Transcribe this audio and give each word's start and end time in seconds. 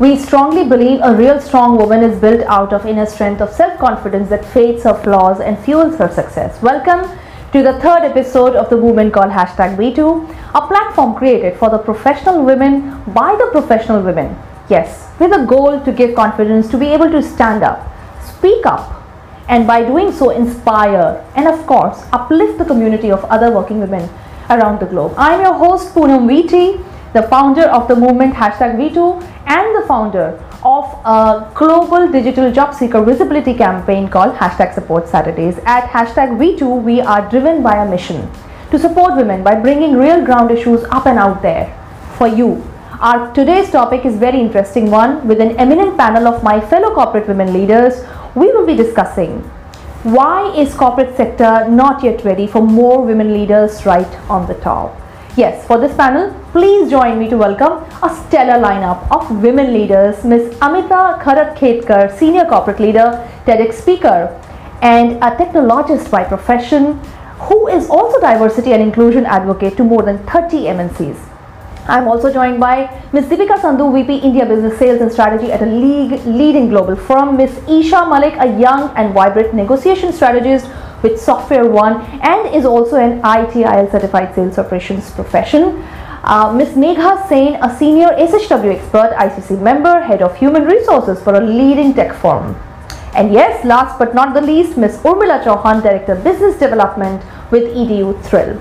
We 0.00 0.16
strongly 0.16 0.64
believe 0.64 0.98
a 1.04 1.14
real 1.14 1.40
strong 1.40 1.76
woman 1.76 2.02
is 2.02 2.18
built 2.20 2.40
out 2.48 2.72
of 2.72 2.84
inner 2.84 3.06
strength 3.06 3.40
of 3.40 3.50
self-confidence 3.52 4.28
that 4.28 4.44
fades 4.44 4.82
her 4.82 4.94
flaws 4.94 5.38
and 5.38 5.56
fuels 5.56 5.94
her 5.98 6.10
success. 6.10 6.60
Welcome 6.60 7.16
to 7.52 7.62
the 7.62 7.74
third 7.78 8.02
episode 8.02 8.56
of 8.56 8.68
the 8.70 8.76
movement 8.76 9.12
called 9.12 9.30
hashtag 9.30 9.76
WeToo, 9.76 10.28
a 10.52 10.66
platform 10.66 11.14
created 11.14 11.56
for 11.58 11.70
the 11.70 11.78
professional 11.78 12.42
women 12.44 13.04
by 13.12 13.36
the 13.36 13.48
professional 13.52 14.02
women. 14.02 14.36
Yes, 14.68 15.12
with 15.20 15.32
a 15.32 15.46
goal 15.46 15.80
to 15.84 15.92
give 15.92 16.16
confidence 16.16 16.68
to 16.70 16.76
be 16.76 16.88
able 16.88 17.12
to 17.12 17.22
stand 17.22 17.62
up, 17.62 17.88
speak 18.20 18.66
up, 18.66 19.00
and 19.46 19.64
by 19.64 19.84
doing 19.84 20.10
so 20.10 20.30
inspire 20.30 21.24
and 21.36 21.46
of 21.46 21.64
course 21.68 22.02
uplift 22.12 22.58
the 22.58 22.64
community 22.64 23.12
of 23.12 23.24
other 23.26 23.52
working 23.52 23.78
women 23.78 24.10
around 24.50 24.80
the 24.80 24.86
globe. 24.86 25.14
I'm 25.16 25.40
your 25.40 25.54
host 25.54 25.94
Poonam 25.94 26.26
VT, 26.26 26.84
the 27.14 27.22
founder 27.22 27.62
of 27.78 27.86
the 27.86 27.94
movement 27.94 28.34
hashtag 28.34 28.74
WeToo 28.76 29.22
and 29.46 29.76
the 29.76 29.86
founder 29.86 30.26
of 30.64 30.84
a 31.04 31.48
global 31.54 32.10
digital 32.10 32.50
job 32.50 32.74
seeker 32.74 33.02
visibility 33.04 33.54
campaign 33.54 34.08
called 34.08 34.34
hashtag 34.34 34.74
support 34.74 35.06
Saturdays. 35.06 35.58
At 35.64 35.84
hashtag 35.90 36.36
WeToo, 36.38 36.82
we 36.82 37.00
are 37.00 37.30
driven 37.30 37.62
by 37.62 37.76
a 37.84 37.88
mission 37.88 38.28
to 38.72 38.80
support 38.80 39.14
women 39.14 39.44
by 39.44 39.54
bringing 39.54 39.96
real 39.96 40.24
ground 40.24 40.50
issues 40.50 40.82
up 40.90 41.06
and 41.06 41.16
out 41.16 41.40
there 41.40 41.66
for 42.18 42.26
you. 42.26 42.64
Our 42.98 43.32
today's 43.32 43.70
topic 43.70 44.04
is 44.04 44.16
very 44.16 44.40
interesting 44.40 44.90
one 44.90 45.28
with 45.28 45.40
an 45.40 45.56
eminent 45.56 45.96
panel 45.96 46.26
of 46.26 46.42
my 46.42 46.60
fellow 46.60 46.92
corporate 46.94 47.28
women 47.28 47.52
leaders. 47.52 48.02
We 48.34 48.52
will 48.52 48.66
be 48.66 48.74
discussing 48.74 49.38
why 50.02 50.52
is 50.56 50.74
corporate 50.74 51.16
sector 51.16 51.68
not 51.68 52.02
yet 52.02 52.24
ready 52.24 52.48
for 52.48 52.60
more 52.60 53.04
women 53.04 53.32
leaders 53.32 53.86
right 53.86 54.20
on 54.28 54.48
the 54.48 54.54
top. 54.54 55.00
Yes, 55.36 55.66
for 55.66 55.78
this 55.78 55.92
panel, 55.96 56.32
please 56.52 56.88
join 56.88 57.18
me 57.18 57.28
to 57.28 57.36
welcome 57.36 57.82
a 58.04 58.14
stellar 58.14 58.62
lineup 58.62 59.10
of 59.10 59.42
women 59.42 59.72
leaders, 59.72 60.22
Ms. 60.22 60.56
Amita 60.62 61.18
Kharat 61.20 62.16
Senior 62.16 62.44
Corporate 62.44 62.78
Leader, 62.78 63.28
TEDx 63.44 63.72
Speaker, 63.72 64.40
and 64.80 65.16
a 65.24 65.34
technologist 65.34 66.08
by 66.08 66.22
profession, 66.22 67.00
who 67.48 67.66
is 67.66 67.90
also 67.90 68.20
diversity 68.20 68.72
and 68.74 68.80
inclusion 68.80 69.26
advocate 69.26 69.76
to 69.76 69.82
more 69.82 70.02
than 70.02 70.18
30 70.18 70.66
MNCs. 70.66 71.18
I'm 71.88 72.06
also 72.06 72.32
joined 72.32 72.60
by 72.60 72.88
Ms. 73.12 73.24
Deepika 73.24 73.60
Sandhu, 73.60 73.92
VP 73.92 74.18
India 74.18 74.46
Business 74.46 74.78
Sales 74.78 75.00
and 75.00 75.10
Strategy 75.10 75.50
at 75.50 75.60
a 75.62 75.66
league, 75.66 76.24
leading 76.26 76.68
global 76.68 76.94
firm, 76.94 77.36
Ms. 77.36 77.60
Isha 77.68 78.06
Malik, 78.08 78.34
a 78.38 78.56
young 78.56 78.88
and 78.96 79.12
vibrant 79.12 79.52
negotiation 79.52 80.12
strategist 80.12 80.70
with 81.04 81.20
SoftwareOne 81.20 81.96
and 82.24 82.54
is 82.54 82.64
also 82.64 82.96
an 82.96 83.20
ITIL 83.22 83.90
certified 83.92 84.34
sales 84.34 84.58
operations 84.58 85.10
profession. 85.10 85.84
Uh, 86.24 86.50
Ms. 86.56 86.70
Megha 86.70 87.28
Sen, 87.28 87.62
a 87.62 87.76
senior 87.78 88.08
SHW 88.16 88.76
expert, 88.76 89.12
ICC 89.24 89.60
member, 89.60 90.00
head 90.00 90.22
of 90.22 90.34
human 90.38 90.64
resources 90.64 91.22
for 91.22 91.34
a 91.34 91.40
leading 91.40 91.92
tech 91.92 92.14
firm. 92.14 92.56
And 93.14 93.32
yes, 93.32 93.64
last 93.64 93.98
but 93.98 94.14
not 94.14 94.32
the 94.32 94.40
least, 94.40 94.78
Ms. 94.78 94.96
Urmila 95.04 95.44
Chauhan, 95.44 95.82
Director 95.82 96.14
Business 96.14 96.58
Development 96.58 97.22
with 97.50 97.64
Eduthrill. 97.64 98.58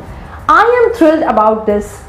I 0.50 0.66
am 0.84 0.94
thrilled 0.94 1.24
about 1.24 1.66
this 1.66 2.04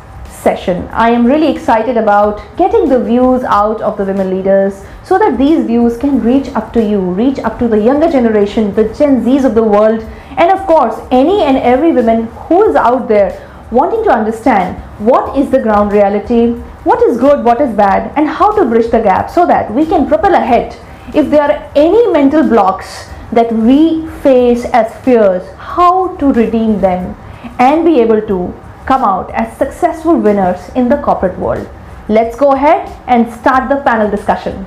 session. 0.45 0.89
I 0.89 1.11
am 1.11 1.25
really 1.25 1.51
excited 1.51 1.97
about 1.97 2.43
getting 2.57 2.89
the 2.89 2.99
views 3.03 3.45
out 3.45 3.81
of 3.81 3.97
the 3.97 4.05
women 4.05 4.29
leaders 4.31 4.85
so 5.05 5.19
that 5.19 5.39
these 5.39 5.65
views 5.65 5.97
can 5.97 6.21
reach 6.23 6.49
up 6.55 6.73
to 6.75 6.83
you, 6.83 7.01
reach 7.01 7.39
up 7.39 7.59
to 7.61 7.69
the 7.69 7.81
younger 7.81 8.11
generation, 8.11 8.75
the 8.75 8.85
Gen 8.99 9.25
Zs 9.25 9.45
of 9.45 9.55
the 9.55 9.63
world, 9.63 10.05
and 10.37 10.51
of 10.51 10.67
course, 10.67 10.99
any 11.11 11.43
and 11.43 11.57
every 11.59 11.93
woman 11.93 12.27
who 12.49 12.63
is 12.69 12.77
out 12.77 13.09
there 13.09 13.33
wanting 13.71 14.05
to 14.05 14.11
understand 14.11 14.77
what 14.99 15.37
is 15.37 15.51
the 15.51 15.59
ground 15.59 15.93
reality, 15.93 16.53
what 16.85 17.03
is 17.03 17.19
good, 17.19 17.45
what 17.45 17.61
is 17.61 17.75
bad, 17.75 18.13
and 18.17 18.29
how 18.29 18.55
to 18.57 18.65
bridge 18.65 18.91
the 18.91 19.01
gap 19.01 19.31
so 19.31 19.47
that 19.47 19.73
we 19.73 19.87
can 19.87 20.07
propel 20.07 20.35
ahead. 20.35 20.77
If 21.15 21.31
there 21.31 21.43
are 21.43 21.73
any 21.75 22.07
mental 22.13 22.43
blocks 22.43 23.09
that 23.33 23.53
we 23.53 24.07
face 24.23 24.65
as 24.67 24.95
fears, 25.05 25.43
how 25.57 26.17
to 26.17 26.33
redeem 26.33 26.81
them 26.81 27.17
and 27.59 27.85
be 27.85 28.01
able 28.01 28.21
to 28.23 28.55
come 28.87 29.03
out 29.03 29.31
as 29.31 29.57
successful 29.57 30.17
winners 30.17 30.69
in 30.75 30.89
the 30.89 30.99
corporate 30.99 31.39
world. 31.39 31.69
Let's 32.09 32.37
go 32.37 32.53
ahead 32.53 32.89
and 33.07 33.33
start 33.33 33.69
the 33.69 33.77
panel 33.77 34.11
discussion. 34.11 34.67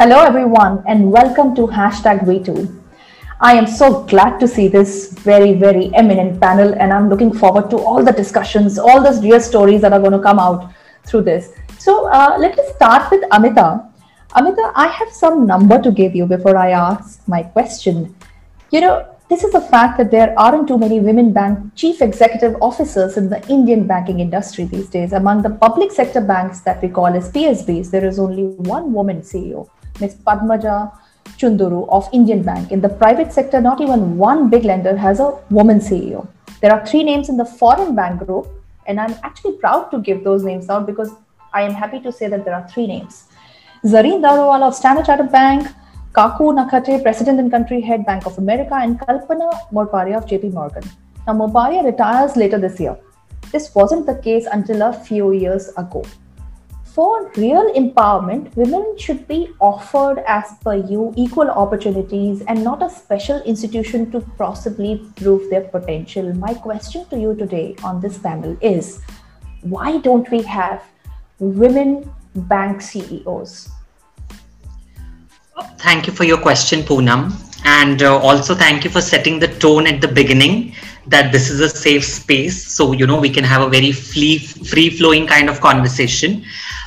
Hello 0.00 0.18
everyone 0.18 0.82
and 0.88 1.12
welcome 1.12 1.54
to 1.54 1.66
hashtag 1.66 2.20
WeToo. 2.20 2.60
I 3.38 3.52
am 3.52 3.66
so 3.66 4.04
glad 4.04 4.38
to 4.40 4.48
see 4.48 4.66
this 4.66 5.12
very, 5.12 5.52
very 5.52 5.94
eminent 5.94 6.40
panel 6.40 6.72
and 6.76 6.90
I'm 6.90 7.10
looking 7.10 7.34
forward 7.34 7.68
to 7.68 7.76
all 7.76 8.02
the 8.02 8.10
discussions, 8.10 8.78
all 8.78 9.02
those 9.02 9.22
real 9.22 9.38
stories 9.40 9.82
that 9.82 9.92
are 9.92 9.98
going 9.98 10.12
to 10.12 10.18
come 10.18 10.38
out 10.38 10.72
through 11.04 11.24
this. 11.24 11.52
So 11.78 12.08
uh, 12.08 12.36
let 12.38 12.58
us 12.58 12.74
start 12.76 13.10
with 13.10 13.22
Amita. 13.30 13.84
Amita, 14.36 14.72
I 14.74 14.86
have 14.86 15.10
some 15.10 15.46
number 15.46 15.78
to 15.82 15.90
give 15.90 16.16
you 16.16 16.24
before 16.24 16.56
I 16.56 16.70
ask 16.70 17.20
my 17.28 17.42
question. 17.42 18.16
You 18.70 18.80
know, 18.80 19.06
this 19.28 19.44
is 19.44 19.52
a 19.52 19.60
fact 19.60 19.98
that 19.98 20.10
there 20.10 20.32
aren't 20.38 20.66
too 20.66 20.78
many 20.78 21.00
women 21.00 21.34
bank 21.34 21.74
chief 21.74 22.00
executive 22.00 22.56
officers 22.62 23.18
in 23.18 23.28
the 23.28 23.46
Indian 23.50 23.86
banking 23.86 24.20
industry 24.20 24.64
these 24.64 24.88
days. 24.88 25.12
Among 25.12 25.42
the 25.42 25.50
public 25.50 25.92
sector 25.92 26.22
banks 26.22 26.62
that 26.62 26.80
we 26.80 26.88
call 26.88 27.08
as 27.08 27.30
PSBs, 27.30 27.90
there 27.90 28.06
is 28.06 28.18
only 28.18 28.44
one 28.44 28.94
woman 28.94 29.20
CEO. 29.20 29.68
Ms. 30.00 30.16
Padmaja 30.26 30.92
Chunduru 31.38 31.88
of 31.88 32.08
Indian 32.12 32.42
Bank. 32.42 32.72
In 32.72 32.80
the 32.80 32.88
private 32.88 33.32
sector, 33.32 33.60
not 33.60 33.80
even 33.80 34.16
one 34.16 34.50
big 34.50 34.64
lender 34.64 34.96
has 34.96 35.20
a 35.20 35.38
woman 35.50 35.78
CEO. 35.78 36.26
There 36.60 36.72
are 36.72 36.84
three 36.86 37.02
names 37.02 37.28
in 37.28 37.36
the 37.36 37.44
foreign 37.44 37.94
bank 37.94 38.26
group, 38.26 38.48
and 38.86 39.00
I'm 39.00 39.14
actually 39.22 39.56
proud 39.58 39.90
to 39.90 39.98
give 39.98 40.24
those 40.24 40.42
names 40.44 40.68
out 40.68 40.86
because 40.86 41.12
I 41.52 41.62
am 41.62 41.72
happy 41.72 42.00
to 42.00 42.12
say 42.12 42.28
that 42.28 42.44
there 42.44 42.54
are 42.54 42.68
three 42.68 42.86
names. 42.86 43.24
Zareen 43.84 44.20
Daruwala 44.20 44.68
of 44.68 44.74
Standard 44.74 45.06
Chartered 45.06 45.32
Bank, 45.32 45.68
Kaku 46.12 46.52
Nakate, 46.58 47.02
President 47.02 47.40
and 47.40 47.50
Country 47.50 47.80
Head 47.80 48.04
Bank 48.04 48.26
of 48.26 48.36
America, 48.38 48.74
and 48.74 48.98
Kalpana 49.00 49.50
Morparia 49.72 50.16
of 50.18 50.26
JP 50.26 50.52
Morgan. 50.52 50.82
Now, 51.26 51.34
Morparia 51.34 51.84
retires 51.84 52.36
later 52.36 52.58
this 52.58 52.78
year. 52.80 52.98
This 53.52 53.74
wasn't 53.74 54.06
the 54.06 54.16
case 54.16 54.46
until 54.50 54.82
a 54.82 54.92
few 54.92 55.32
years 55.32 55.68
ago 55.76 56.04
for 56.94 57.30
real 57.36 57.72
empowerment, 57.74 58.54
women 58.56 58.96
should 58.98 59.26
be 59.28 59.48
offered, 59.60 60.18
as 60.26 60.44
per 60.64 60.74
you, 60.74 61.12
equal 61.16 61.50
opportunities 61.50 62.42
and 62.42 62.64
not 62.64 62.82
a 62.82 62.90
special 62.90 63.40
institution 63.42 64.10
to 64.10 64.20
possibly 64.36 65.08
prove 65.16 65.48
their 65.50 65.62
potential. 65.62 66.32
My 66.34 66.54
question 66.54 67.06
to 67.10 67.18
you 67.18 67.34
today 67.36 67.76
on 67.84 68.00
this 68.00 68.18
panel 68.18 68.56
is 68.60 69.00
why 69.62 69.98
don't 69.98 70.28
we 70.30 70.42
have 70.42 70.82
women 71.38 72.12
bank 72.34 72.82
CEOs? 72.82 73.70
Thank 75.78 76.06
you 76.06 76.12
for 76.12 76.24
your 76.24 76.38
question, 76.38 76.80
Poonam. 76.80 77.32
And 77.64 78.02
uh, 78.02 78.18
also, 78.18 78.54
thank 78.54 78.84
you 78.84 78.90
for 78.90 79.02
setting 79.02 79.38
the 79.38 79.48
tone 79.48 79.86
at 79.86 80.00
the 80.00 80.08
beginning 80.08 80.74
that 81.06 81.30
this 81.32 81.50
is 81.50 81.60
a 81.60 81.68
safe 81.68 82.04
space. 82.04 82.66
So, 82.66 82.92
you 82.92 83.06
know, 83.06 83.20
we 83.20 83.30
can 83.30 83.44
have 83.44 83.62
a 83.62 83.68
very 83.68 83.92
free, 83.92 84.38
free 84.38 84.90
flowing 84.90 85.26
kind 85.26 85.48
of 85.50 85.60
conversation. 85.60 86.44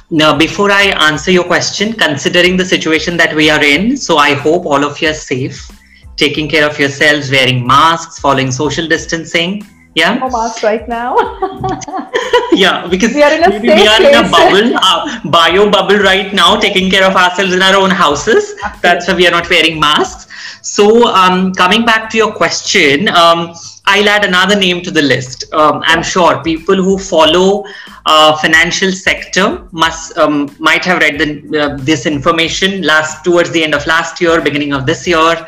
Now, 0.09 0.37
before 0.37 0.71
I 0.71 0.83
answer 1.09 1.31
your 1.31 1.45
question, 1.45 1.93
considering 1.93 2.57
the 2.57 2.65
situation 2.65 3.17
that 3.17 3.35
we 3.35 3.49
are 3.49 3.63
in, 3.63 3.97
so 3.97 4.17
I 4.17 4.33
hope 4.33 4.65
all 4.65 4.83
of 4.83 5.01
you 5.01 5.09
are 5.09 5.13
safe, 5.13 5.69
taking 6.17 6.49
care 6.49 6.69
of 6.69 6.77
yourselves, 6.77 7.31
wearing 7.31 7.65
masks, 7.65 8.19
following 8.19 8.51
social 8.51 8.87
distancing. 8.87 9.65
Yeah. 9.95 10.15
No 10.15 10.29
mask 10.29 10.63
right 10.63 10.87
now. 10.89 11.15
yeah, 12.51 12.87
because 12.87 13.13
we 13.13 13.21
are 13.21 13.31
in 13.31 13.43
a, 13.43 13.59
we 13.59 13.87
are 13.87 14.01
in 14.01 14.25
a 14.25 14.29
bubble, 14.29 14.73
uh, 14.75 15.19
bio 15.29 15.69
bubble 15.69 15.97
right 15.97 16.33
now, 16.33 16.59
taking 16.59 16.89
care 16.89 17.05
of 17.05 17.15
ourselves 17.15 17.53
in 17.53 17.61
our 17.61 17.75
own 17.75 17.91
houses. 17.91 18.55
Absolutely. 18.63 18.79
That's 18.81 19.07
why 19.07 19.15
we 19.15 19.27
are 19.27 19.31
not 19.31 19.49
wearing 19.49 19.79
masks. 19.79 20.27
So, 20.63 21.07
um, 21.07 21.53
coming 21.53 21.85
back 21.85 22.09
to 22.11 22.17
your 22.17 22.31
question, 22.31 23.07
um, 23.09 23.53
I'll 23.85 24.07
add 24.09 24.25
another 24.25 24.55
name 24.55 24.81
to 24.83 24.91
the 24.91 25.01
list. 25.01 25.51
Um, 25.53 25.81
I'm 25.85 26.01
sure 26.01 26.41
people 26.41 26.75
who 26.75 26.97
follow 26.97 27.65
uh, 28.05 28.35
financial 28.37 28.91
sector 28.91 29.67
must 29.71 30.17
um, 30.17 30.53
might 30.59 30.83
have 30.83 30.99
read 30.99 31.19
the, 31.19 31.59
uh, 31.59 31.77
this 31.77 32.05
information 32.05 32.81
last 32.81 33.23
towards 33.23 33.51
the 33.51 33.63
end 33.63 33.73
of 33.73 33.85
last 33.87 34.19
year, 34.19 34.41
beginning 34.41 34.73
of 34.73 34.85
this 34.85 35.07
year, 35.07 35.47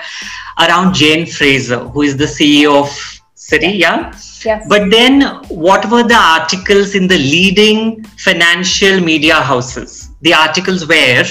around 0.60 0.94
Jane 0.94 1.26
Fraser, 1.26 1.80
who 1.80 2.04
is 2.04 2.16
the 2.16 2.26
CEO 2.26 2.80
of 2.80 2.90
Citi. 3.36 3.78
Yeah. 3.78 4.18
Yes. 4.44 4.66
But 4.70 4.92
then, 4.92 5.22
what 5.50 5.90
were 5.90 6.04
the 6.04 6.16
articles 6.16 6.94
in 6.96 7.08
the 7.08 7.18
leading 7.18 8.04
financial 8.04 9.00
media 9.00 9.36
houses? 9.36 10.10
The 10.22 10.34
articles 10.34 10.88
were 10.88 11.24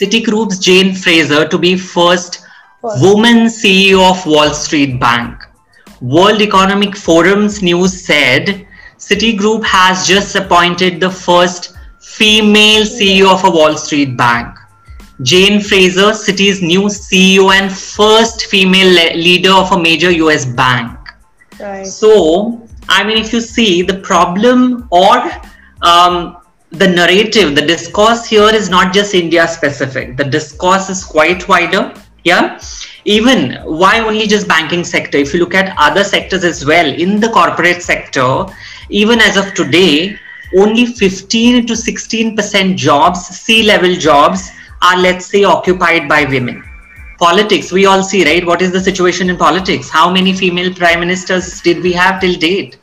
Citigroup's 0.00 0.58
Jane 0.58 0.94
Fraser 0.94 1.46
to 1.46 1.58
be 1.58 1.76
first, 1.76 2.40
first. 2.80 3.02
woman 3.02 3.46
CEO 3.46 4.10
of 4.10 4.26
Wall 4.26 4.52
Street 4.54 4.98
Bank. 4.98 5.40
World 6.00 6.40
Economic 6.40 6.96
Forum's 6.96 7.62
news 7.62 8.04
said 8.04 8.66
Citigroup 9.04 9.62
has 9.64 10.06
just 10.06 10.34
appointed 10.34 10.98
the 10.98 11.10
first 11.10 11.76
female 12.00 12.84
CEO 12.84 13.26
of 13.30 13.44
a 13.44 13.50
Wall 13.50 13.76
Street 13.76 14.16
bank. 14.16 14.56
Jane 15.20 15.60
Fraser, 15.60 16.12
Citi's 16.12 16.62
new 16.62 16.84
CEO 16.84 17.52
and 17.52 17.70
first 17.70 18.46
female 18.46 18.88
le- 18.88 19.14
leader 19.14 19.52
of 19.52 19.70
a 19.72 19.78
major 19.78 20.10
US 20.10 20.46
bank. 20.46 20.98
Right. 21.60 21.86
So, 21.86 22.66
I 22.88 23.04
mean, 23.04 23.18
if 23.18 23.30
you 23.34 23.42
see 23.42 23.82
the 23.82 23.98
problem 23.98 24.88
or 24.90 25.30
um, 25.82 26.38
the 26.70 26.88
narrative, 26.88 27.54
the 27.54 27.66
discourse 27.66 28.24
here 28.24 28.48
is 28.54 28.70
not 28.70 28.94
just 28.94 29.14
India 29.14 29.46
specific. 29.46 30.16
The 30.16 30.24
discourse 30.24 30.88
is 30.88 31.04
quite 31.04 31.46
wider. 31.46 31.92
Yeah. 32.24 32.58
Even 33.04 33.56
why 33.64 34.00
only 34.00 34.26
just 34.26 34.48
banking 34.48 34.82
sector? 34.82 35.18
If 35.18 35.34
you 35.34 35.40
look 35.40 35.54
at 35.54 35.76
other 35.76 36.02
sectors 36.02 36.42
as 36.42 36.64
well, 36.64 36.86
in 36.86 37.20
the 37.20 37.28
corporate 37.28 37.82
sector, 37.82 38.46
even 38.94 39.20
as 39.20 39.36
of 39.36 39.54
today, 39.54 40.16
only 40.56 40.86
15 40.86 41.66
to 41.66 41.72
16% 41.72 42.76
jobs, 42.76 43.26
C 43.26 43.64
level 43.64 43.96
jobs, 43.96 44.50
are 44.82 44.96
let's 44.96 45.26
say 45.26 45.42
occupied 45.42 46.08
by 46.08 46.24
women. 46.24 46.62
Politics, 47.18 47.72
we 47.72 47.86
all 47.86 48.04
see, 48.04 48.24
right? 48.24 48.46
What 48.46 48.62
is 48.62 48.70
the 48.70 48.80
situation 48.80 49.30
in 49.30 49.36
politics? 49.36 49.90
How 49.90 50.12
many 50.12 50.32
female 50.32 50.72
prime 50.72 51.00
ministers 51.00 51.60
did 51.60 51.82
we 51.82 51.92
have 51.92 52.20
till 52.20 52.34
date? 52.34 52.78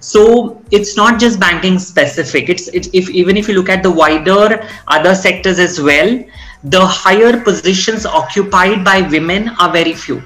So 0.00 0.62
it's 0.70 0.96
not 0.96 1.20
just 1.20 1.38
banking 1.38 1.78
specific. 1.78 2.48
It's, 2.48 2.68
it's 2.68 2.88
if 2.94 3.10
even 3.10 3.36
if 3.36 3.46
you 3.46 3.54
look 3.54 3.68
at 3.68 3.82
the 3.82 3.90
wider 3.90 4.66
other 4.88 5.14
sectors 5.14 5.58
as 5.58 5.78
well, 5.78 6.24
the 6.64 6.86
higher 6.86 7.38
positions 7.38 8.06
occupied 8.06 8.82
by 8.82 9.02
women 9.02 9.50
are 9.60 9.70
very 9.70 9.92
few. 9.92 10.22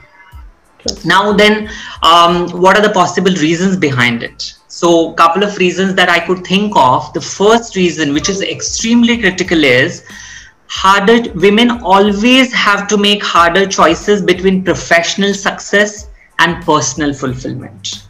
Now 1.05 1.33
then, 1.33 1.71
um, 2.05 2.51
what 2.51 2.79
are 2.79 2.83
the 2.83 2.93
possible 2.93 3.33
reasons 3.33 3.77
behind 3.77 4.23
it? 4.23 4.55
So, 4.85 5.13
a 5.13 5.15
couple 5.15 5.43
of 5.43 5.57
reasons 5.57 5.95
that 5.95 6.11
I 6.11 6.21
could 6.21 6.47
think 6.47 6.75
of. 6.77 7.11
The 7.15 7.21
first 7.21 7.75
reason, 7.75 8.13
which 8.13 8.29
is 8.29 8.43
extremely 8.43 9.17
critical, 9.19 9.65
is 9.65 10.05
harder. 10.67 11.33
Women 11.33 11.71
always 11.83 12.53
have 12.53 12.87
to 12.89 12.99
make 12.99 13.23
harder 13.23 13.67
choices 13.67 14.21
between 14.21 14.63
professional 14.63 15.33
success 15.33 16.09
and 16.39 16.63
personal 16.65 17.15
fulfillment 17.15 18.03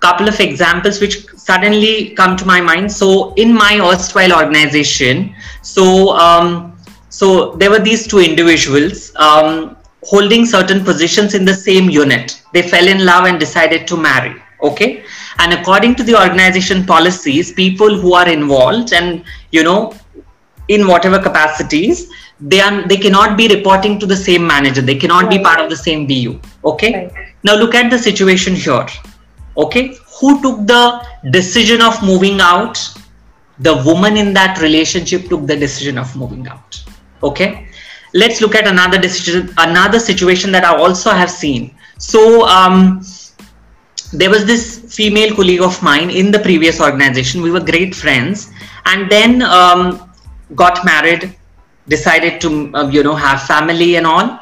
couple 0.00 0.28
of 0.28 0.38
examples 0.40 1.00
which 1.00 1.26
suddenly 1.36 2.10
come 2.10 2.36
to 2.36 2.44
my 2.44 2.60
mind. 2.60 2.92
So 2.92 3.32
in 3.34 3.52
my 3.52 3.80
erstwhile 3.80 4.32
organization, 4.32 5.34
so 5.62 6.14
um, 6.16 6.78
so 7.08 7.52
there 7.52 7.70
were 7.70 7.78
these 7.78 8.06
two 8.06 8.18
individuals 8.18 9.12
um, 9.16 9.76
holding 10.04 10.44
certain 10.44 10.84
positions 10.84 11.34
in 11.34 11.44
the 11.44 11.54
same 11.54 11.88
unit. 11.88 12.42
They 12.52 12.62
fell 12.62 12.86
in 12.86 13.04
love 13.04 13.24
and 13.24 13.40
decided 13.40 13.88
to 13.88 13.96
marry. 13.96 14.42
Okay, 14.62 15.04
and 15.38 15.52
according 15.52 15.94
to 15.96 16.02
the 16.02 16.14
organization 16.20 16.84
policies, 16.84 17.52
people 17.52 17.98
who 17.98 18.14
are 18.14 18.28
involved 18.28 18.92
and 18.92 19.24
you 19.50 19.62
know 19.62 19.94
in 20.68 20.86
whatever 20.86 21.18
capacities 21.18 22.10
they 22.40 22.60
are 22.60 22.86
they 22.86 22.96
cannot 22.96 23.36
be 23.36 23.48
reporting 23.48 23.98
to 23.98 24.06
the 24.06 24.16
same 24.16 24.46
manager. 24.46 24.82
They 24.82 24.96
cannot 24.96 25.24
right. 25.24 25.38
be 25.38 25.42
part 25.42 25.60
of 25.60 25.70
the 25.70 25.76
same 25.76 26.06
bu 26.06 26.38
okay? 26.64 26.92
Right. 26.92 27.12
now 27.42 27.54
look 27.56 27.74
at 27.74 27.90
the 27.90 27.98
situation 27.98 28.54
here. 28.54 28.86
Okay? 29.56 29.96
Who 30.20 30.42
took 30.42 30.66
the 30.66 31.04
decision 31.30 31.80
of 31.80 32.02
moving 32.02 32.40
out? 32.40 32.78
The 33.60 33.82
woman 33.84 34.18
in 34.18 34.34
that 34.34 34.60
relationship 34.60 35.28
took 35.30 35.46
the 35.46 35.56
decision 35.56 35.96
of 35.96 36.14
moving 36.14 36.46
out. 36.46 36.84
Okay? 37.22 37.68
Let's 38.12 38.42
look 38.42 38.54
at 38.54 38.66
another 38.66 38.98
decision 38.98 39.54
another 39.56 39.98
situation 39.98 40.52
that 40.52 40.64
i 40.64 40.76
also 40.76 41.10
have 41.10 41.30
seen. 41.30 41.74
So 41.98 42.46
um, 42.46 43.00
there 44.12 44.30
was 44.30 44.44
this 44.44 44.94
female 44.94 45.34
colleague 45.34 45.60
of 45.60 45.82
mine 45.82 46.10
in 46.10 46.30
the 46.30 46.38
previous 46.38 46.80
organization. 46.80 47.42
We 47.42 47.50
were 47.50 47.60
great 47.60 47.94
friends. 47.94 48.50
And 48.84 49.10
then 49.10 49.42
um, 49.42 50.10
got 50.54 50.84
married 50.84 51.34
decided 51.88 52.40
to 52.40 52.74
uh, 52.74 52.88
you 52.88 53.02
know 53.02 53.14
have 53.14 53.42
family 53.42 53.96
and 53.96 54.06
all. 54.06 54.40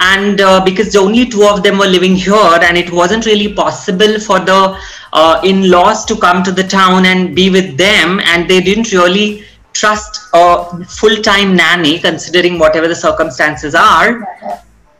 And 0.00 0.40
uh, 0.40 0.64
because 0.64 0.94
only 0.94 1.26
two 1.26 1.44
of 1.44 1.62
them 1.62 1.76
were 1.78 1.86
living 1.86 2.14
here 2.14 2.58
and 2.62 2.76
it 2.78 2.92
wasn't 2.92 3.26
really 3.26 3.52
possible 3.52 4.20
for 4.20 4.38
the 4.38 4.78
uh, 5.12 5.40
in-laws 5.42 6.04
to 6.04 6.16
come 6.16 6.44
to 6.44 6.52
the 6.52 6.62
town 6.62 7.06
and 7.06 7.34
be 7.34 7.50
with 7.50 7.76
them 7.76 8.20
and 8.20 8.48
they 8.48 8.60
didn't 8.60 8.92
really 8.92 9.44
trust 9.72 10.28
a 10.34 10.84
full-time 10.84 11.56
nanny 11.56 11.98
considering 11.98 12.60
whatever 12.60 12.86
the 12.86 12.94
circumstances 12.94 13.74
are 13.74 14.24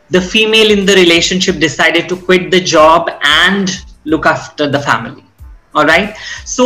the 0.09 0.19
female 0.19 0.71
in 0.71 0.85
the 0.85 0.95
relationship 0.95 1.57
decided 1.59 2.09
to 2.09 2.17
quit 2.17 2.51
the 2.51 2.59
job 2.59 3.09
and 3.21 3.85
look 4.13 4.25
after 4.25 4.67
the 4.75 4.81
family 4.89 5.25
all 5.75 5.85
right 5.85 6.17
so 6.45 6.65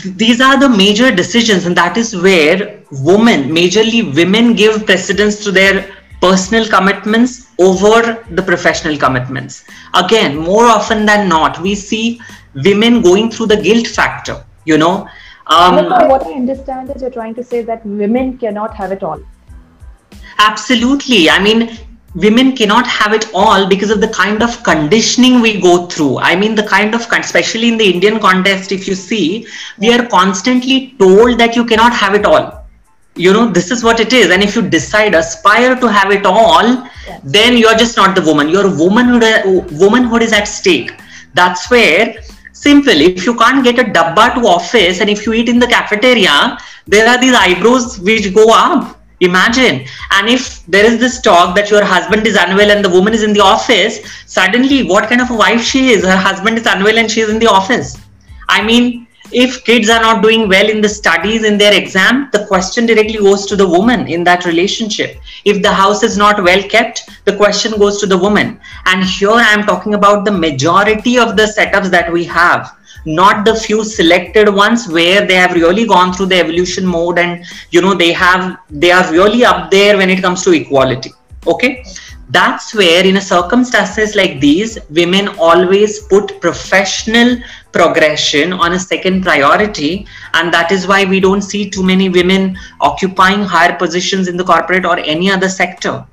th- 0.00 0.14
these 0.22 0.40
are 0.48 0.58
the 0.64 0.68
major 0.82 1.10
decisions 1.22 1.66
and 1.66 1.76
that 1.76 1.96
is 2.02 2.14
where 2.26 2.58
women 3.12 3.48
majorly 3.60 4.02
women 4.20 4.54
give 4.62 4.84
precedence 4.90 5.42
to 5.44 5.52
their 5.60 5.74
personal 6.20 6.66
commitments 6.68 7.48
over 7.58 8.24
the 8.30 8.42
professional 8.42 8.96
commitments. 8.96 9.64
Again, 9.94 10.36
more 10.36 10.66
often 10.66 11.06
than 11.06 11.28
not, 11.28 11.60
we 11.60 11.74
see 11.74 12.20
women 12.54 13.02
going 13.02 13.30
through 13.30 13.46
the 13.46 13.56
guilt 13.56 13.86
factor, 13.86 14.44
you 14.64 14.78
know. 14.78 15.08
Um, 15.46 15.76
what 16.08 16.26
I 16.26 16.32
understand 16.32 16.90
is 16.94 17.02
you're 17.02 17.10
trying 17.10 17.34
to 17.34 17.42
say 17.42 17.62
that 17.62 17.84
women 17.84 18.38
cannot 18.38 18.74
have 18.76 18.92
it 18.92 19.02
all. 19.02 19.20
Absolutely. 20.38 21.28
I 21.28 21.42
mean, 21.42 21.70
women 22.14 22.56
cannot 22.56 22.86
have 22.86 23.12
it 23.12 23.26
all 23.32 23.68
because 23.68 23.90
of 23.90 24.00
the 24.00 24.08
kind 24.08 24.42
of 24.42 24.62
conditioning 24.64 25.40
we 25.40 25.60
go 25.60 25.86
through. 25.86 26.18
I 26.18 26.34
mean, 26.34 26.54
the 26.54 26.64
kind 26.64 26.94
of, 26.94 27.02
especially 27.12 27.68
in 27.68 27.78
the 27.78 27.92
Indian 27.92 28.18
context, 28.18 28.72
if 28.72 28.88
you 28.88 28.94
see, 28.94 29.46
we 29.78 29.92
are 29.92 30.06
constantly 30.06 30.94
told 30.98 31.38
that 31.38 31.54
you 31.54 31.64
cannot 31.64 31.92
have 31.92 32.14
it 32.14 32.24
all. 32.24 32.64
You 33.16 33.32
know 33.32 33.50
this 33.50 33.70
is 33.70 33.82
what 33.82 34.00
it 34.00 34.12
is. 34.12 34.30
And 34.30 34.42
if 34.42 34.54
you 34.54 34.62
decide 34.62 35.14
aspire 35.14 35.74
to 35.76 35.88
have 35.88 36.12
it 36.12 36.24
all 36.24 36.62
yes. 36.62 37.20
then 37.24 37.56
you're 37.56 37.74
just 37.74 37.96
not 37.96 38.14
the 38.14 38.22
woman. 38.22 38.48
Your 38.48 38.68
womanhood 38.76 39.70
womanhood 39.72 40.22
is 40.22 40.32
at 40.32 40.44
stake. 40.44 40.92
That's 41.34 41.68
where 41.70 42.14
simple 42.52 42.92
if 42.92 43.26
you 43.26 43.34
can't 43.34 43.64
get 43.64 43.78
a 43.78 43.84
dabba 43.84 44.34
to 44.34 44.46
office 44.46 45.00
and 45.00 45.10
if 45.10 45.26
you 45.26 45.32
eat 45.32 45.48
in 45.48 45.58
the 45.58 45.66
cafeteria 45.66 46.58
there 46.86 47.08
are 47.08 47.18
these 47.18 47.34
eyebrows 47.34 47.98
which 48.00 48.34
go 48.34 48.46
up 48.50 48.99
imagine. 49.20 49.86
And 50.10 50.28
if 50.28 50.64
there 50.66 50.84
is 50.84 50.98
this 50.98 51.20
talk 51.20 51.54
that 51.56 51.70
your 51.70 51.84
husband 51.84 52.26
is 52.26 52.36
unwell 52.36 52.70
and 52.70 52.84
the 52.84 52.88
woman 52.88 53.14
is 53.14 53.22
in 53.22 53.32
the 53.32 53.40
office 53.40 54.00
suddenly 54.26 54.82
what 54.84 55.08
kind 55.08 55.20
of 55.20 55.30
a 55.30 55.36
wife 55.36 55.62
she 55.62 55.90
is? 55.90 56.04
Her 56.04 56.16
husband 56.16 56.58
is 56.58 56.66
unwell 56.66 56.98
and 56.98 57.10
she 57.10 57.20
is 57.20 57.30
in 57.30 57.38
the 57.38 57.46
office. 57.46 57.98
I 58.48 58.62
mean 58.62 59.06
if 59.32 59.64
kids 59.64 59.88
are 59.88 60.00
not 60.00 60.22
doing 60.22 60.48
well 60.48 60.68
in 60.68 60.80
the 60.80 60.88
studies 60.88 61.44
in 61.44 61.56
their 61.56 61.72
exam 61.72 62.28
the 62.32 62.46
question 62.46 62.84
directly 62.84 63.18
goes 63.18 63.46
to 63.46 63.54
the 63.54 63.68
woman 63.68 64.08
in 64.08 64.24
that 64.24 64.44
relationship. 64.44 65.20
If 65.44 65.62
the 65.62 65.72
house 65.72 66.02
is 66.02 66.16
not 66.16 66.42
well 66.42 66.62
kept 66.68 67.08
the 67.24 67.36
question 67.36 67.78
goes 67.78 68.00
to 68.00 68.06
the 68.06 68.18
woman. 68.18 68.58
And 68.86 69.04
here 69.04 69.30
i 69.30 69.52
am 69.52 69.64
talking 69.64 69.94
about 69.94 70.24
the 70.24 70.32
majority 70.32 71.18
of 71.18 71.36
the 71.36 71.44
setups 71.44 71.90
that 71.90 72.12
we 72.12 72.24
have 72.24 72.76
not 73.06 73.44
the 73.44 73.54
few 73.54 73.84
selected 73.84 74.48
ones 74.48 74.88
where 74.88 75.26
they 75.26 75.34
have 75.34 75.54
really 75.54 75.86
gone 75.86 76.12
through 76.12 76.26
the 76.26 76.38
evolution 76.38 76.86
mode 76.86 77.18
and 77.18 77.44
you 77.70 77.80
know 77.80 77.94
they 77.94 78.12
have 78.12 78.58
they 78.68 78.90
are 78.90 79.10
really 79.10 79.44
up 79.44 79.70
there 79.70 79.96
when 79.96 80.10
it 80.10 80.20
comes 80.20 80.42
to 80.42 80.52
equality 80.52 81.12
okay? 81.46 81.84
That's 82.28 82.74
where 82.74 83.04
in 83.04 83.16
a 83.16 83.20
circumstances 83.20 84.14
like 84.14 84.40
these 84.40 84.78
women 84.90 85.28
always 85.38 86.00
put 86.04 86.40
professional 86.40 87.38
progression 87.72 88.52
on 88.52 88.72
a 88.72 88.78
second 88.78 89.22
priority. 89.22 90.06
And 90.34 90.54
that 90.54 90.70
is 90.70 90.86
why 90.86 91.04
we 91.04 91.18
don't 91.18 91.42
see 91.42 91.68
too 91.68 91.82
many 91.82 92.08
women 92.08 92.56
occupying 92.80 93.42
higher 93.42 93.76
positions 93.76 94.28
in 94.28 94.36
the 94.36 94.44
corporate 94.44 94.86
or 94.86 94.98
any 94.98 95.30
other 95.30 95.48
sector. 95.48 96.06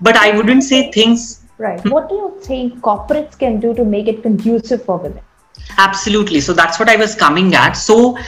But 0.00 0.16
i 0.16 0.34
wouldn't 0.36 0.64
say 0.64 0.90
things 0.90 1.42
right. 1.58 1.84
What 1.84 2.08
do 2.08 2.14
you 2.14 2.38
think 2.42 2.80
corporates 2.80 3.38
can 3.38 3.60
do 3.60 3.74
to 3.74 3.84
make 3.84 4.08
it 4.08 4.22
conducive 4.22 4.84
for 4.84 4.96
women 4.96 5.22
absolutely. 5.78 6.40
So 6.40 6.52
that's 6.52 6.78
what 6.78 6.88
i 6.88 6.96
was 6.96 7.14
coming 7.14 7.54
at. 7.54 7.72
So 7.72 8.18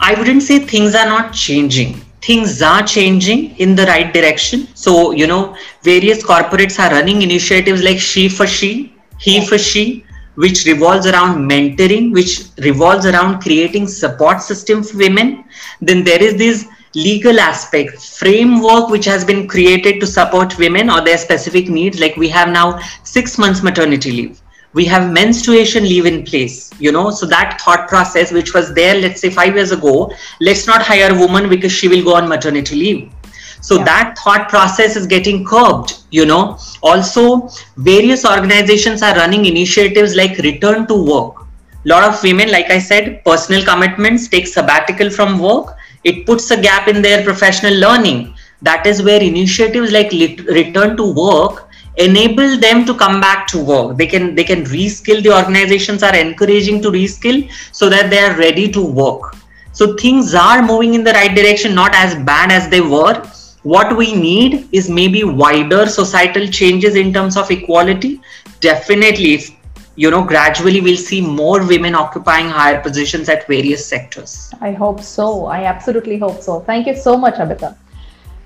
i 0.00 0.14
wouldn't 0.14 0.42
say 0.42 0.58
things 0.58 0.94
are 0.94 1.06
not 1.06 1.32
changing. 1.32 2.00
Things 2.22 2.62
are 2.62 2.82
changing 2.82 3.56
in 3.56 3.74
the 3.74 3.84
right 3.86 4.12
direction. 4.14 4.68
So, 4.74 5.10
you 5.10 5.26
know, 5.26 5.56
various 5.82 6.22
corporates 6.22 6.78
are 6.78 6.90
running 6.92 7.22
initiatives 7.22 7.82
like 7.82 7.98
She 7.98 8.28
for 8.28 8.46
She, 8.46 8.94
He 9.18 9.44
for 9.44 9.58
She, 9.58 10.04
which 10.36 10.64
revolves 10.66 11.06
around 11.06 11.50
mentoring, 11.50 12.12
which 12.12 12.44
revolves 12.58 13.06
around 13.06 13.40
creating 13.40 13.88
support 13.88 14.40
system 14.40 14.84
for 14.84 14.98
women. 14.98 15.44
Then 15.80 16.04
there 16.04 16.22
is 16.22 16.36
this 16.36 16.68
legal 16.94 17.40
aspect 17.40 18.00
framework 18.00 18.88
which 18.88 19.04
has 19.06 19.24
been 19.24 19.48
created 19.48 19.98
to 20.00 20.06
support 20.06 20.58
women 20.58 20.90
or 20.90 21.00
their 21.00 21.18
specific 21.18 21.68
needs. 21.68 21.98
Like 21.98 22.16
we 22.16 22.28
have 22.28 22.48
now 22.48 22.78
6 23.02 23.38
months 23.38 23.62
maternity 23.62 24.12
leave 24.12 24.41
we 24.74 24.84
have 24.84 25.12
menstruation 25.12 25.84
leave 25.84 26.06
in 26.06 26.24
place 26.24 26.70
you 26.78 26.92
know? 26.92 27.10
So 27.10 27.26
that 27.26 27.60
thought 27.60 27.88
process 27.88 28.32
which 28.32 28.54
was 28.54 28.74
there 28.74 28.94
let's 29.00 29.20
say 29.20 29.30
5 29.30 29.54
years 29.54 29.72
ago 29.72 30.12
let's 30.40 30.66
not 30.66 30.82
hire 30.82 31.14
a 31.14 31.18
woman 31.18 31.48
because 31.48 31.72
she 31.72 31.88
will 31.88 32.04
go 32.04 32.14
on 32.14 32.28
maternity 32.28 32.76
leave. 32.76 33.12
So 33.60 33.78
yeah. 33.78 33.84
that 33.84 34.18
thought 34.18 34.48
process 34.48 34.96
is 34.96 35.06
getting 35.06 35.44
curbed 35.44 35.94
you 36.10 36.26
know? 36.26 36.58
Also 36.82 37.48
various 37.76 38.24
organizations 38.24 39.02
are 39.02 39.14
running 39.14 39.46
initiatives 39.46 40.14
like 40.14 40.38
return 40.38 40.86
to 40.86 40.94
work. 40.94 41.46
A 41.84 41.88
lot 41.88 42.04
of 42.04 42.22
women 42.22 42.50
like 42.50 42.70
i 42.70 42.78
said 42.78 43.24
personal 43.24 43.64
commitments 43.64 44.28
take 44.28 44.46
sabbatical 44.46 45.10
from 45.10 45.38
work. 45.38 45.76
It 46.04 46.26
puts 46.26 46.50
a 46.50 46.60
gap 46.60 46.88
in 46.88 47.02
their 47.02 47.22
professional 47.22 47.74
learning. 47.74 48.34
That 48.62 48.86
is 48.86 49.02
where 49.02 49.22
initiatives 49.22 49.92
like 49.92 50.10
return 50.12 50.96
to 50.96 51.12
work 51.12 51.68
enable 51.96 52.58
them 52.58 52.84
to 52.86 52.94
come 52.94 53.20
back 53.20 53.46
to 53.48 53.62
work. 53.62 53.96
They 53.96 54.06
can 54.06 54.34
they 54.34 54.44
can 54.44 54.64
reskill 54.64 55.22
the 55.22 55.34
organizations 55.36 56.02
are 56.02 56.14
encouraging 56.16 56.82
to 56.82 56.90
reskill 56.90 57.50
so 57.72 57.88
that 57.88 58.10
they 58.10 58.18
are 58.18 58.36
ready 58.36 58.70
to 58.72 58.84
work. 58.84 59.36
So 59.72 59.96
things 59.96 60.34
are 60.34 60.62
moving 60.62 60.94
in 60.94 61.04
the 61.04 61.12
right 61.12 61.34
direction 61.34 61.74
not 61.74 61.94
as 61.94 62.14
bad 62.24 62.52
as 62.52 62.68
they 62.68 62.80
were. 62.80 63.22
What 63.62 63.96
we 63.96 64.14
need 64.14 64.68
is 64.72 64.90
maybe 64.90 65.22
wider 65.24 65.86
societal 65.86 66.46
changes 66.48 66.96
in 66.96 67.12
terms 67.12 67.36
of 67.36 67.50
equality. 67.50 68.20
Definitely 68.60 69.34
if 69.34 69.50
you 69.94 70.10
know 70.10 70.24
gradually 70.24 70.80
we'll 70.80 70.96
see 70.96 71.20
more 71.20 71.66
women 71.66 71.94
occupying 71.94 72.48
higher 72.48 72.80
positions 72.80 73.28
at 73.28 73.46
various 73.46 73.86
sectors. 73.86 74.52
I 74.60 74.72
hope 74.72 75.00
so. 75.02 75.44
I 75.44 75.64
absolutely 75.64 76.18
hope 76.18 76.40
so. 76.40 76.60
Thank 76.60 76.86
you 76.86 76.96
so 76.96 77.16
much 77.16 77.38
amita. 77.38 77.76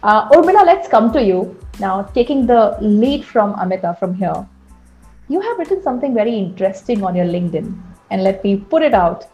Uh, 0.02 0.28
urmila 0.30 0.66
let's 0.66 0.88
come 0.88 1.12
to 1.12 1.22
you 1.22 1.56
now 1.78 2.02
taking 2.02 2.46
the 2.46 2.76
lead 2.80 3.24
from 3.24 3.54
amita 3.60 3.96
from 3.98 4.14
here 4.14 4.46
you 5.28 5.40
have 5.40 5.58
written 5.58 5.82
something 5.82 6.14
very 6.14 6.36
interesting 6.36 7.02
on 7.04 7.14
your 7.14 7.26
linkedin 7.26 7.80
and 8.10 8.22
let 8.22 8.42
me 8.44 8.56
put 8.56 8.82
it 8.82 8.94
out 8.94 9.26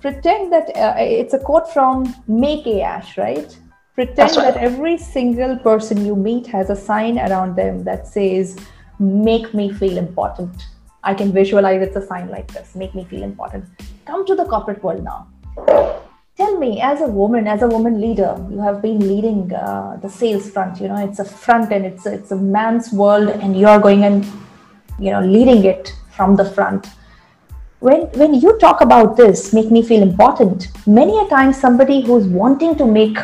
pretend 0.00 0.52
that 0.52 0.68
uh, 0.76 0.94
it's 0.98 1.32
a 1.34 1.38
quote 1.38 1.72
from 1.72 2.14
Mary 2.28 2.60
Kay 2.64 2.82
Ash 2.82 3.16
right 3.16 3.58
pretend 3.94 4.36
right. 4.36 4.54
that 4.54 4.56
every 4.56 4.98
single 4.98 5.56
person 5.58 6.04
you 6.04 6.16
meet 6.16 6.46
has 6.46 6.70
a 6.70 6.76
sign 6.76 7.18
around 7.18 7.56
them 7.56 7.84
that 7.84 8.06
says 8.06 8.58
make 8.98 9.54
me 9.54 9.72
feel 9.72 9.96
important 9.96 10.66
I 11.04 11.12
can 11.12 11.32
visualize 11.32 11.82
it's 11.82 11.96
a 11.96 12.06
sign 12.06 12.30
like 12.30 12.50
this, 12.50 12.74
make 12.74 12.94
me 12.94 13.04
feel 13.04 13.22
important. 13.22 13.66
Come 14.06 14.24
to 14.24 14.34
the 14.34 14.46
corporate 14.46 14.82
world 14.82 15.04
now. 15.04 15.28
Tell 16.54 16.60
me, 16.60 16.80
as 16.80 17.00
a 17.00 17.08
woman, 17.08 17.48
as 17.48 17.62
a 17.62 17.66
woman 17.66 18.00
leader, 18.00 18.36
you 18.48 18.60
have 18.60 18.80
been 18.80 19.00
leading 19.00 19.52
uh, 19.52 19.98
the 20.00 20.08
sales 20.08 20.48
front. 20.50 20.80
You 20.80 20.86
know, 20.86 21.04
it's 21.04 21.18
a 21.18 21.24
front 21.24 21.72
and 21.72 21.84
it's 21.84 22.06
a, 22.06 22.12
it's 22.12 22.30
a 22.30 22.36
man's 22.36 22.92
world, 22.92 23.28
and 23.28 23.58
you're 23.58 23.80
going 23.80 24.04
and 24.04 24.24
you 25.00 25.10
know 25.10 25.20
leading 25.20 25.64
it 25.64 25.92
from 26.16 26.36
the 26.36 26.44
front. 26.44 26.86
When 27.80 28.02
when 28.20 28.34
you 28.34 28.56
talk 28.58 28.82
about 28.82 29.16
this, 29.16 29.52
make 29.52 29.72
me 29.72 29.82
feel 29.82 30.00
important. 30.00 30.68
Many 30.86 31.18
a 31.18 31.28
time, 31.28 31.52
somebody 31.52 32.02
who's 32.02 32.28
wanting 32.28 32.76
to 32.76 32.86
make 32.86 33.18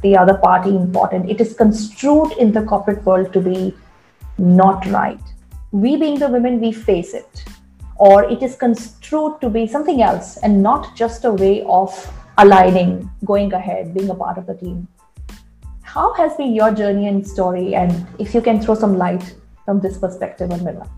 the 0.00 0.16
other 0.16 0.34
party 0.34 0.70
important, 0.70 1.30
it 1.30 1.40
is 1.40 1.54
construed 1.54 2.32
in 2.32 2.50
the 2.50 2.62
corporate 2.62 3.04
world 3.04 3.32
to 3.34 3.40
be 3.40 3.72
not 4.38 4.84
right 4.86 5.20
we 5.72 5.96
being 5.96 6.18
the 6.18 6.28
women, 6.28 6.60
we 6.60 6.72
face 6.72 7.14
it, 7.14 7.44
or 7.96 8.24
it 8.24 8.42
is 8.42 8.56
construed 8.56 9.40
to 9.40 9.48
be 9.48 9.66
something 9.66 10.02
else 10.02 10.36
and 10.38 10.62
not 10.62 10.94
just 10.94 11.24
a 11.24 11.32
way 11.32 11.62
of 11.62 11.94
aligning, 12.38 13.10
going 13.24 13.52
ahead, 13.52 13.94
being 13.94 14.10
a 14.10 14.14
part 14.14 14.38
of 14.38 14.46
the 14.46 14.54
team. 14.54 14.88
How 15.82 16.12
has 16.14 16.36
been 16.36 16.54
your 16.54 16.72
journey 16.72 17.08
and 17.08 17.26
story? 17.26 17.74
And 17.74 18.06
if 18.18 18.34
you 18.34 18.40
can 18.40 18.60
throw 18.60 18.74
some 18.74 18.96
light 18.96 19.34
from 19.64 19.80
this 19.80 19.98
perspective 19.98 20.50
Urmila. 20.50 20.88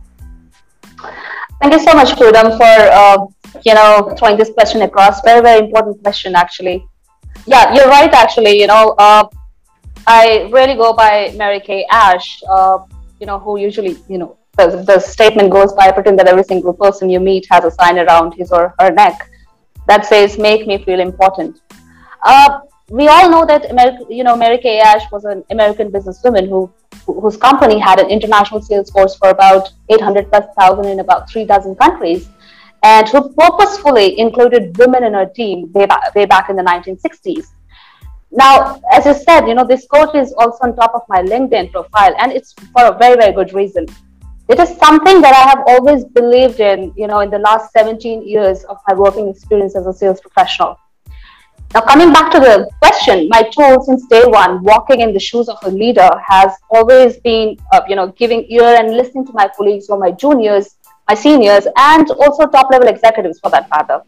Thank 1.61 1.73
you 1.73 1.81
so 1.81 1.95
much, 1.95 2.11
Poonam, 2.13 2.57
for 2.57 2.75
uh, 3.01 3.27
you 3.65 3.75
know 3.75 4.15
throwing 4.19 4.37
this 4.37 4.51
question 4.53 4.83
across. 4.83 5.23
Very, 5.23 5.41
very 5.41 5.67
important 5.67 6.03
question, 6.03 6.35
actually. 6.35 6.87
Yeah, 7.47 7.75
you're 7.75 7.89
right. 7.89 8.13
Actually, 8.13 8.61
you 8.61 8.67
know, 8.67 8.95
uh, 8.99 9.25
I 10.07 10.49
really 10.53 10.75
go 10.75 10.93
by 10.93 11.33
Mary 11.37 11.61
Kay 11.61 11.87
Ash. 11.91 12.43
Uh, 12.49 12.79
you 13.21 13.27
know, 13.27 13.39
who 13.39 13.59
usually 13.59 13.97
you 14.09 14.19
know 14.19 14.37
the, 14.57 14.85
the 14.87 14.99
statement 14.99 15.51
goes 15.51 15.73
by 15.73 15.91
pretend 15.91 16.19
that 16.19 16.27
every 16.27 16.45
single 16.45 16.75
person 16.75 17.11
you 17.11 17.21
meet 17.21 17.47
has 17.51 17.65
a 17.65 17.71
sign 17.71 17.99
around 17.99 18.35
his 18.35 18.53
or 18.53 18.75
her 18.79 18.91
neck 18.91 19.31
that 19.87 20.07
says 20.07 20.39
make 20.39 20.67
me 20.67 20.83
feel 20.85 21.01
important. 21.01 21.61
Uh, 22.23 22.61
we 22.91 23.09
all 23.09 23.31
know 23.31 23.47
that 23.47 23.71
America, 23.71 24.05
you 24.11 24.25
know 24.25 24.37
Mary 24.37 24.59
Kay 24.59 24.79
Ash 24.79 25.11
was 25.11 25.25
an 25.25 25.43
American 25.51 25.91
businesswoman 25.91 26.49
who 26.49 26.71
whose 27.07 27.37
company 27.37 27.79
had 27.79 27.99
an 27.99 28.09
international 28.11 28.61
sales 28.63 28.91
force 28.91 29.15
for 29.17 29.31
about 29.31 29.71
800 29.89 30.31
plus 30.31 30.47
thousand 30.59 30.87
in 30.87 31.01
about 31.01 31.29
three 31.31 31.45
dozen 31.45 31.75
countries 31.77 32.29
and 32.83 33.09
who 33.09 33.33
purposefully 33.33 34.19
included 34.19 34.77
women 34.77 35.05
in 35.05 35.15
her 35.15 35.25
team 35.27 35.73
way 35.73 35.87
back, 35.87 36.15
way 36.15 36.27
back 36.27 36.51
in 36.51 36.57
the 36.57 36.63
1960s 36.63 37.47
now 38.31 38.81
as 38.93 39.07
you 39.07 39.15
said 39.15 39.47
you 39.47 39.55
know 39.55 39.67
this 39.67 39.87
quote 39.87 40.15
is 40.15 40.33
also 40.35 40.59
on 40.63 40.77
top 40.77 40.95
of 40.95 41.03
my 41.09 41.23
linkedin 41.23 41.71
profile 41.73 42.15
and 42.19 42.33
it's 42.33 42.53
for 42.73 42.85
a 42.87 42.99
very 42.99 43.17
very 43.17 43.33
good 43.33 43.53
reason 43.55 43.87
it 44.49 44.61
is 44.61 44.77
something 44.77 45.21
that 45.23 45.35
I 45.35 45.49
have 45.49 45.65
always 45.67 46.05
believed 46.05 46.61
in, 46.61 46.93
you 46.97 47.07
know, 47.07 47.21
in 47.21 47.31
the 47.31 47.39
last 47.39 47.73
17 47.73 48.29
years 48.29 48.63
of 48.65 48.77
my 48.87 48.95
working 48.95 49.29
experience 49.29 49.75
as 49.75 49.87
a 49.87 49.93
sales 49.93 50.21
professional. 50.21 50.79
Now, 51.73 51.81
coming 51.81 52.13
back 52.13 52.31
to 52.33 52.39
the 52.39 52.71
question, 52.81 53.29
my 53.31 53.43
tool 53.43 53.83
since 53.83 54.07
day 54.07 54.23
one, 54.27 54.63
walking 54.63 55.01
in 55.01 55.13
the 55.13 55.19
shoes 55.19 55.49
of 55.49 55.57
a 55.63 55.71
leader, 55.71 56.11
has 56.25 56.53
always 56.71 57.17
been, 57.21 57.57
uh, 57.73 57.81
you 57.89 57.97
know, 57.97 58.09
giving 58.09 58.47
ear 58.51 58.77
and 58.79 58.97
listening 58.97 59.27
to 59.27 59.33
my 59.33 59.49
colleagues 59.57 59.89
or 59.89 59.99
my 59.99 60.13
juniors, 60.13 60.77
my 61.09 61.15
seniors, 61.15 61.67
and 61.77 62.11
also 62.11 62.47
top 62.47 62.71
level 62.71 62.87
executives 62.87 63.41
for 63.41 63.51
that 63.51 63.69
matter. 63.71 64.03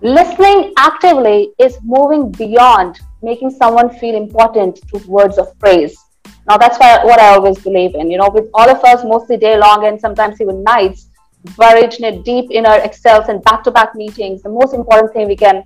Listening 0.00 0.72
actively 0.78 1.52
is 1.58 1.78
moving 1.82 2.30
beyond 2.32 3.00
making 3.22 3.50
someone 3.50 3.90
feel 3.98 4.16
important 4.16 4.80
to 4.88 4.98
words 5.08 5.36
of 5.36 5.56
praise 5.58 5.96
now 6.48 6.56
that's 6.56 6.78
why, 6.78 7.04
what 7.04 7.20
I 7.20 7.34
always 7.34 7.58
believe 7.58 7.94
in. 7.94 8.10
You 8.10 8.18
know, 8.18 8.30
with 8.30 8.48
all 8.54 8.68
of 8.68 8.82
us 8.84 9.04
mostly 9.04 9.36
day 9.36 9.56
long 9.56 9.86
and 9.86 10.00
sometimes 10.00 10.40
even 10.40 10.62
nights, 10.62 11.08
buried 11.56 11.94
in 11.94 12.04
it 12.04 12.24
deep 12.24 12.50
in 12.50 12.66
our 12.66 12.80
excels 12.80 13.28
and 13.28 13.42
back-to-back 13.44 13.94
meetings, 13.94 14.42
the 14.42 14.48
most 14.48 14.74
important 14.74 15.12
thing 15.12 15.26
we 15.26 15.36
can, 15.36 15.64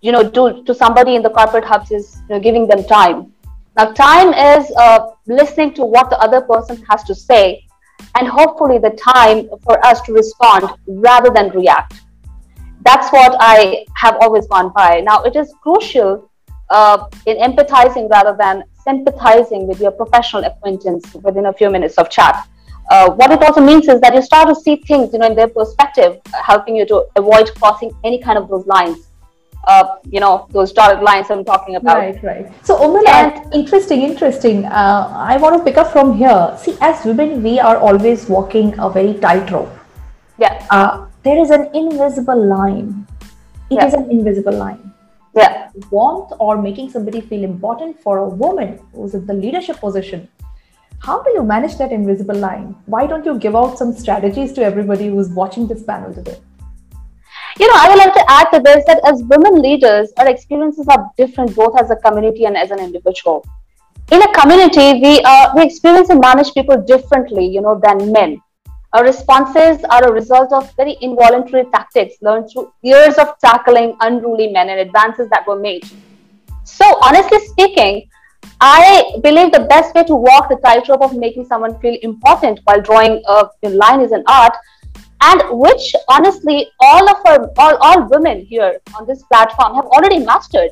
you 0.00 0.12
know, 0.12 0.22
do 0.22 0.64
to 0.64 0.74
somebody 0.74 1.14
in 1.14 1.22
the 1.22 1.30
corporate 1.30 1.64
hubs 1.64 1.90
is 1.90 2.18
you 2.28 2.34
know, 2.34 2.40
giving 2.40 2.66
them 2.66 2.84
time. 2.84 3.32
Now, 3.76 3.92
time 3.92 4.34
is 4.34 4.70
uh, 4.76 5.10
listening 5.26 5.74
to 5.74 5.84
what 5.84 6.10
the 6.10 6.18
other 6.18 6.40
person 6.40 6.82
has 6.88 7.04
to 7.04 7.14
say, 7.14 7.64
and 8.16 8.26
hopefully 8.26 8.78
the 8.78 8.90
time 8.90 9.48
for 9.62 9.84
us 9.84 10.00
to 10.02 10.12
respond 10.12 10.68
rather 10.86 11.30
than 11.30 11.50
react. 11.50 12.00
That's 12.82 13.12
what 13.12 13.36
I 13.38 13.84
have 13.96 14.16
always 14.20 14.46
gone 14.48 14.72
by. 14.74 15.00
Now, 15.00 15.22
it 15.22 15.36
is 15.36 15.52
crucial 15.62 16.30
uh, 16.70 17.06
in 17.26 17.36
empathizing 17.36 18.08
rather 18.10 18.36
than 18.36 18.64
sympathizing 18.84 19.66
with 19.66 19.80
your 19.80 19.90
professional 19.90 20.44
acquaintance 20.44 21.14
within 21.14 21.46
a 21.46 21.52
few 21.52 21.70
minutes 21.70 21.96
of 21.98 22.10
chat. 22.10 22.46
Uh, 22.90 23.10
what 23.12 23.30
it 23.30 23.42
also 23.42 23.60
means 23.60 23.88
is 23.88 24.00
that 24.00 24.14
you 24.14 24.22
start 24.22 24.48
to 24.48 24.54
see 24.54 24.76
things, 24.76 25.12
you 25.12 25.18
know, 25.20 25.26
in 25.26 25.36
their 25.36 25.48
perspective, 25.48 26.18
helping 26.32 26.74
you 26.74 26.84
to 26.86 27.06
avoid 27.16 27.54
crossing 27.54 27.92
any 28.02 28.18
kind 28.18 28.36
of 28.36 28.48
those 28.48 28.66
lines. 28.66 29.06
Uh, 29.68 29.96
you 30.10 30.20
know, 30.20 30.48
those 30.50 30.72
dotted 30.72 31.02
lines 31.02 31.30
I'm 31.30 31.44
talking 31.44 31.76
about. 31.76 31.98
Right, 31.98 32.22
right. 32.22 32.66
So, 32.66 32.78
Urmila, 32.78 33.54
interesting, 33.54 34.00
interesting. 34.00 34.64
Uh, 34.64 35.12
I 35.14 35.36
want 35.36 35.58
to 35.58 35.62
pick 35.62 35.76
up 35.76 35.92
from 35.92 36.16
here. 36.16 36.56
See, 36.58 36.76
as 36.80 37.04
women, 37.04 37.42
we 37.42 37.60
are 37.60 37.76
always 37.76 38.26
walking 38.26 38.76
a 38.78 38.88
very 38.88 39.14
tightrope. 39.14 39.70
Yeah. 40.38 40.66
Uh, 40.70 41.06
there 41.22 41.38
is 41.38 41.50
an 41.50 41.68
invisible 41.74 42.42
line. 42.42 43.06
It 43.70 43.74
yeah. 43.74 43.86
is 43.86 43.92
an 43.92 44.10
invisible 44.10 44.54
line 44.54 44.89
yeah. 45.34 45.70
warmth 45.90 46.32
or 46.38 46.60
making 46.60 46.90
somebody 46.90 47.20
feel 47.20 47.44
important 47.44 48.00
for 48.02 48.18
a 48.18 48.28
woman 48.28 48.80
who's 48.92 49.14
in 49.14 49.26
the 49.26 49.34
leadership 49.34 49.78
position. 49.78 50.28
How 51.00 51.22
do 51.22 51.30
you 51.30 51.42
manage 51.42 51.76
that 51.78 51.92
invisible 51.92 52.36
line? 52.36 52.76
Why 52.86 53.06
don't 53.06 53.24
you 53.24 53.38
give 53.38 53.56
out 53.56 53.78
some 53.78 53.92
strategies 53.92 54.52
to 54.54 54.62
everybody 54.62 55.08
who's 55.08 55.30
watching 55.30 55.66
this 55.66 55.82
panel 55.82 56.12
today? 56.12 56.38
You 57.58 57.66
know 57.66 57.74
i 57.76 57.88
would 57.88 57.98
like 57.98 58.14
to 58.14 58.24
add 58.28 58.50
to 58.52 58.60
this 58.60 58.84
that 58.86 59.00
as 59.04 59.22
women 59.24 59.60
leaders 59.60 60.12
our 60.18 60.28
experiences 60.28 60.86
are 60.88 61.10
different 61.16 61.54
both 61.54 61.78
as 61.78 61.90
a 61.90 61.96
community 61.96 62.44
and 62.44 62.56
as 62.56 62.70
an 62.70 62.78
individual. 62.78 63.44
In 64.12 64.22
a 64.22 64.32
community 64.32 65.00
we 65.00 65.20
uh, 65.22 65.50
we 65.56 65.64
experience 65.64 66.10
and 66.10 66.20
manage 66.20 66.52
people 66.54 66.80
differently 66.82 67.46
you 67.46 67.60
know 67.60 67.80
than 67.82 68.12
men 68.12 68.40
our 68.92 69.04
responses 69.04 69.84
are 69.84 70.08
a 70.08 70.12
result 70.12 70.52
of 70.52 70.74
very 70.74 70.96
involuntary 71.00 71.64
tactics 71.72 72.16
learned 72.22 72.50
through 72.50 72.72
years 72.82 73.18
of 73.18 73.38
tackling 73.38 73.96
unruly 74.00 74.48
men 74.48 74.68
and 74.68 74.80
advances 74.80 75.28
that 75.30 75.46
were 75.46 75.58
made. 75.58 75.88
So, 76.64 76.84
honestly 77.02 77.38
speaking, 77.46 78.08
I 78.60 79.16
believe 79.22 79.52
the 79.52 79.66
best 79.68 79.94
way 79.94 80.04
to 80.04 80.14
walk 80.14 80.48
the 80.48 80.56
tightrope 80.56 81.02
of 81.02 81.16
making 81.16 81.46
someone 81.46 81.78
feel 81.80 81.96
important 82.02 82.60
while 82.64 82.80
drawing 82.80 83.22
a 83.28 83.68
line 83.68 84.00
is 84.00 84.12
an 84.12 84.24
art, 84.26 84.56
and 85.22 85.42
which 85.50 85.94
honestly 86.08 86.68
all 86.80 87.08
of 87.08 87.16
our 87.26 87.50
all, 87.58 87.76
all 87.76 88.08
women 88.08 88.40
here 88.44 88.80
on 88.98 89.06
this 89.06 89.22
platform 89.24 89.74
have 89.76 89.86
already 89.86 90.18
mastered. 90.18 90.70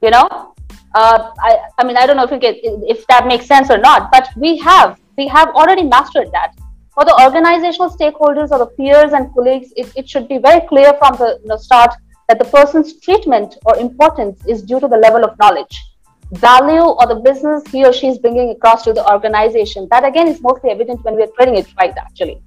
You 0.00 0.10
know, 0.10 0.54
uh, 0.94 1.30
I, 1.40 1.58
I 1.78 1.84
mean, 1.84 1.96
I 1.96 2.06
don't 2.06 2.16
know 2.16 2.24
if, 2.24 2.30
you 2.32 2.38
get, 2.38 2.56
if 2.62 3.06
that 3.06 3.26
makes 3.26 3.46
sense 3.46 3.70
or 3.70 3.78
not, 3.78 4.10
but 4.10 4.28
we 4.36 4.58
have 4.58 4.98
we 5.16 5.28
have 5.28 5.48
already 5.50 5.84
mastered 5.84 6.32
that 6.32 6.54
for 6.94 7.04
the 7.04 7.14
organizational 7.24 7.90
stakeholders 7.90 8.50
or 8.50 8.58
the 8.58 8.66
peers 8.66 9.12
and 9.12 9.32
colleagues, 9.34 9.72
it, 9.76 9.90
it 9.96 10.08
should 10.08 10.28
be 10.28 10.38
very 10.38 10.66
clear 10.68 10.92
from 10.98 11.16
the 11.16 11.58
start 11.58 11.90
that 12.28 12.38
the 12.38 12.44
person's 12.44 13.00
treatment 13.00 13.56
or 13.64 13.76
importance 13.78 14.44
is 14.46 14.62
due 14.62 14.80
to 14.80 14.88
the 14.88 14.96
level 14.96 15.24
of 15.24 15.38
knowledge, 15.38 15.82
value, 16.32 16.86
or 17.00 17.06
the 17.06 17.16
business 17.16 17.66
he 17.70 17.84
or 17.84 17.92
she 17.92 18.08
is 18.08 18.18
bringing 18.18 18.50
across 18.50 18.84
to 18.84 18.92
the 18.92 19.10
organization. 19.10 19.88
That 19.90 20.04
again 20.04 20.28
is 20.28 20.40
mostly 20.42 20.70
evident 20.70 21.04
when 21.04 21.16
we 21.16 21.22
are 21.22 21.32
trading 21.36 21.56
it 21.56 21.66
right, 21.78 21.94
actually. 21.96 22.40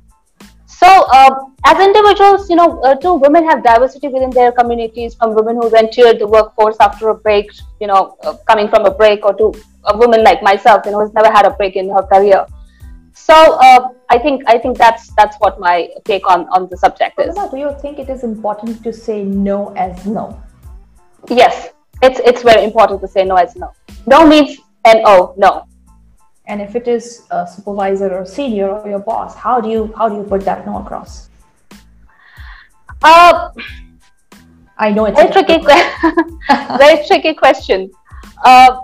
so 0.68 0.88
uh, 1.18 1.32
as 1.72 1.80
individuals 1.84 2.50
you 2.50 2.56
know 2.60 2.82
uh, 2.88 3.14
women 3.25 3.44
have 3.50 3.64
diversity 3.64 4.08
within 4.16 4.32
their 4.38 4.52
communities 4.52 5.14
from 5.20 5.36
women 5.36 5.56
who 5.60 5.68
entered 5.82 6.18
the 6.24 6.28
workforce 6.36 6.78
after 6.88 7.10
a 7.10 7.16
break 7.28 7.52
you 7.80 7.88
know 7.92 8.18
uh, 8.24 8.34
coming 8.50 8.68
from 8.74 8.86
a 8.90 8.94
break 9.02 9.24
or 9.30 9.34
to 9.42 9.54
a 9.94 9.98
woman 9.98 10.24
like 10.24 10.42
myself 10.50 10.82
you 10.86 10.92
know 10.92 11.02
who's 11.02 11.14
never 11.20 11.32
had 11.38 11.46
a 11.46 11.54
break 11.62 11.75
in 11.75 11.94
her 11.98 12.04
career 12.14 12.42
so 13.16 13.34
uh, 13.34 13.88
i 14.10 14.18
think 14.18 14.44
i 14.46 14.58
think 14.58 14.78
that's 14.78 15.10
that's 15.16 15.38
what 15.38 15.58
my 15.60 15.88
take 16.04 16.30
on 16.30 16.48
on 16.50 16.68
the 16.70 16.78
subject 16.78 17.20
is. 17.20 17.34
Do 17.34 17.58
you 17.58 17.74
think 17.82 17.98
it 17.98 18.10
is 18.10 18.24
important 18.24 18.84
to 18.84 18.92
say 18.92 19.24
no 19.24 19.70
as 19.76 20.06
no? 20.06 20.42
Yes. 21.30 21.70
It's 22.02 22.20
it's 22.20 22.44
very 22.44 22.64
important 22.64 23.00
to 23.02 23.08
say 23.08 23.24
no 23.24 23.36
as 23.36 23.56
no. 23.56 23.72
No 24.06 24.28
means 24.28 24.58
no 24.86 25.34
no. 25.38 25.66
And 26.46 26.62
if 26.62 26.76
it 26.76 26.88
is 26.88 27.24
a 27.32 27.48
supervisor 27.48 28.14
or 28.14 28.26
senior 28.26 28.70
or 28.70 28.90
your 28.90 29.00
boss 29.00 29.34
how 29.34 29.62
do 29.62 29.70
you 29.70 29.94
how 29.98 30.10
do 30.10 30.16
you 30.18 30.24
put 30.24 30.42
that 30.42 30.66
no 30.66 30.78
across? 30.80 31.30
Uh, 33.02 33.50
i 34.78 34.92
know 34.92 35.06
it's 35.06 35.18
very 35.18 35.32
tricky 35.32 35.58
very 36.78 37.08
tricky 37.08 37.34
question. 37.34 37.90
Uh, 38.44 38.82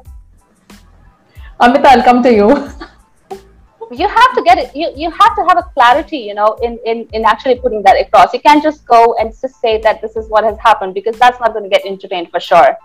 amita 1.59 1.89
i'll 1.89 2.03
come 2.03 2.23
to 2.23 2.33
you 2.33 2.49
you 3.91 4.07
have 4.07 4.33
to 4.35 4.41
get 4.41 4.57
it 4.57 4.75
you, 4.75 4.91
you 4.95 5.11
have 5.11 5.35
to 5.35 5.43
have 5.47 5.57
a 5.57 5.63
clarity 5.73 6.17
you 6.17 6.33
know 6.33 6.57
in, 6.63 6.79
in 6.85 7.07
in 7.13 7.25
actually 7.25 7.59
putting 7.59 7.81
that 7.83 7.99
across. 7.99 8.33
You 8.33 8.39
can't 8.39 8.63
just 8.63 8.85
go 8.85 9.15
and 9.19 9.31
just 9.41 9.59
say 9.59 9.81
that 9.81 10.01
this 10.01 10.15
is 10.15 10.29
what 10.29 10.43
has 10.43 10.57
happened 10.59 10.93
because 10.93 11.17
that's 11.17 11.39
not 11.39 11.53
going 11.53 11.63
to 11.63 11.69
get 11.69 11.85
entertained 11.85 12.29
for 12.31 12.39
sure. 12.39 12.77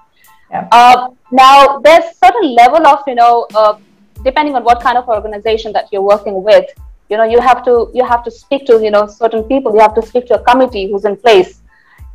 Yeah. 0.51 0.69
uh, 0.71 1.09
now 1.33 1.79
there's 1.81 2.05
certain 2.25 2.55
level 2.55 2.87
of 2.87 3.01
you 3.07 3.15
know 3.15 3.47
uh, 3.55 3.79
depending 4.25 4.55
on 4.55 4.65
what 4.65 4.81
kind 4.81 4.97
of 4.97 5.09
organization 5.09 5.73
that 5.73 5.89
you're 5.93 6.09
working 6.15 6.43
with 6.43 6.67
you 7.11 7.17
know 7.17 7.25
you 7.25 7.41
have 7.41 7.65
to 7.65 7.91
you 7.95 8.05
have 8.05 8.23
to 8.25 8.31
speak 8.31 8.67
to 8.67 8.83
you 8.83 8.91
know 8.91 9.07
certain 9.07 9.45
people 9.45 9.73
you 9.75 9.81
have 9.81 9.95
to 9.95 10.03
speak 10.03 10.27
to 10.27 10.35
a 10.41 10.43
committee 10.45 10.91
who's 10.91 11.05
in 11.05 11.17
place. 11.17 11.63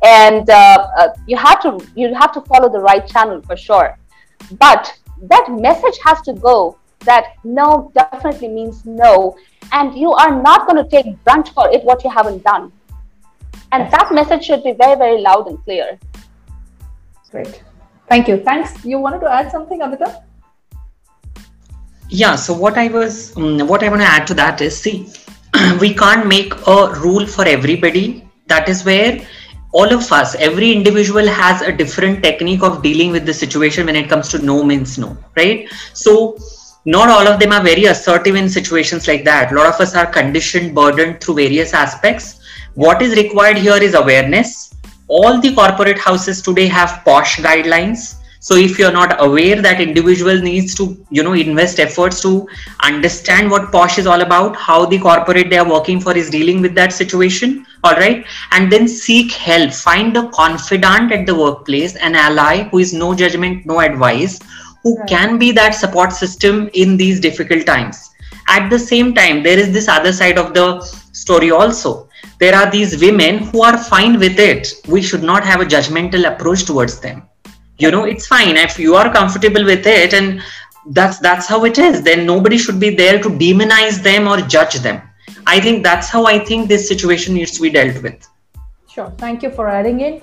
And 0.04 0.50
uh, 0.50 0.88
uh, 0.98 1.08
you 1.28 1.36
have 1.36 1.62
to 1.62 1.78
you 1.94 2.12
have 2.14 2.32
to 2.32 2.40
follow 2.42 2.68
the 2.68 2.80
right 2.80 3.06
channel 3.06 3.40
for 3.42 3.56
sure. 3.56 3.96
But 4.58 4.92
that 5.30 5.46
message 5.48 5.98
has 6.04 6.20
to 6.22 6.32
go 6.32 6.76
that 7.04 7.34
no 7.44 7.90
definitely 7.94 8.48
means 8.48 8.84
no. 8.84 9.36
And 9.72 9.94
you 9.94 10.12
are 10.12 10.42
not 10.42 10.66
going 10.66 10.82
to 10.82 10.88
take 10.88 11.22
brunt 11.24 11.48
for 11.48 11.70
it 11.70 11.84
what 11.84 12.04
you 12.04 12.10
haven't 12.10 12.42
done. 12.44 12.72
And 13.72 13.90
that 13.92 14.12
message 14.12 14.44
should 14.44 14.62
be 14.64 14.72
very 14.72 14.96
very 14.96 15.20
loud 15.20 15.48
and 15.48 15.62
clear. 15.64 15.98
Great. 17.30 17.62
Thank 18.08 18.28
you. 18.28 18.36
Thanks. 18.38 18.84
You 18.84 18.98
wanted 18.98 19.20
to 19.20 19.32
add 19.32 19.50
something 19.50 19.80
amita 19.80 20.22
yeah 22.14 22.36
so 22.36 22.52
what 22.52 22.76
i 22.76 22.88
was 22.88 23.34
um, 23.38 23.66
what 23.66 23.82
i 23.82 23.88
want 23.88 24.02
to 24.02 24.06
add 24.06 24.26
to 24.26 24.34
that 24.34 24.60
is 24.60 24.78
see 24.78 25.10
we 25.80 25.92
can't 25.92 26.26
make 26.26 26.54
a 26.66 26.92
rule 27.00 27.26
for 27.26 27.44
everybody. 27.44 28.26
That 28.46 28.68
is 28.68 28.84
where 28.84 29.20
all 29.72 29.92
of 29.92 30.10
us 30.12 30.34
every 30.34 30.72
individual 30.72 31.26
has 31.26 31.62
a 31.62 31.72
different 31.72 32.22
technique 32.22 32.62
of 32.62 32.82
dealing 32.82 33.10
with 33.10 33.24
the 33.24 33.32
situation 33.34 33.86
when 33.86 33.96
it 33.96 34.08
comes 34.08 34.28
to 34.28 34.38
no 34.38 34.62
means 34.62 34.98
no 34.98 35.16
right? 35.36 35.68
So 35.94 36.36
not 36.84 37.08
all 37.08 37.26
of 37.28 37.38
them 37.38 37.52
are 37.52 37.62
very 37.62 37.84
assertive 37.84 38.34
in 38.34 38.48
situations 38.48 39.06
like 39.06 39.24
that. 39.24 39.52
A 39.52 39.54
lot 39.54 39.66
of 39.66 39.80
us 39.80 39.94
are 39.94 40.06
conditioned, 40.06 40.74
burdened 40.74 41.20
through 41.20 41.36
various 41.36 41.74
aspects. 41.74 42.40
What 42.74 43.02
is 43.02 43.16
required 43.16 43.58
here 43.58 43.76
is 43.76 43.94
awareness. 43.94 44.74
All 45.06 45.40
the 45.40 45.54
corporate 45.54 45.98
houses 45.98 46.42
today 46.42 46.66
have 46.66 47.04
POSH 47.04 47.36
guidelines. 47.36 48.16
So 48.40 48.56
if 48.56 48.76
you're 48.76 48.90
not 48.90 49.22
aware 49.22 49.62
that 49.62 49.80
individual 49.80 50.36
needs 50.40 50.74
to, 50.74 51.06
you 51.10 51.22
know, 51.22 51.34
invest 51.34 51.78
efforts 51.78 52.20
to 52.22 52.48
understand 52.82 53.48
what 53.48 53.70
POSH 53.70 53.98
is 53.98 54.06
all 54.08 54.20
about, 54.20 54.56
how 54.56 54.84
the 54.84 54.98
corporate 54.98 55.50
they 55.50 55.58
are 55.58 55.68
working 55.68 56.00
for 56.00 56.16
is 56.16 56.30
dealing 56.30 56.60
with 56.60 56.74
that 56.74 56.92
situation, 56.92 57.64
all 57.84 57.94
right, 57.94 58.26
and 58.50 58.72
then 58.72 58.88
seek 58.88 59.30
help. 59.30 59.72
Find 59.72 60.16
a 60.16 60.28
confidant 60.30 61.12
at 61.12 61.26
the 61.26 61.34
workplace, 61.36 61.94
an 61.94 62.16
ally 62.16 62.64
who 62.64 62.78
is 62.78 62.92
no 62.92 63.14
judgment, 63.14 63.64
no 63.64 63.78
advice, 63.78 64.40
who 64.82 64.98
right. 64.98 65.08
can 65.08 65.38
be 65.38 65.52
that 65.52 65.74
support 65.74 66.12
system 66.12 66.68
in 66.74 66.96
these 66.96 67.20
difficult 67.20 67.66
times. 67.66 68.10
At 68.48 68.68
the 68.68 68.78
same 68.78 69.14
time 69.14 69.42
there 69.42 69.58
is 69.58 69.72
this 69.72 69.88
other 69.88 70.12
side 70.12 70.38
of 70.38 70.54
the 70.54 70.80
story 71.12 71.50
also. 71.50 72.08
There 72.38 72.54
are 72.54 72.70
these 72.70 73.00
women 73.00 73.38
who 73.38 73.62
are 73.62 73.78
fine 73.78 74.18
with 74.18 74.38
it. 74.38 74.74
We 74.88 75.02
should 75.02 75.22
not 75.22 75.44
have 75.44 75.60
a 75.60 75.64
judgmental 75.64 76.26
approach 76.32 76.64
towards 76.64 76.98
them. 77.00 77.28
You 77.78 77.90
know 77.90 78.04
it's 78.04 78.26
fine. 78.26 78.56
If 78.56 78.78
you 78.78 78.94
are 78.94 79.12
comfortable 79.12 79.64
with 79.64 79.86
it 79.86 80.14
and 80.14 80.42
that's 80.86 81.18
that's 81.18 81.46
how 81.46 81.64
it 81.64 81.78
is 81.78 82.02
then 82.02 82.26
nobody 82.26 82.58
should 82.58 82.80
be 82.80 82.90
there 82.90 83.22
to 83.22 83.28
demonize 83.28 84.02
them 84.02 84.26
or 84.26 84.38
judge 84.38 84.74
them. 84.74 85.00
I 85.46 85.60
think 85.60 85.82
that's 85.82 86.08
how 86.08 86.26
i 86.26 86.38
think 86.38 86.68
this 86.68 86.86
situation 86.88 87.34
needs 87.34 87.52
to 87.52 87.62
be 87.62 87.70
dealt 87.70 88.02
with. 88.02 88.28
Sure. 88.88 89.10
Thank 89.16 89.42
you 89.42 89.50
for 89.50 89.68
adding 89.68 90.00
in 90.00 90.20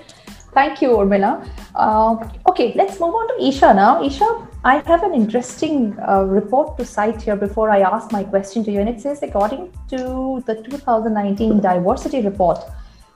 Thank 0.52 0.82
you, 0.82 0.88
Urmila. 0.90 1.48
Uh, 1.76 2.16
okay, 2.48 2.72
let's 2.74 2.98
move 2.98 3.14
on 3.14 3.28
to 3.28 3.46
Isha 3.46 3.72
now. 3.72 4.02
Isha, 4.02 4.48
I 4.64 4.82
have 4.86 5.04
an 5.04 5.14
interesting 5.14 5.96
uh, 6.08 6.24
report 6.24 6.76
to 6.78 6.84
cite 6.84 7.22
here 7.22 7.36
before 7.36 7.70
I 7.70 7.80
ask 7.80 8.10
my 8.10 8.24
question 8.24 8.64
to 8.64 8.72
you. 8.72 8.80
And 8.80 8.88
it 8.88 9.00
says, 9.00 9.22
according 9.22 9.72
to 9.90 10.42
the 10.46 10.56
2019 10.56 11.60
diversity 11.60 12.22
report, 12.22 12.58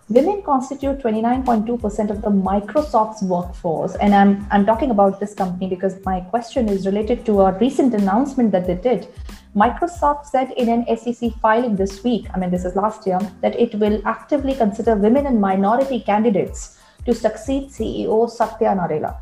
women 0.09 0.43
constitute 0.43 1.01
29.2% 1.01 2.11
of 2.11 2.23
the 2.23 2.31
Microsoft's 2.31 3.23
workforce. 3.23 3.97
And 3.97 4.15
I'm, 4.15 4.47
I'm 4.53 4.65
talking 4.65 4.91
about 4.93 5.19
this 5.19 5.35
company 5.35 5.69
because 5.69 5.97
my 6.05 6.21
question 6.21 6.69
is 6.69 6.87
related 6.87 7.27
to 7.27 7.41
a 7.41 7.59
recent 7.59 7.95
announcement 7.95 8.53
that 8.53 8.69
they 8.69 8.77
did. 8.77 9.09
Microsoft 9.57 10.27
said 10.27 10.53
in 10.53 10.69
an 10.69 10.97
SEC 10.97 11.33
filing 11.43 11.75
this 11.75 12.05
week, 12.05 12.27
I 12.33 12.39
mean, 12.39 12.51
this 12.51 12.65
is 12.65 12.77
last 12.77 13.09
year, 13.09 13.19
that 13.41 13.59
it 13.59 13.75
will 13.75 14.01
actively 14.07 14.55
consider 14.55 14.95
women 14.95 15.27
and 15.27 15.41
minority 15.41 15.99
candidates 15.99 16.74
to 17.07 17.15
succeed 17.15 17.71
CEO 17.71 18.31
Satya 18.31 18.71
Nadella, 18.71 19.17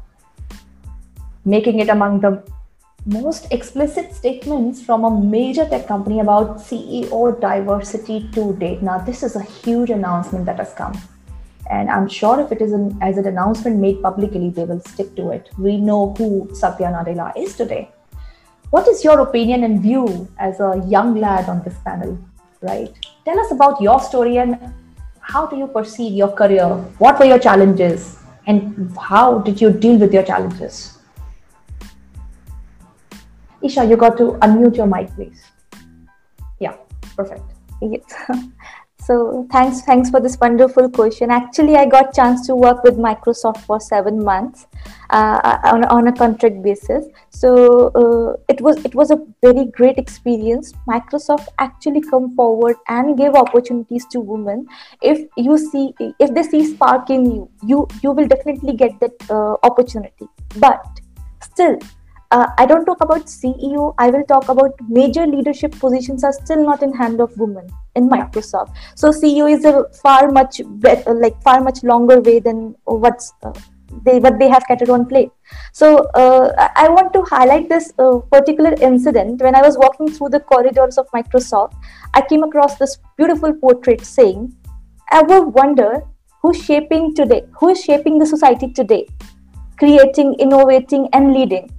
making 1.45 1.81
it 1.81 1.89
among 1.89 2.21
the 2.21 2.43
most 3.05 3.51
explicit 3.51 4.15
statements 4.15 4.81
from 4.81 5.05
a 5.05 5.11
major 5.11 5.69
tech 5.69 5.89
company 5.89 6.21
about 6.21 6.59
CEO 6.59 7.41
diversity 7.41 8.29
to 8.33 8.55
date. 8.57 8.83
Now, 8.83 8.99
this 8.99 9.23
is 9.23 9.35
a 9.35 9.43
huge 9.43 9.91
announcement 9.91 10.47
that 10.47 10.59
has 10.59 10.73
come. 10.75 10.97
And 11.71 11.91
I'm 11.91 12.09
sure 12.09 12.41
if 12.41 12.53
it 12.53 12.61
is 12.61 12.73
an, 12.73 12.99
as 13.01 13.19
an 13.19 13.27
announcement 13.27 13.79
made 13.79 14.03
publicly, 14.03 14.51
they 14.51 14.65
will 14.65 14.81
stick 14.81 15.17
to 15.17 15.31
it. 15.31 15.51
We 15.59 15.79
know 15.79 16.15
who 16.15 16.49
Satya 16.55 16.89
Nadella 16.89 17.33
is 17.37 17.57
today. 17.57 17.91
What 18.71 18.87
is 18.89 19.05
your 19.05 19.21
opinion 19.21 19.65
and 19.65 19.83
view 19.83 20.29
as 20.39 20.61
a 20.61 20.83
young 20.87 21.17
lad 21.17 21.49
on 21.49 21.63
this 21.63 21.77
panel, 21.85 22.19
right? 22.61 22.95
Tell 23.25 23.39
us 23.39 23.51
about 23.53 23.81
your 23.81 24.01
story 24.01 24.39
and 24.39 24.59
how 25.23 25.47
do 25.47 25.57
you 25.57 25.67
perceive 25.67 26.13
your 26.13 26.33
career? 26.33 26.69
What 26.99 27.19
were 27.19 27.25
your 27.25 27.39
challenges? 27.39 28.19
And 28.47 28.95
how 28.99 29.39
did 29.39 29.61
you 29.61 29.71
deal 29.71 29.97
with 29.99 30.13
your 30.13 30.25
challenges? 30.25 30.99
Isha, 33.63 33.85
you 33.85 33.97
got 33.97 34.17
to 34.19 34.33
unmute 34.43 34.77
your 34.77 34.89
mic, 34.89 35.09
please. 35.15 35.41
Yeah, 36.59 36.75
perfect. 37.17 37.43
Yes. 37.81 38.03
So 39.05 39.49
thanks, 39.51 39.81
thanks 39.83 40.11
for 40.11 40.21
this 40.21 40.39
wonderful 40.39 40.89
question. 40.89 41.33
Actually, 41.33 41.77
I 41.77 41.87
got 41.87 42.15
chance 42.15 42.47
to 42.47 42.55
work 42.55 42.85
with 42.85 42.97
Microsoft 42.99 43.59
for 43.63 43.81
seven 43.81 44.23
months 44.25 44.69
uh, 45.11 45.59
on, 45.65 45.85
on 45.85 46.07
a 46.07 46.13
contract 46.13 46.63
basis. 46.63 47.07
So 47.31 47.89
uh, 48.03 48.37
it 48.49 48.61
was 48.61 48.77
it 48.85 48.95
was 48.95 49.11
a 49.11 49.19
very 49.43 49.65
great 49.65 49.99
experience. 49.99 50.73
Microsoft 50.89 51.49
actually 51.59 52.01
come 52.03 52.37
forward 52.37 52.77
and 52.87 53.19
gave 53.19 53.35
opportunities 53.35 54.07
to 54.13 54.21
women. 54.21 54.69
If 55.01 55.27
you 55.37 55.59
see, 55.59 55.95
if 55.99 56.33
they 56.33 56.45
see 56.45 56.65
spark 56.73 57.11
in 57.11 57.27
you, 57.27 57.51
you 57.67 57.89
you 58.05 58.13
will 58.13 58.29
definitely 58.29 58.77
get 58.77 59.01
that 59.01 59.31
uh, 59.31 59.57
opportunity. 59.65 60.29
But 60.59 60.87
still, 61.41 61.77
uh, 62.33 62.47
I 62.59 62.67
don't 62.67 62.87
talk 62.87 63.03
about 63.03 63.27
CEO. 63.27 63.95
I 63.99 64.09
will 64.09 64.25
talk 64.25 64.49
about 64.49 64.73
major 64.89 65.27
leadership 65.27 65.79
positions 65.79 66.25
are 66.25 66.33
still 66.33 66.65
not 66.65 66.83
in 66.83 66.95
hand 66.95 67.21
of 67.21 67.37
women 67.37 67.69
in 67.95 68.09
Microsoft. 68.09 68.75
So 68.97 69.11
CEO 69.11 69.51
is 69.51 69.67
a 69.67 69.85
far 70.03 70.31
much 70.31 70.63
better, 70.87 71.15
like 71.15 71.41
far 71.43 71.61
much 71.61 71.83
longer 71.83 72.21
way 72.21 72.41
than 72.41 72.75
what's 72.85 73.33
uh, 73.43 73.53
they 74.07 74.19
what 74.19 74.39
they 74.39 74.49
have 74.49 74.67
catered 74.67 74.89
on 74.89 75.05
plate. 75.07 75.31
So 75.73 75.99
uh, 76.23 76.71
I 76.77 76.89
want 76.89 77.13
to 77.13 77.23
highlight 77.23 77.69
this 77.69 77.93
uh, 77.99 78.19
particular 78.37 78.73
incident 78.81 79.43
when 79.43 79.55
I 79.55 79.61
was 79.61 79.77
walking 79.77 80.11
through 80.11 80.31
the 80.31 80.41
corridors 80.41 80.97
of 80.97 81.07
Microsoft. 81.15 81.75
I 82.15 82.23
came 82.23 82.43
across 82.43 82.77
this 82.77 82.99
beautiful 83.19 83.53
portrait 83.67 84.07
saying, 84.15 84.57
"Ever 85.21 85.43
wonder 85.61 86.03
who's 86.41 86.65
shaping 86.65 87.15
today? 87.15 87.43
Who 87.61 87.69
is 87.77 87.85
shaping 87.85 88.19
the 88.19 88.33
society 88.35 88.73
today? 88.73 89.07
Creating, 89.77 90.35
innovating, 90.49 91.09
and 91.13 91.35
leading." 91.35 91.71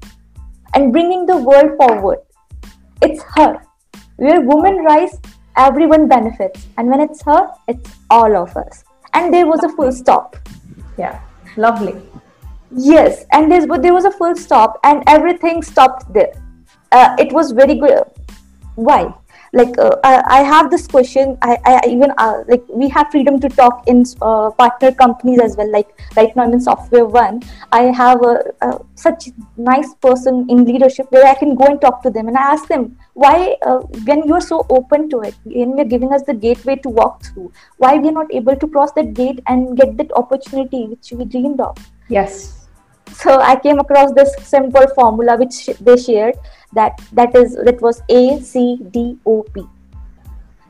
And 0.73 0.91
bringing 0.91 1.25
the 1.25 1.37
world 1.37 1.71
forward. 1.77 2.19
It's 3.01 3.23
her. 3.35 3.65
Where 4.17 4.41
women 4.41 4.83
rise, 4.83 5.19
everyone 5.57 6.07
benefits. 6.07 6.67
And 6.77 6.89
when 6.89 6.99
it's 6.99 7.21
her, 7.23 7.47
it's 7.67 7.91
all 8.09 8.35
of 8.35 8.55
us. 8.55 8.83
And 9.13 9.33
there 9.33 9.45
was 9.45 9.63
a 9.63 9.69
full 9.69 9.91
stop. 9.91 10.35
Yeah, 10.97 11.21
lovely. 11.57 12.01
Yes, 12.75 13.25
and 13.31 13.51
there's, 13.51 13.67
there 13.81 13.93
was 13.93 14.05
a 14.05 14.11
full 14.11 14.35
stop, 14.35 14.79
and 14.83 15.03
everything 15.07 15.61
stopped 15.61 16.11
there. 16.11 16.33
Uh, 16.91 17.15
it 17.19 17.31
was 17.31 17.51
very 17.51 17.75
good. 17.75 18.03
Why? 18.75 19.13
Like 19.55 19.77
uh, 19.77 19.97
I, 20.03 20.23
I, 20.27 20.41
have 20.41 20.71
this 20.71 20.87
question. 20.87 21.37
I, 21.43 21.57
I 21.63 21.81
even 21.87 22.11
uh, 22.17 22.43
like 22.47 22.63
we 22.69 22.89
have 22.89 23.11
freedom 23.11 23.39
to 23.39 23.49
talk 23.49 23.83
in 23.87 24.03
uh, 24.19 24.49
partner 24.49 24.91
companies 24.91 25.39
as 25.39 25.55
well. 25.55 25.71
Like 25.71 25.89
right 26.17 26.35
now 26.35 26.43
i'm 26.43 26.53
in 26.53 26.59
SoftwareOne. 26.59 27.45
I 27.71 27.83
have 27.83 28.23
a, 28.23 28.51
a, 28.61 28.79
such 28.95 29.29
nice 29.55 29.93
person 30.01 30.47
in 30.49 30.65
leadership 30.65 31.11
where 31.11 31.27
i 31.27 31.35
can 31.35 31.53
go 31.53 31.65
and 31.65 31.79
talk 31.79 32.01
to 32.03 32.09
them 32.09 32.27
and 32.27 32.37
i 32.37 32.41
ask 32.41 32.67
them 32.67 32.97
why 33.13 33.55
uh, 33.61 33.77
when 34.09 34.27
you're 34.27 34.41
so 34.41 34.65
open 34.69 35.07
to 35.09 35.19
it 35.21 35.35
and 35.45 35.77
you're 35.77 35.91
giving 35.93 36.11
us 36.13 36.23
the 36.23 36.33
gateway 36.33 36.75
to 36.75 36.89
walk 36.89 37.23
through 37.25 37.51
why 37.77 37.95
we're 37.95 38.11
not 38.11 38.33
able 38.33 38.55
to 38.55 38.67
cross 38.67 38.91
that 38.93 39.13
gate 39.13 39.39
and 39.47 39.77
get 39.77 39.95
that 39.97 40.11
opportunity 40.15 40.85
which 40.87 41.11
we 41.11 41.25
dreamed 41.25 41.61
of? 41.61 41.77
Yes. 42.09 42.67
So 43.11 43.39
i 43.39 43.55
came 43.55 43.79
across 43.79 44.11
this 44.13 44.35
simple 44.41 44.87
formula 44.95 45.37
which 45.37 45.65
they 45.79 45.97
shared 45.97 46.35
that 46.75 46.99
that 47.13 47.35
is 47.35 47.55
that 47.65 47.81
was 47.81 48.01
A 48.09 48.39
C 48.41 48.79
D 48.91 49.17
O 49.25 49.43
P. 49.53 49.63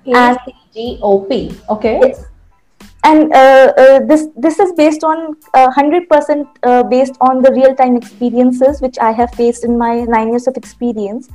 A 0.08 0.38
C 0.46 0.56
D 0.74 1.00
O 1.02 1.22
P. 1.22 1.56
Okay. 1.70 2.00
Yes. 2.02 2.26
And 3.06 3.34
uh, 3.34 3.74
uh, 3.78 4.00
this 4.06 4.28
this 4.38 4.60
is 4.60 4.72
based 4.74 5.04
on 5.04 5.36
uh, 5.54 5.70
hundred 5.72 6.04
uh, 6.04 6.16
percent 6.16 6.48
based 6.90 7.18
on 7.22 7.42
the 7.42 7.52
real 7.52 7.76
time 7.76 7.98
experiences 7.98 8.82
which 8.82 8.98
I 9.00 9.12
have 9.12 9.32
faced 9.32 9.66
in 9.66 9.78
my 9.78 10.04
nine 10.04 10.30
years 10.30 10.48
of 10.48 10.56
experience. 10.56 11.30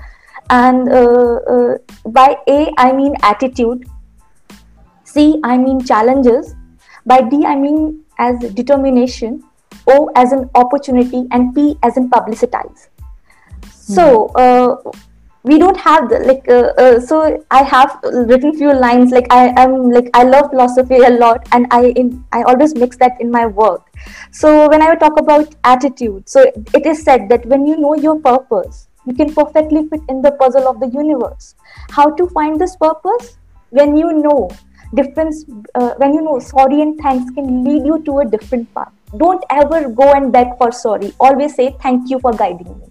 And 0.50 0.88
uh, 0.88 1.40
uh, 1.44 1.78
by 2.06 2.36
A 2.48 2.72
I 2.78 2.92
mean 2.92 3.14
attitude. 3.22 3.84
C 5.04 5.40
I 5.44 5.58
mean 5.58 5.84
challenges. 5.84 6.54
By 7.04 7.20
D 7.22 7.44
I 7.44 7.54
mean 7.56 8.04
as 8.18 8.38
determination. 8.54 9.44
O 9.86 10.10
as 10.16 10.32
an 10.32 10.50
opportunity 10.54 11.26
and 11.30 11.54
P 11.54 11.78
as 11.82 11.96
in 11.96 12.10
publicitize 12.10 12.88
so 13.88 14.26
uh, 14.44 14.76
we 15.44 15.58
don't 15.58 15.78
have 15.78 16.08
the 16.10 16.18
like 16.28 16.48
uh, 16.48 16.72
uh, 16.82 17.00
so 17.00 17.18
i 17.50 17.62
have 17.62 17.98
written 18.30 18.54
few 18.56 18.72
lines 18.72 19.12
like 19.12 19.28
i 19.36 19.44
am 19.62 19.76
like 19.90 20.10
i 20.20 20.22
love 20.22 20.50
philosophy 20.50 20.96
a 20.96 21.10
lot 21.10 21.46
and 21.52 21.66
i 21.70 21.86
in, 22.02 22.24
i 22.32 22.42
always 22.42 22.74
mix 22.74 22.96
that 22.96 23.20
in 23.20 23.30
my 23.30 23.46
work. 23.46 23.82
So 24.30 24.68
when 24.68 24.82
i 24.82 24.94
talk 24.94 25.18
about 25.18 25.54
attitude 25.64 26.28
so 26.28 26.42
it 26.74 26.86
is 26.86 27.02
said 27.02 27.28
that 27.30 27.46
when 27.46 27.66
you 27.66 27.76
know 27.78 27.94
your 27.94 28.18
purpose 28.20 28.88
you 29.06 29.14
can 29.14 29.32
perfectly 29.34 29.86
fit 29.88 30.02
in 30.08 30.20
the 30.20 30.32
puzzle 30.32 30.68
of 30.68 30.80
the 30.80 30.88
universe. 30.88 31.54
How 31.90 32.10
to 32.10 32.26
find 32.28 32.60
this 32.60 32.76
purpose? 32.76 33.38
When 33.70 33.96
you 33.96 34.12
know 34.12 34.50
difference 34.94 35.44
uh, 35.74 35.94
when 35.96 36.12
you 36.12 36.20
know 36.20 36.38
sorry 36.40 36.82
and 36.82 37.00
thanks 37.00 37.30
can 37.30 37.64
lead 37.64 37.86
you 37.86 38.02
to 38.04 38.18
a 38.18 38.26
different 38.26 38.72
path. 38.74 38.92
Don't 39.16 39.42
ever 39.48 39.88
go 39.88 40.12
and 40.12 40.30
beg 40.32 40.58
for 40.58 40.70
sorry. 40.72 41.14
Always 41.18 41.54
say 41.54 41.74
thank 41.80 42.10
you 42.10 42.20
for 42.20 42.32
guiding 42.32 42.78
me 42.78 42.87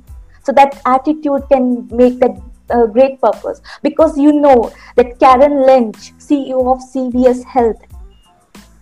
so 0.48 0.54
that 0.54 0.82
attitude 0.86 1.44
can 1.50 1.86
make 1.92 2.20
that 2.20 2.42
uh, 2.70 2.86
great 2.86 3.20
purpose 3.20 3.62
because 3.84 4.18
you 4.18 4.32
know 4.32 4.72
that 4.96 5.20
Karen 5.20 5.66
Lynch, 5.66 6.14
CEO 6.18 6.60
of 6.74 6.80
CVS 6.80 7.44
Health, 7.44 7.82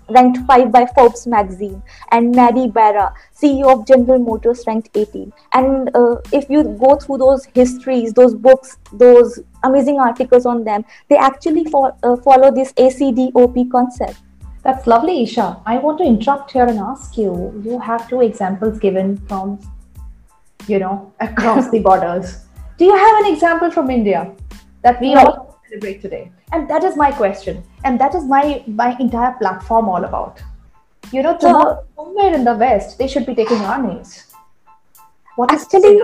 ranked 0.10 0.38
5 0.45 0.71
by 0.71 0.86
Forbes 0.93 1.25
magazine, 1.25 1.82
and 2.12 2.36
Mary 2.36 2.67
Barra, 2.67 3.12
CEO 3.36 3.73
of 3.73 3.88
General 3.88 4.19
Motors, 4.19 4.63
ranked 4.67 4.89
18. 4.93 5.34
And 5.54 5.89
uh, 5.95 6.17
if 6.32 6.47
you 6.51 6.63
go 6.63 6.97
through 6.97 7.17
those 7.17 7.45
histories, 7.56 8.13
those 8.13 8.36
books, 8.36 8.78
those 8.93 9.39
amazing 9.63 9.99
articles 9.99 10.45
on 10.45 10.63
them, 10.63 10.86
they 11.10 11.17
actually 11.17 11.65
fo- 11.65 11.97
uh, 12.04 12.15
follow 12.17 12.51
this 12.51 12.73
ACDOP 12.73 13.71
concept. 13.71 14.19
That's 14.62 14.86
lovely, 14.86 15.23
Isha. 15.23 15.62
I 15.65 15.78
want 15.78 15.97
to 15.99 16.04
interrupt 16.04 16.51
here 16.51 16.65
and 16.65 16.80
ask 16.80 17.17
you. 17.17 17.60
You 17.65 17.80
have 17.80 18.08
two 18.08 18.21
examples 18.21 18.78
given 18.78 19.17
from 19.28 19.60
you 20.67 20.80
know, 20.80 21.13
across 21.19 21.69
the 21.69 21.80
borders. 21.80 22.45
Do 22.78 22.86
you 22.86 22.95
have 22.95 23.25
an 23.25 23.34
example 23.34 23.71
from 23.71 23.89
India 23.89 24.32
that 24.82 24.99
we 24.99 25.13
all 25.15 25.60
celebrate 25.69 26.01
today? 26.01 26.32
And 26.51 26.69
that 26.69 26.84
is 26.84 26.95
my 26.95 27.12
question. 27.12 27.63
And 27.84 27.99
that 27.99 28.15
is 28.15 28.25
my 28.25 28.63
my 28.67 28.95
entire 28.99 29.34
platform 29.34 29.89
all 29.89 30.04
about. 30.04 30.41
You 31.12 31.23
know, 31.23 31.38
tomorrow, 31.38 31.86
somewhere 31.95 32.34
in 32.34 32.43
the 32.43 32.56
West, 32.56 32.97
they 32.97 33.08
should 33.08 33.25
be 33.25 33.36
taking 33.36 33.62
our 33.62 33.82
names. 33.82 34.34
What 35.36 35.51
actually? 35.51 36.01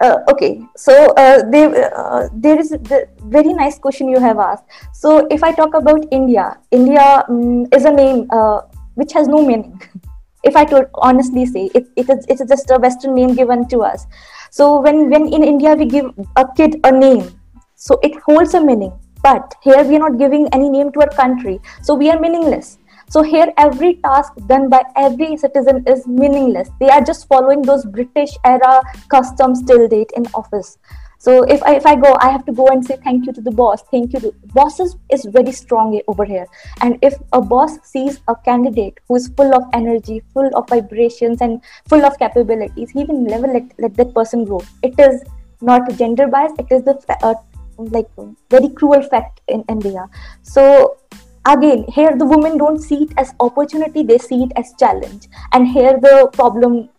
Uh, 0.00 0.18
okay, 0.28 0.60
so 0.76 0.92
uh, 1.16 1.48
they, 1.50 1.64
uh, 1.64 2.28
there 2.32 2.58
is 2.58 2.70
the 2.70 3.08
very 3.26 3.52
nice 3.52 3.78
question 3.78 4.08
you 4.08 4.18
have 4.18 4.38
asked. 4.38 4.64
So, 4.92 5.26
if 5.30 5.42
I 5.42 5.52
talk 5.52 5.74
about 5.74 6.04
India, 6.10 6.58
India 6.70 7.24
um, 7.28 7.66
is 7.72 7.84
a 7.84 7.92
name 7.92 8.26
uh, 8.30 8.62
which 8.94 9.12
has 9.12 9.28
no 9.28 9.46
meaning. 9.46 9.80
if 10.44 10.56
I 10.56 10.64
could 10.64 10.88
honestly 10.94 11.46
say, 11.46 11.70
it, 11.74 11.86
it 11.96 12.08
is 12.10 12.24
it 12.28 12.40
is 12.40 12.48
just 12.48 12.70
a 12.70 12.78
Western 12.78 13.14
name 13.14 13.34
given 13.34 13.66
to 13.68 13.80
us. 13.80 14.06
So 14.50 14.80
when 14.80 15.10
when 15.10 15.32
in 15.32 15.42
India 15.42 15.74
we 15.74 15.86
give 15.86 16.12
a 16.36 16.46
kid 16.56 16.80
a 16.84 16.92
name, 16.92 17.28
so 17.74 17.98
it 18.02 18.20
holds 18.26 18.54
a 18.54 18.60
meaning. 18.60 18.92
But 19.22 19.54
here 19.62 19.82
we 19.84 19.96
are 19.96 20.10
not 20.10 20.18
giving 20.18 20.48
any 20.52 20.68
name 20.68 20.92
to 20.92 21.00
our 21.00 21.14
country, 21.20 21.60
so 21.82 21.94
we 21.94 22.10
are 22.10 22.20
meaningless. 22.20 22.78
So 23.08 23.22
here 23.22 23.52
every 23.58 23.94
task 24.04 24.32
done 24.48 24.68
by 24.68 24.82
every 24.96 25.36
citizen 25.36 25.84
is 25.86 26.06
meaningless. 26.06 26.70
They 26.80 26.88
are 26.88 27.02
just 27.02 27.26
following 27.28 27.62
those 27.62 27.84
British 27.84 28.30
era 28.44 28.82
customs 29.08 29.62
till 29.62 29.88
date 29.88 30.10
in 30.16 30.26
office 30.34 30.78
so 31.24 31.42
if 31.44 31.62
I, 31.62 31.76
if 31.76 31.86
I 31.86 31.94
go 31.96 32.14
i 32.20 32.28
have 32.30 32.44
to 32.46 32.52
go 32.52 32.66
and 32.72 32.84
say 32.86 32.96
thank 33.02 33.26
you 33.26 33.32
to 33.32 33.40
the 33.40 33.50
boss. 33.50 33.82
Thank 33.90 34.12
you 34.12 34.20
to 34.20 34.32
bosses 34.52 34.96
is 35.10 35.24
very 35.36 35.52
strong 35.52 35.98
over 36.06 36.24
here. 36.24 36.46
And 36.82 36.98
if 37.02 37.14
a 37.32 37.40
boss 37.40 37.78
sees 37.82 38.20
a 38.28 38.34
candidate 38.48 38.98
who 39.08 39.16
is 39.16 39.28
full 39.36 39.54
of 39.58 39.62
energy 39.72 40.22
full 40.34 40.50
of 40.54 40.68
vibrations 40.68 41.40
and 41.40 41.62
full 41.88 42.04
of 42.04 42.18
capabilities 42.18 42.90
he 42.90 43.04
will 43.04 43.20
never 43.20 43.46
let, 43.46 43.72
let 43.78 43.94
that 43.94 44.14
person 44.14 44.44
grow 44.44 44.60
it 44.82 44.98
is 44.98 45.22
not 45.62 45.90
gender 45.96 46.26
bias. 46.26 46.52
It 46.58 46.66
is 46.70 46.82
the 46.82 46.94
uh, 47.22 47.34
like 47.78 48.10
very 48.50 48.68
cruel 48.68 49.02
fact 49.02 49.40
in 49.48 49.64
india. 49.68 50.06
So 50.42 50.98
again 51.46 51.86
here 51.88 52.16
the 52.18 52.26
women 52.26 52.58
don't 52.58 52.80
see 52.88 53.04
it 53.04 53.14
as 53.16 53.32
opportunity. 53.40 54.02
They 54.02 54.18
see 54.18 54.42
it 54.42 54.52
as 54.56 54.74
challenge. 54.78 55.28
And 55.52 55.68
here 55.68 55.98
the 56.08 56.28
problem 56.34 56.90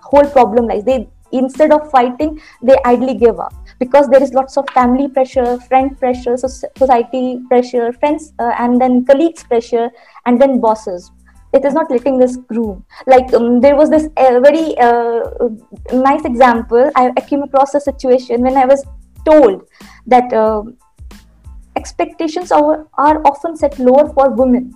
whole 0.00 0.30
problem 0.38 0.68
lies. 0.68 0.84
They 0.84 1.06
instead 1.32 1.72
of 1.72 1.90
fighting 1.90 2.40
they 2.62 2.76
idly 2.84 3.14
give 3.14 3.38
up 3.40 3.54
because 3.78 4.08
there 4.08 4.22
is 4.22 4.32
lots 4.32 4.56
of 4.56 4.68
family 4.70 5.08
pressure 5.08 5.58
friend 5.60 5.98
pressure 5.98 6.36
society 6.36 7.40
pressure 7.48 7.92
friends 7.92 8.32
uh, 8.38 8.52
and 8.58 8.80
then 8.80 9.04
colleagues 9.04 9.44
pressure 9.44 9.90
and 10.26 10.40
then 10.40 10.60
bosses. 10.60 11.10
It 11.52 11.64
is 11.64 11.72
not 11.72 11.88
letting 11.88 12.18
this 12.18 12.36
groom. 12.36 12.84
Like 13.06 13.32
um, 13.32 13.60
there 13.60 13.76
was 13.76 13.88
this 13.88 14.08
uh, 14.16 14.40
very 14.40 14.76
uh, 14.78 15.20
nice 15.92 16.24
example. 16.24 16.90
I, 16.96 17.12
I, 17.16 17.20
came 17.20 17.44
across 17.44 17.76
a 17.76 17.80
situation 17.80 18.42
when 18.42 18.56
i 18.56 18.64
was 18.64 18.84
told 19.24 19.62
that 20.06 20.32
um, 20.32 20.76
expectations 21.76 22.52
are, 22.52 22.86
are 22.98 23.20
often 23.26 23.56
set 23.56 23.78
lower 23.78 24.12
for 24.12 24.30
women 24.30 24.74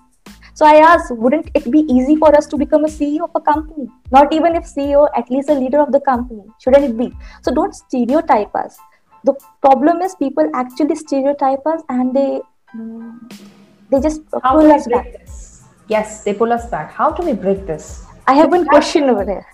so 0.58 0.66
I 0.66 0.78
asked, 0.84 1.12
wouldn't 1.12 1.52
it 1.54 1.70
be 1.70 1.80
easy 1.88 2.16
for 2.16 2.34
us 2.36 2.48
to 2.48 2.56
become 2.56 2.84
a 2.84 2.88
CEO 2.88 3.22
of 3.22 3.30
a 3.36 3.40
company? 3.40 3.88
Not 4.10 4.32
even 4.32 4.56
if 4.56 4.64
CEO, 4.64 5.08
at 5.16 5.30
least 5.30 5.50
a 5.50 5.54
leader 5.54 5.78
of 5.80 5.92
the 5.92 6.00
company. 6.00 6.42
Shouldn't 6.60 6.84
it 6.84 6.98
be? 6.98 7.12
So 7.42 7.54
don't 7.54 7.72
stereotype 7.72 8.52
us. 8.56 8.76
The 9.22 9.34
problem 9.60 10.02
is 10.02 10.16
people 10.16 10.50
actually 10.54 10.96
stereotype 10.96 11.64
us 11.64 11.82
and 11.88 12.12
they 12.12 12.40
mm, 12.74 13.40
they 13.88 14.00
just 14.00 14.22
How 14.42 14.58
pull 14.58 14.72
us 14.72 14.88
back. 14.88 15.12
This? 15.12 15.62
Yes, 15.86 16.24
they 16.24 16.34
pull 16.34 16.52
us 16.52 16.66
back. 16.66 16.90
How 16.92 17.12
do 17.12 17.24
we 17.24 17.34
break 17.34 17.64
this? 17.64 18.04
I 18.26 18.34
have 18.34 18.50
one 18.50 18.66
question 18.66 19.04
over 19.04 19.24
here. 19.24 19.46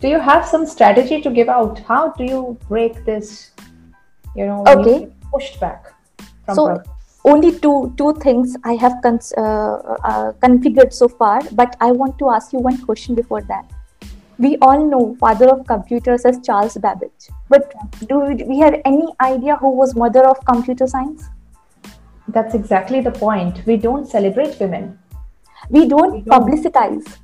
Do 0.00 0.08
you 0.08 0.18
have 0.18 0.44
some 0.44 0.66
strategy 0.66 1.20
to 1.20 1.30
give 1.30 1.48
out? 1.48 1.78
How 1.92 2.10
do 2.18 2.24
you 2.24 2.58
break 2.68 3.04
this? 3.04 3.52
You 4.34 4.46
know, 4.46 4.64
okay. 4.66 5.08
pushed 5.30 5.60
back. 5.60 5.94
so 6.52 6.82
only 7.24 7.52
two 7.58 7.92
two 7.96 8.14
things 8.14 8.56
I 8.64 8.74
have 8.74 8.94
cons- 9.02 9.32
uh, 9.36 9.74
uh, 10.04 10.32
configured 10.44 10.92
so 10.92 11.08
far, 11.08 11.40
but 11.52 11.76
I 11.80 11.92
want 11.92 12.18
to 12.18 12.30
ask 12.30 12.52
you 12.52 12.58
one 12.58 12.78
question 12.84 13.14
before 13.14 13.42
that. 13.42 13.70
We 14.38 14.56
all 14.58 14.86
know 14.86 15.16
father 15.20 15.48
of 15.48 15.66
computers 15.66 16.24
as 16.24 16.40
Charles 16.44 16.76
Babbage, 16.76 17.28
but 17.48 17.74
do 18.08 18.20
we 18.48 18.58
have 18.60 18.80
any 18.84 19.06
idea 19.20 19.56
who 19.56 19.70
was 19.70 19.94
mother 19.94 20.24
of 20.26 20.44
computer 20.46 20.86
science? 20.86 21.28
That's 22.28 22.54
exactly 22.54 23.00
the 23.00 23.12
point. 23.12 23.62
We 23.66 23.76
don't 23.76 24.08
celebrate 24.08 24.58
women. 24.58 24.98
We 25.70 25.86
don't, 25.86 26.12
we 26.12 26.20
don't. 26.22 26.48
publicize. 26.48 27.18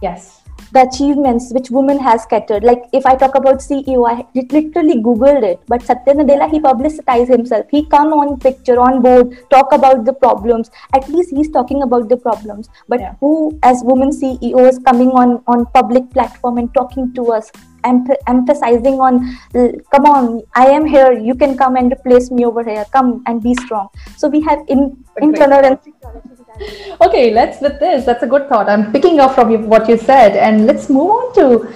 Yes 0.00 0.43
the 0.72 0.82
achievements 0.88 1.52
which 1.52 1.70
women 1.70 1.98
has 1.98 2.22
scattered. 2.22 2.64
Like 2.64 2.82
if 2.92 3.06
I 3.06 3.14
talk 3.14 3.34
about 3.34 3.58
CEO, 3.58 4.08
I 4.08 4.26
literally 4.34 5.02
googled 5.02 5.42
it. 5.42 5.60
But 5.66 5.82
Satya 5.82 6.14
Nadella, 6.14 6.50
he 6.50 6.60
publicized 6.60 7.30
himself. 7.30 7.66
He 7.70 7.86
come 7.86 8.12
on 8.12 8.38
picture, 8.40 8.78
on 8.80 9.02
board, 9.02 9.38
talk 9.50 9.72
about 9.72 10.04
the 10.04 10.12
problems. 10.12 10.70
At 10.92 11.08
least 11.08 11.30
he's 11.30 11.50
talking 11.50 11.82
about 11.82 12.08
the 12.08 12.16
problems. 12.16 12.68
But 12.88 13.00
yeah. 13.00 13.14
who, 13.20 13.58
as 13.62 13.82
women 13.84 14.10
CEO, 14.10 14.68
is 14.68 14.78
coming 14.78 15.10
on 15.10 15.42
on 15.46 15.66
public 15.66 16.10
platform 16.10 16.58
and 16.58 16.72
talking 16.74 17.12
to 17.14 17.32
us, 17.32 17.50
emphasizing 17.84 19.00
on, 19.00 19.36
come 19.92 20.06
on, 20.06 20.42
I 20.54 20.66
am 20.66 20.86
here. 20.86 21.12
You 21.12 21.34
can 21.34 21.56
come 21.56 21.76
and 21.76 21.92
replace 21.92 22.30
me 22.30 22.44
over 22.44 22.64
here. 22.64 22.84
Come 22.92 23.22
and 23.26 23.42
be 23.42 23.54
strong. 23.54 23.88
So 24.16 24.28
we 24.28 24.40
have 24.42 24.60
in, 24.68 24.96
internal 25.20 25.64
and 25.64 25.78
okay, 27.00 27.32
let's 27.32 27.60
with 27.60 27.78
this. 27.80 28.04
That's 28.04 28.22
a 28.22 28.26
good 28.26 28.48
thought. 28.48 28.68
I'm 28.68 28.92
picking 28.92 29.20
up 29.20 29.34
from 29.34 29.50
you, 29.50 29.58
what 29.58 29.88
you 29.88 29.96
said, 29.96 30.36
and 30.36 30.66
let's 30.66 30.88
move 30.88 31.10
on 31.10 31.34
to 31.34 31.72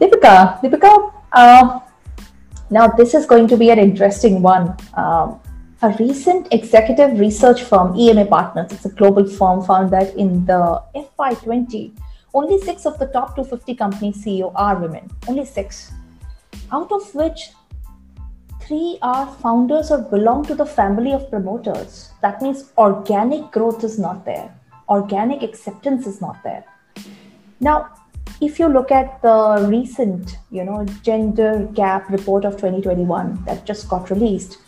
Deepika. 0.00 0.60
Deepika, 0.60 1.12
uh, 1.32 1.80
now 2.70 2.88
this 2.88 3.14
is 3.14 3.26
going 3.26 3.48
to 3.48 3.56
be 3.56 3.70
an 3.70 3.78
interesting 3.78 4.42
one. 4.42 4.76
Um, 4.94 5.40
a 5.82 5.88
recent 5.98 6.46
executive 6.52 7.18
research 7.18 7.64
firm, 7.64 7.96
EMA 7.96 8.26
Partners, 8.26 8.70
it's 8.70 8.84
a 8.84 8.90
global 8.90 9.28
firm, 9.28 9.62
found 9.64 9.90
that 9.90 10.14
in 10.14 10.46
the 10.46 10.80
FY20, 10.94 11.92
only 12.34 12.58
six 12.60 12.86
of 12.86 12.98
the 12.98 13.06
top 13.06 13.34
250 13.34 13.74
company 13.74 14.12
CEO 14.12 14.52
are 14.54 14.76
women. 14.76 15.10
Only 15.28 15.44
six. 15.44 15.92
Out 16.70 16.90
of 16.92 17.14
which 17.14 17.50
three 18.66 18.98
are 19.02 19.26
founders 19.42 19.90
or 19.90 19.98
belong 19.98 20.44
to 20.46 20.54
the 20.54 20.66
family 20.66 21.12
of 21.12 21.28
promoters. 21.30 22.10
That 22.22 22.40
means 22.42 22.72
organic 22.78 23.50
growth 23.50 23.84
is 23.84 23.98
not 23.98 24.24
there, 24.24 24.54
organic 24.88 25.42
acceptance 25.42 26.06
is 26.06 26.20
not 26.20 26.42
there. 26.42 26.64
Now, 27.60 27.90
if 28.40 28.58
you 28.58 28.68
look 28.68 28.90
at 28.90 29.22
the 29.22 29.66
recent, 29.68 30.38
you 30.50 30.64
know, 30.64 30.84
gender 31.02 31.68
gap 31.74 32.10
report 32.10 32.44
of 32.44 32.54
2021 32.54 33.44
that 33.44 33.64
just 33.64 33.88
got 33.88 34.10
released, 34.10 34.58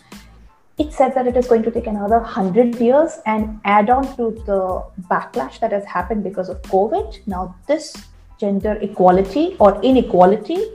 it 0.77 0.91
said 0.91 1.15
that 1.15 1.27
it 1.27 1.37
is 1.37 1.47
going 1.47 1.63
to 1.63 1.71
take 1.71 1.87
another 1.87 2.19
100 2.19 2.75
years 2.75 3.19
and 3.25 3.59
add 3.63 3.89
on 3.89 4.03
to 4.17 4.31
the 4.45 4.83
backlash 5.09 5.59
that 5.59 5.71
has 5.71 5.85
happened 5.85 6.23
because 6.23 6.49
of 6.49 6.61
COVID. 6.63 7.25
Now, 7.27 7.55
this 7.67 7.95
gender 8.39 8.73
equality 8.81 9.55
or 9.59 9.81
inequality 9.81 10.65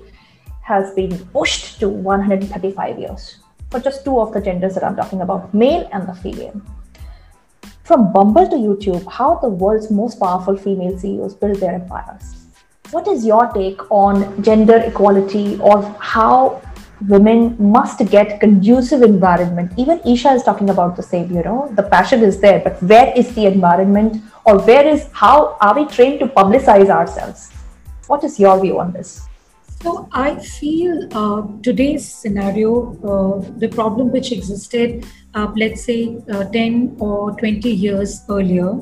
has 0.70 0.92
been 0.94 1.12
pushed 1.36 1.80
to 1.80 1.88
135 1.88 2.98
years 2.98 3.36
for 3.70 3.80
just 3.80 4.04
two 4.04 4.18
of 4.20 4.32
the 4.32 4.40
genders 4.40 4.74
that 4.74 4.84
I'm 4.84 4.96
talking 4.96 5.20
about, 5.22 5.52
male 5.52 5.88
and 5.92 6.08
the 6.08 6.14
female. 6.14 6.60
From 7.84 8.12
Bumble 8.12 8.48
to 8.48 8.56
YouTube, 8.56 9.06
how 9.10 9.34
the 9.36 9.48
world's 9.48 9.90
most 9.90 10.20
powerful 10.20 10.56
female 10.56 10.98
CEOs 10.98 11.34
build 11.34 11.56
their 11.56 11.74
empires. 11.74 12.34
What 12.90 13.08
is 13.08 13.24
your 13.26 13.46
take 13.52 13.80
on 13.90 14.42
gender 14.42 14.76
equality 14.76 15.58
or 15.60 15.82
how 16.00 16.62
women 17.08 17.56
must 17.58 18.04
get 18.10 18.38
conducive 18.40 19.02
environment 19.02 19.72
even 19.78 20.00
isha 20.06 20.32
is 20.38 20.42
talking 20.42 20.68
about 20.68 20.96
the 20.96 21.02
same 21.02 21.30
you 21.34 21.42
know 21.46 21.72
the 21.78 21.84
passion 21.94 22.22
is 22.22 22.40
there 22.40 22.60
but 22.66 22.82
where 22.82 23.10
is 23.16 23.34
the 23.36 23.46
environment 23.46 24.22
or 24.44 24.58
where 24.66 24.86
is 24.86 25.08
how 25.12 25.56
are 25.62 25.74
we 25.78 25.86
trained 25.86 26.20
to 26.20 26.26
publicize 26.26 26.90
ourselves 26.90 27.50
what 28.06 28.22
is 28.22 28.38
your 28.38 28.60
view 28.60 28.78
on 28.78 28.92
this 28.92 29.29
so 29.82 30.08
I 30.12 30.36
feel 30.36 31.08
uh, 31.12 31.46
today's 31.62 32.06
scenario, 32.06 32.96
uh, 33.02 33.58
the 33.58 33.68
problem 33.68 34.10
which 34.12 34.30
existed, 34.30 35.06
uh, 35.34 35.52
let's 35.56 35.84
say 35.84 36.18
uh, 36.30 36.44
10 36.44 36.96
or 37.00 37.32
20 37.38 37.70
years 37.70 38.22
earlier, 38.28 38.78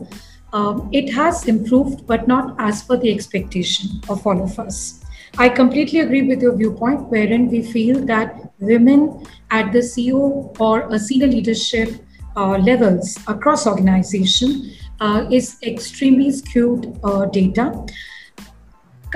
um, 0.53 0.89
it 0.93 1.13
has 1.13 1.47
improved, 1.47 2.07
but 2.07 2.27
not 2.27 2.57
as 2.59 2.83
per 2.83 2.97
the 2.97 3.13
expectation 3.13 4.01
of 4.09 4.27
all 4.27 4.43
of 4.43 4.59
us. 4.59 5.05
I 5.37 5.49
completely 5.49 6.01
agree 6.01 6.23
with 6.23 6.43
your 6.43 6.57
viewpoint, 6.57 7.09
wherein 7.11 7.49
we 7.49 7.63
feel 7.63 8.05
that 8.07 8.51
women 8.59 9.25
at 9.51 9.73
the 9.73 9.81
CEO 9.81 10.59
or 10.59 10.89
a 10.91 10.99
senior 10.99 11.29
leadership 11.29 11.91
uh, 12.35 12.59
levels 12.59 13.17
across 13.29 13.67
organization 13.67 14.73
uh, 15.01 15.29
is 15.31 15.59
extremely 15.63 16.33
skewed 16.33 17.01
data. 17.33 17.87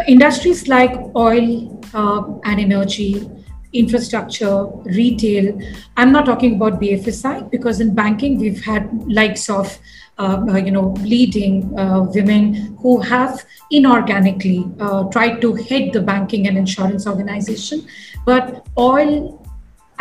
Industries 0.07 0.68
like 0.68 0.92
oil 1.14 1.81
uh, 1.94 2.22
and 2.44 2.61
energy, 2.61 3.28
infrastructure, 3.72 4.66
retail. 4.85 5.59
I'm 5.96 6.12
not 6.12 6.26
talking 6.26 6.57
about 6.57 6.81
BFSI 6.81 7.50
because 7.50 7.81
in 7.81 7.94
banking 7.94 8.38
we've 8.38 8.62
had 8.64 8.90
likes 9.07 9.48
of 9.48 9.78
uh, 10.18 10.44
uh, 10.46 10.57
you 10.57 10.70
know, 10.70 10.94
leading 11.00 11.76
uh, 11.76 12.02
women 12.14 12.76
who 12.81 13.00
have 13.00 13.44
inorganically 13.72 14.62
tried 15.11 15.40
to 15.40 15.55
head 15.55 15.92
the 15.92 16.00
banking 16.00 16.46
and 16.46 16.57
insurance 16.59 17.07
organization. 17.07 17.85
But 18.26 18.66
oil 18.78 19.41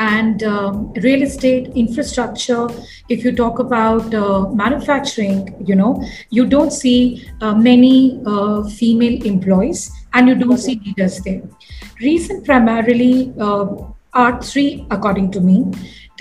and 0.06 0.44
um, 0.44 0.92
real 1.06 1.22
estate 1.28 1.68
infrastructure 1.84 2.68
if 3.10 3.24
you 3.26 3.32
talk 3.36 3.60
about 3.60 4.14
uh, 4.14 4.48
manufacturing 4.64 5.40
you 5.72 5.76
know 5.76 5.92
you 6.30 6.46
don't 6.46 6.74
see 6.82 6.98
uh, 7.42 7.54
many 7.54 8.22
uh, 8.26 8.64
female 8.82 9.24
employees 9.34 9.90
and 10.14 10.28
you 10.28 10.36
don't 10.44 10.58
see 10.68 10.76
leaders 10.86 11.20
there 11.30 11.42
reason 12.00 12.44
primarily 12.44 13.34
are 14.14 14.42
three 14.42 14.86
according 14.92 15.32
to 15.32 15.40
me 15.40 15.58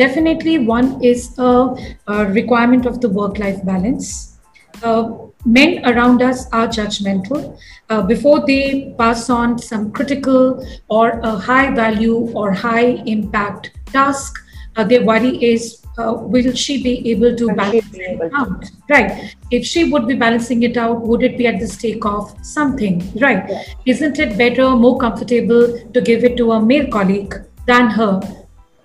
Definitely, 0.01 0.59
one 0.59 1.05
is 1.05 1.39
a, 1.39 1.77
a 2.07 2.25
requirement 2.33 2.87
of 2.87 3.03
the 3.03 3.09
work 3.11 3.39
life 3.39 3.63
balance. 3.67 4.39
Uh, 4.83 5.27
men 5.45 5.85
around 5.87 6.23
us 6.23 6.47
are 6.53 6.67
judgmental. 6.69 7.59
Uh, 7.89 8.03
before 8.03 8.47
they 8.47 8.95
pass 8.99 9.31
on 9.31 9.59
some 9.59 9.91
critical 9.93 10.65
or 10.89 11.21
a 11.21 11.31
high 11.37 11.75
value 11.75 12.31
or 12.35 12.53
high 12.53 13.03
impact 13.07 13.73
task, 13.87 14.35
uh, 14.77 14.85
their 14.85 15.05
worry 15.05 15.43
is 15.43 15.81
uh, 15.99 16.15
will 16.15 16.55
she 16.55 16.83
be 16.83 17.11
able 17.11 17.35
to 17.37 17.53
balance 17.55 17.89
it 17.93 18.33
out? 18.35 18.65
Right. 18.89 19.35
If 19.51 19.67
she 19.67 19.85
would 19.91 20.07
be 20.07 20.15
balancing 20.15 20.63
it 20.63 20.77
out, 20.77 21.03
would 21.03 21.23
it 21.23 21.37
be 21.37 21.47
at 21.47 21.59
the 21.59 21.67
stake 21.67 22.05
of 22.05 22.35
something? 22.43 23.01
Right. 23.21 23.45
Yeah. 23.49 23.63
Isn't 23.87 24.19
it 24.19 24.39
better, 24.39 24.71
more 24.77 24.99
comfortable 24.99 25.79
to 25.93 26.01
give 26.01 26.25
it 26.25 26.37
to 26.39 26.53
a 26.53 26.63
male 26.63 26.89
colleague 26.91 27.35
than 27.67 27.91
her? 27.91 28.21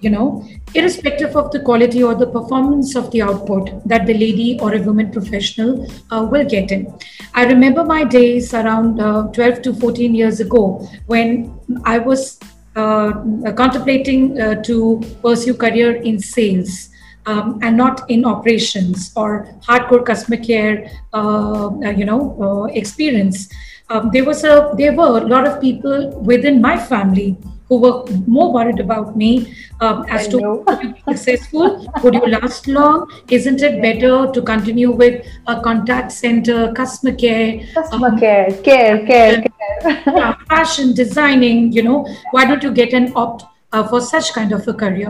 You 0.02 0.10
know, 0.10 0.46
irrespective 0.74 1.36
of 1.36 1.52
the 1.52 1.62
quality 1.62 2.04
or 2.04 2.16
the 2.16 2.28
performance 2.28 2.96
of 2.96 3.10
the 3.12 3.22
output 3.22 3.70
that 3.88 4.06
the 4.06 4.14
lady 4.14 4.60
or 4.62 4.76
a 4.76 4.82
woman 4.82 5.12
professional 5.12 5.88
uh, 6.12 6.28
will 6.30 6.46
get 6.46 6.72
in. 6.72 6.94
I 7.34 7.46
remember 7.46 7.84
my 7.84 8.04
days 8.04 8.54
around 8.54 9.00
uh, 9.00 9.28
12 9.32 9.62
to 9.64 9.74
14 9.74 10.14
years 10.14 10.40
ago 10.42 10.86
when 11.08 11.58
I 11.86 11.98
was 11.98 12.40
uh, 12.76 13.14
contemplating 13.56 14.40
uh, 14.40 14.62
to 14.64 15.02
pursue 15.22 15.54
career 15.54 15.96
in 15.96 16.20
sales. 16.20 16.90
Um, 17.28 17.58
and 17.64 17.76
not 17.76 18.08
in 18.08 18.24
operations 18.24 19.12
or 19.16 19.48
hardcore 19.68 20.06
customer 20.06 20.38
care, 20.38 20.92
uh, 21.12 21.70
uh, 21.70 21.90
you 21.90 22.06
know, 22.06 22.70
experience. 22.72 23.50
Um, 23.90 24.12
there 24.14 24.24
was 24.24 24.44
a 24.44 24.74
there 24.78 24.94
were 24.94 25.18
a 25.18 25.26
lot 25.26 25.48
of 25.48 25.60
people 25.60 26.12
within 26.22 26.62
my 26.62 26.78
family 26.78 27.36
who 27.68 27.78
were 27.78 28.06
more 28.28 28.54
worried 28.54 28.80
about 28.80 29.16
me 29.18 29.54
um, 29.82 30.06
as 30.10 30.28
I 30.28 30.32
to 30.32 30.38
would 30.68 30.84
you 30.84 30.94
be 30.94 31.02
successful, 31.08 31.92
would 32.04 32.14
you 32.14 32.28
last 32.28 32.68
long? 32.68 33.12
Isn't 33.30 33.62
it 33.62 33.82
better 33.82 34.32
to 34.32 34.42
continue 34.42 34.92
with 34.92 35.26
a 35.48 35.62
contact 35.62 36.12
center, 36.12 36.72
customer 36.74 37.16
care, 37.16 37.66
customer 37.74 38.10
um, 38.10 38.20
care, 38.20 38.52
care, 38.64 39.06
care, 39.06 39.44
care. 39.82 40.38
fashion 40.50 40.94
designing? 40.94 41.72
You 41.72 41.84
know, 41.84 42.08
why 42.32 42.46
don't 42.46 42.64
you 42.64 42.72
get 42.72 42.94
an 42.94 43.12
opt? 43.16 43.46
Uh, 43.76 43.86
for 43.86 44.00
such 44.00 44.32
kind 44.32 44.54
of 44.54 44.66
a 44.70 44.74
career. 44.74 45.10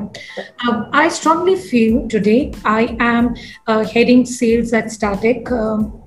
Um, 0.67 0.89
I 0.91 1.07
strongly 1.09 1.55
feel 1.55 2.07
today 2.09 2.51
I 2.65 2.97
am 2.99 3.35
uh, 3.67 3.85
heading 3.85 4.25
sales 4.25 4.73
at 4.73 4.85
Startek. 4.85 5.51
Um, 5.51 6.01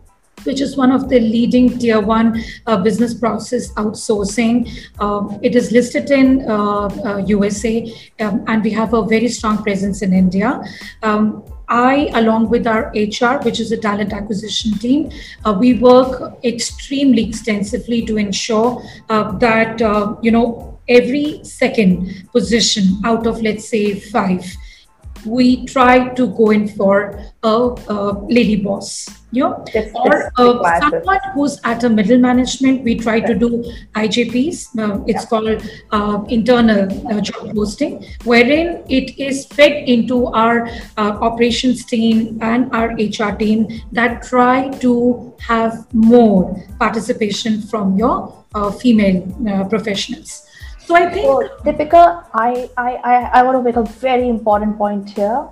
which 0.45 0.61
is 0.61 0.77
one 0.77 0.93
of 0.93 1.09
the 1.09 1.19
leading 1.19 1.79
tier 1.79 2.01
one 2.01 2.43
uh, 2.67 2.77
business 2.77 3.13
process 3.13 3.73
outsourcing. 3.73 4.71
Um, 5.01 5.39
it 5.43 5.57
is 5.57 5.73
listed 5.73 6.11
in 6.13 6.49
uh, 6.49 7.23
USA, 7.27 7.93
uh, 8.21 8.25
um, 8.25 8.45
and 8.47 8.63
we 8.63 8.71
have 8.71 8.95
a 8.95 9.05
very 9.05 9.29
strong 9.29 9.63
presence 9.65 10.01
in 10.01 10.13
India. 10.13 10.63
Um, 11.03 11.45
I, 11.69 12.09
along 12.15 12.51
with 12.51 12.69
our 12.69 12.93
HR, 12.95 13.43
which 13.43 13.59
is 13.59 13.73
a 13.73 13.77
talent 13.77 14.13
acquisition 14.13 14.79
team, 14.79 15.11
uh, 15.45 15.57
we 15.59 15.75
work 15.75 16.39
extremely 16.45 17.29
extensively 17.29 18.07
to 18.07 18.17
ensure 18.17 18.81
uh, 19.11 19.33
that 19.39 19.83
uh, 19.83 20.15
you 20.23 20.31
know 20.31 20.78
every 20.89 21.41
second 21.45 22.29
position 22.33 23.01
out 23.05 23.27
of 23.27 23.43
let's 23.43 23.69
say 23.69 23.99
five. 23.99 24.45
We 25.27 25.67
try 25.67 26.09
to 26.15 26.27
go 26.29 26.51
in 26.51 26.69
for 26.69 27.19
a, 27.43 27.49
a 27.49 28.25
lady 28.29 28.57
boss 28.57 29.09
you 29.31 29.43
know? 29.43 29.65
Or 29.95 30.33
uh, 30.39 30.81
someone 30.81 31.21
who's 31.35 31.61
at 31.65 31.85
a 31.85 31.89
middle 31.89 32.19
management 32.19 32.83
we 32.83 32.97
try 32.97 33.21
to 33.21 33.35
do 33.35 33.63
ijps 33.95 34.79
uh, 34.79 35.05
it's 35.07 35.23
yeah. 35.23 35.29
called 35.29 35.63
uh, 35.91 36.25
internal 36.29 36.89
uh, 37.09 37.21
job 37.21 37.55
posting 37.55 38.05
wherein 38.25 38.83
it 38.89 39.19
is 39.19 39.47
fed 39.47 39.89
into 39.89 40.27
our 40.29 40.69
uh, 40.97 41.19
operations 41.21 41.85
team 41.85 42.39
and 42.41 42.73
our 42.75 42.93
hr 42.93 43.37
team 43.37 43.69
that 43.93 44.23
try 44.23 44.69
to 44.79 45.35
have 45.41 45.87
more 45.93 46.57
participation 46.79 47.61
from 47.61 47.97
your 47.99 48.45
uh, 48.55 48.71
female 48.71 49.23
professionals 49.69 50.48
so 50.89 50.97
I 50.97 51.11
think 51.11 51.27
so, 51.27 51.49
Deepika, 51.65 52.25
I, 52.33 52.71
I, 52.79 52.95
I, 53.05 53.15
I 53.35 53.43
want 53.43 53.59
to 53.59 53.63
make 53.63 53.77
a 53.77 53.83
very 53.83 54.29
important 54.29 54.79
point 54.79 55.11
here. 55.11 55.47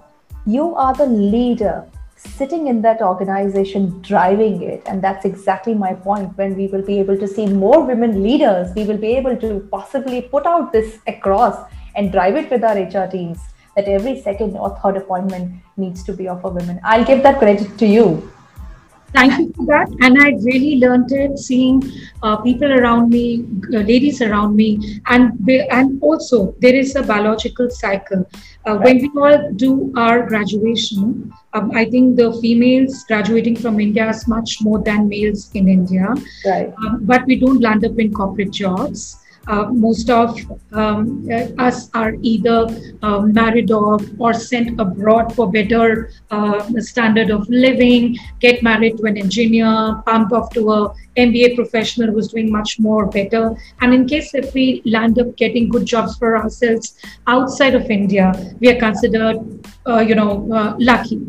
You 0.47 0.75
are 0.75 0.95
the 0.95 1.07
leader 1.07 1.85
sitting 2.17 2.69
in 2.69 2.81
that 2.83 3.03
organization 3.03 4.01
driving 4.01 4.63
it 4.63 4.83
and 4.87 5.03
that's 5.03 5.27
exactly 5.27 5.75
my 5.75 5.93
point. 5.93 6.37
When 6.39 6.57
we 6.57 6.69
will 6.69 6.83
be 6.83 6.99
able 6.99 7.19
to 7.19 7.29
see 7.29 7.47
more 7.47 7.83
women 7.83 8.23
leaders 8.23 8.75
we 8.75 8.85
will 8.85 8.97
be 8.97 9.13
able 9.17 9.37
to 9.37 9.69
possibly 9.71 10.23
put 10.23 10.47
out 10.47 10.73
this 10.73 10.99
across 11.07 11.71
and 11.95 12.11
drive 12.11 12.37
it 12.37 12.51
with 12.51 12.65
our 12.65 12.77
hr 12.77 13.11
teams 13.11 13.39
that 13.77 13.89
every 13.89 14.21
second 14.23 14.57
or 14.57 14.71
third 14.83 14.97
appointment 14.97 15.53
needs 15.77 16.03
to 16.05 16.15
be 16.15 16.29
of 16.29 16.43
a 16.45 16.49
woman. 16.49 16.81
I'll 16.83 17.05
give 17.05 17.23
that 17.25 17.39
credit 17.39 17.79
to 17.79 17.87
you 17.87 18.33
thank 19.17 19.39
you 19.39 19.53
for 19.55 19.67
that. 19.67 19.89
And 20.01 20.21
I 20.23 20.29
really 20.45 20.77
learned 20.77 21.13
it 21.13 21.39
seeing 21.39 21.83
uh, 22.23 22.37
people 22.37 22.73
around 22.73 23.11
me, 23.11 23.45
uh, 23.75 23.81
ladies 23.93 24.23
around 24.23 24.57
me, 24.57 25.01
and 25.07 25.51
and 25.79 26.03
also 26.03 26.55
there 26.61 26.75
is 26.75 26.95
a 26.97 27.03
biological 27.03 27.71
cycle. 27.71 28.25
Uh, 28.65 28.77
when 28.79 28.99
we 28.99 29.11
all 29.17 29.51
do 29.65 29.93
our 29.97 30.27
graduation, 30.27 31.33
um, 31.55 31.71
I 31.75 31.85
think 31.85 32.17
the 32.17 32.33
females 32.41 33.05
graduating 33.05 33.57
from 33.57 33.81
India 33.81 34.09
is 34.09 34.27
much 34.29 34.59
more 34.63 34.81
than 34.81 35.09
males 35.09 35.51
in 35.55 35.69
India. 35.69 36.15
Right. 36.45 36.73
Um, 36.85 37.05
but 37.13 37.27
we 37.27 37.37
don't 37.37 37.61
land 37.61 37.85
up 37.85 37.99
in 37.99 38.13
corporate 38.13 38.51
jobs 38.51 39.23
uh, 39.47 39.67
most 39.71 40.11
of 40.11 40.39
um, 40.73 41.27
uh, 41.31 41.63
us 41.63 41.89
are 41.95 42.15
either 42.23 42.67
uh, 43.03 43.21
married 43.21 43.71
off 43.71 44.05
or 44.19 44.35
sent 44.35 44.81
abroad 44.81 45.35
for 45.35 45.51
better 45.51 46.11
uh, 46.31 46.69
standard 46.79 47.31
of 47.31 47.49
living, 47.49 48.17
get 48.41 48.63
married 48.63 48.97
to 48.99 49.05
an 49.05 49.17
engineer, 49.17 50.03
pump 50.07 50.33
off 50.33 50.51
to 50.53 50.73
a 50.73 50.95
MBA 51.17 51.55
professional 51.55 52.11
who's 52.13 52.29
doing 52.29 52.51
much 52.51 52.79
more 52.79 53.07
better. 53.07 53.57
And 53.81 53.95
in 53.95 54.07
case 54.07 54.35
if 54.35 54.53
we 54.53 54.83
land 54.85 55.19
up 55.19 55.37
getting 55.37 55.69
good 55.69 55.87
jobs 55.87 56.17
for 56.19 56.37
ourselves 56.37 56.97
outside 57.27 57.75
of 57.75 57.91
India, 57.91 58.33
we 58.61 58.69
are 58.69 58.79
considered, 58.79 59.39
uh, 59.87 60.01
you 60.01 60.15
know, 60.15 60.51
uh, 60.53 60.75
lucky. 60.79 61.21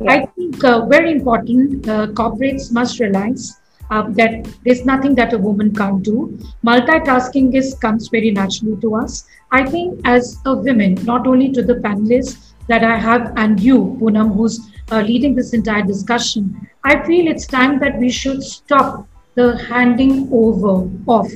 Yeah. 0.00 0.12
I 0.12 0.26
think 0.26 0.60
very 0.88 1.12
important 1.12 1.82
corporates 2.14 2.72
must 2.72 3.00
realize 3.00 3.54
uh, 3.90 4.02
that 4.10 4.46
there's 4.64 4.84
nothing 4.84 5.14
that 5.14 5.32
a 5.32 5.38
woman 5.38 5.74
can't 5.74 6.02
do. 6.02 6.38
Multitasking 6.64 7.54
is 7.54 7.74
comes 7.74 8.08
very 8.08 8.30
naturally 8.30 8.80
to 8.80 8.94
us. 8.96 9.26
I 9.50 9.64
think 9.64 10.00
as 10.04 10.38
a 10.46 10.54
woman, 10.54 10.94
not 11.04 11.26
only 11.26 11.52
to 11.52 11.62
the 11.62 11.74
panelists 11.74 12.52
that 12.68 12.82
I 12.82 12.96
have 12.96 13.32
and 13.36 13.60
you, 13.60 13.96
Poonam, 14.00 14.34
who's 14.34 14.70
uh, 14.90 15.00
leading 15.00 15.34
this 15.34 15.52
entire 15.52 15.82
discussion, 15.82 16.68
I 16.84 17.04
feel 17.06 17.28
it's 17.28 17.46
time 17.46 17.78
that 17.80 17.98
we 17.98 18.10
should 18.10 18.42
stop 18.42 19.06
the 19.34 19.56
handing 19.56 20.28
over 20.32 20.88
of 21.08 21.30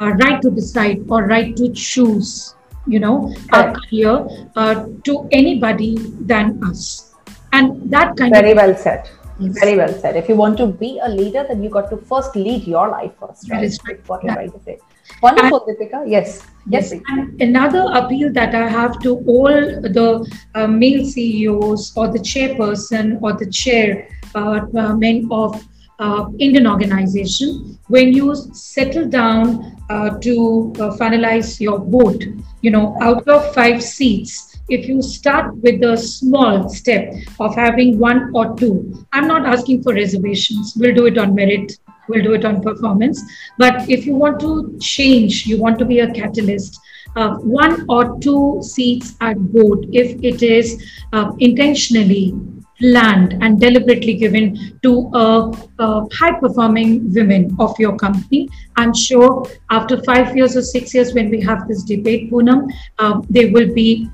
uh, 0.00 0.10
right 0.12 0.40
to 0.42 0.50
decide 0.50 1.04
or 1.08 1.24
right 1.26 1.56
to 1.56 1.72
choose, 1.72 2.54
you 2.86 3.00
know, 3.00 3.34
a 3.52 3.72
career 3.72 4.26
uh, 4.56 4.86
to 5.04 5.28
anybody 5.32 5.96
than 6.20 6.62
us. 6.64 7.14
And 7.52 7.90
that 7.90 8.16
kind 8.16 8.32
very 8.34 8.50
of 8.50 8.56
Very 8.56 8.68
well 8.68 8.76
said. 8.76 9.10
Very 9.38 9.76
well 9.76 9.92
said. 9.92 10.16
If 10.16 10.28
you 10.28 10.34
want 10.34 10.58
to 10.58 10.66
be 10.66 10.98
a 11.00 11.08
leader, 11.08 11.44
then 11.48 11.62
you 11.62 11.70
got 11.70 11.90
to 11.90 11.96
first 11.96 12.34
lead 12.34 12.66
your 12.66 12.88
life 12.88 13.12
first. 13.20 13.48
Right? 13.48 13.60
That 13.60 13.64
is 13.64 13.78
right. 13.86 14.08
What 14.08 14.24
you're 14.24 14.34
trying 14.34 14.50
to 14.52 14.60
say. 14.60 14.78
Wonderful, 15.22 15.60
Deepika. 15.60 16.04
Yes. 16.06 16.46
Yes. 16.66 16.92
yes. 16.92 17.00
And 17.08 17.40
another 17.40 17.86
appeal 17.92 18.32
that 18.32 18.54
I 18.54 18.68
have 18.68 19.00
to 19.00 19.16
all 19.26 19.48
the 19.48 20.28
uh, 20.54 20.66
male 20.66 21.04
CEOs 21.04 21.96
or 21.96 22.08
the 22.08 22.18
chairperson 22.18 23.22
or 23.22 23.32
the 23.32 23.48
chair 23.50 24.08
uh, 24.34 24.66
uh, 24.76 24.96
men 24.96 25.28
of 25.30 25.64
uh, 25.98 26.26
Indian 26.38 26.66
organization, 26.66 27.78
when 27.88 28.12
you 28.12 28.34
settle 28.52 29.08
down 29.08 29.76
uh, 29.90 30.18
to 30.18 30.72
uh, 30.78 30.96
finalize 30.96 31.60
your 31.60 31.78
vote, 31.78 32.24
you 32.62 32.70
know, 32.70 32.96
out 33.00 33.26
of 33.28 33.54
five 33.54 33.82
seats, 33.82 34.57
if 34.68 34.86
you 34.88 35.00
start 35.02 35.54
with 35.56 35.82
a 35.82 35.96
small 35.96 36.68
step 36.68 37.14
of 37.40 37.54
having 37.54 37.98
one 37.98 38.30
or 38.34 38.54
two, 38.56 39.06
I'm 39.12 39.26
not 39.26 39.46
asking 39.46 39.82
for 39.82 39.94
reservations. 39.94 40.74
We'll 40.76 40.94
do 40.94 41.06
it 41.06 41.18
on 41.18 41.34
merit, 41.34 41.72
we'll 42.08 42.22
do 42.22 42.34
it 42.34 42.44
on 42.44 42.62
performance. 42.62 43.22
But 43.56 43.88
if 43.88 44.06
you 44.06 44.14
want 44.14 44.40
to 44.40 44.78
change, 44.80 45.46
you 45.46 45.58
want 45.58 45.78
to 45.78 45.84
be 45.84 46.00
a 46.00 46.12
catalyst, 46.12 46.78
uh, 47.16 47.36
one 47.36 47.86
or 47.88 48.18
two 48.20 48.60
seats 48.62 49.16
at 49.20 49.38
board, 49.38 49.86
if 49.92 50.22
it 50.22 50.42
is 50.42 50.84
uh, 51.12 51.32
intentionally 51.38 52.34
planned 52.78 53.32
and 53.42 53.60
deliberately 53.60 54.14
given 54.14 54.78
to 54.82 55.10
a, 55.12 55.52
a, 55.80 56.14
high 56.14 56.38
performing 56.38 57.12
women 57.12 57.56
of 57.58 57.76
your 57.78 57.96
company. 57.96 58.48
I'm 58.76 58.94
sure 58.94 59.44
after 59.70 60.00
five 60.04 60.36
years 60.36 60.56
or 60.56 60.62
six 60.62 60.94
years, 60.94 61.12
when 61.12 61.28
we 61.28 61.40
have 61.40 61.66
this 61.66 61.82
debate, 61.82 62.30
Poonam, 62.30 62.70
uh, 63.00 63.20
there 63.28 63.50
will 63.50 63.74
be 63.74 64.08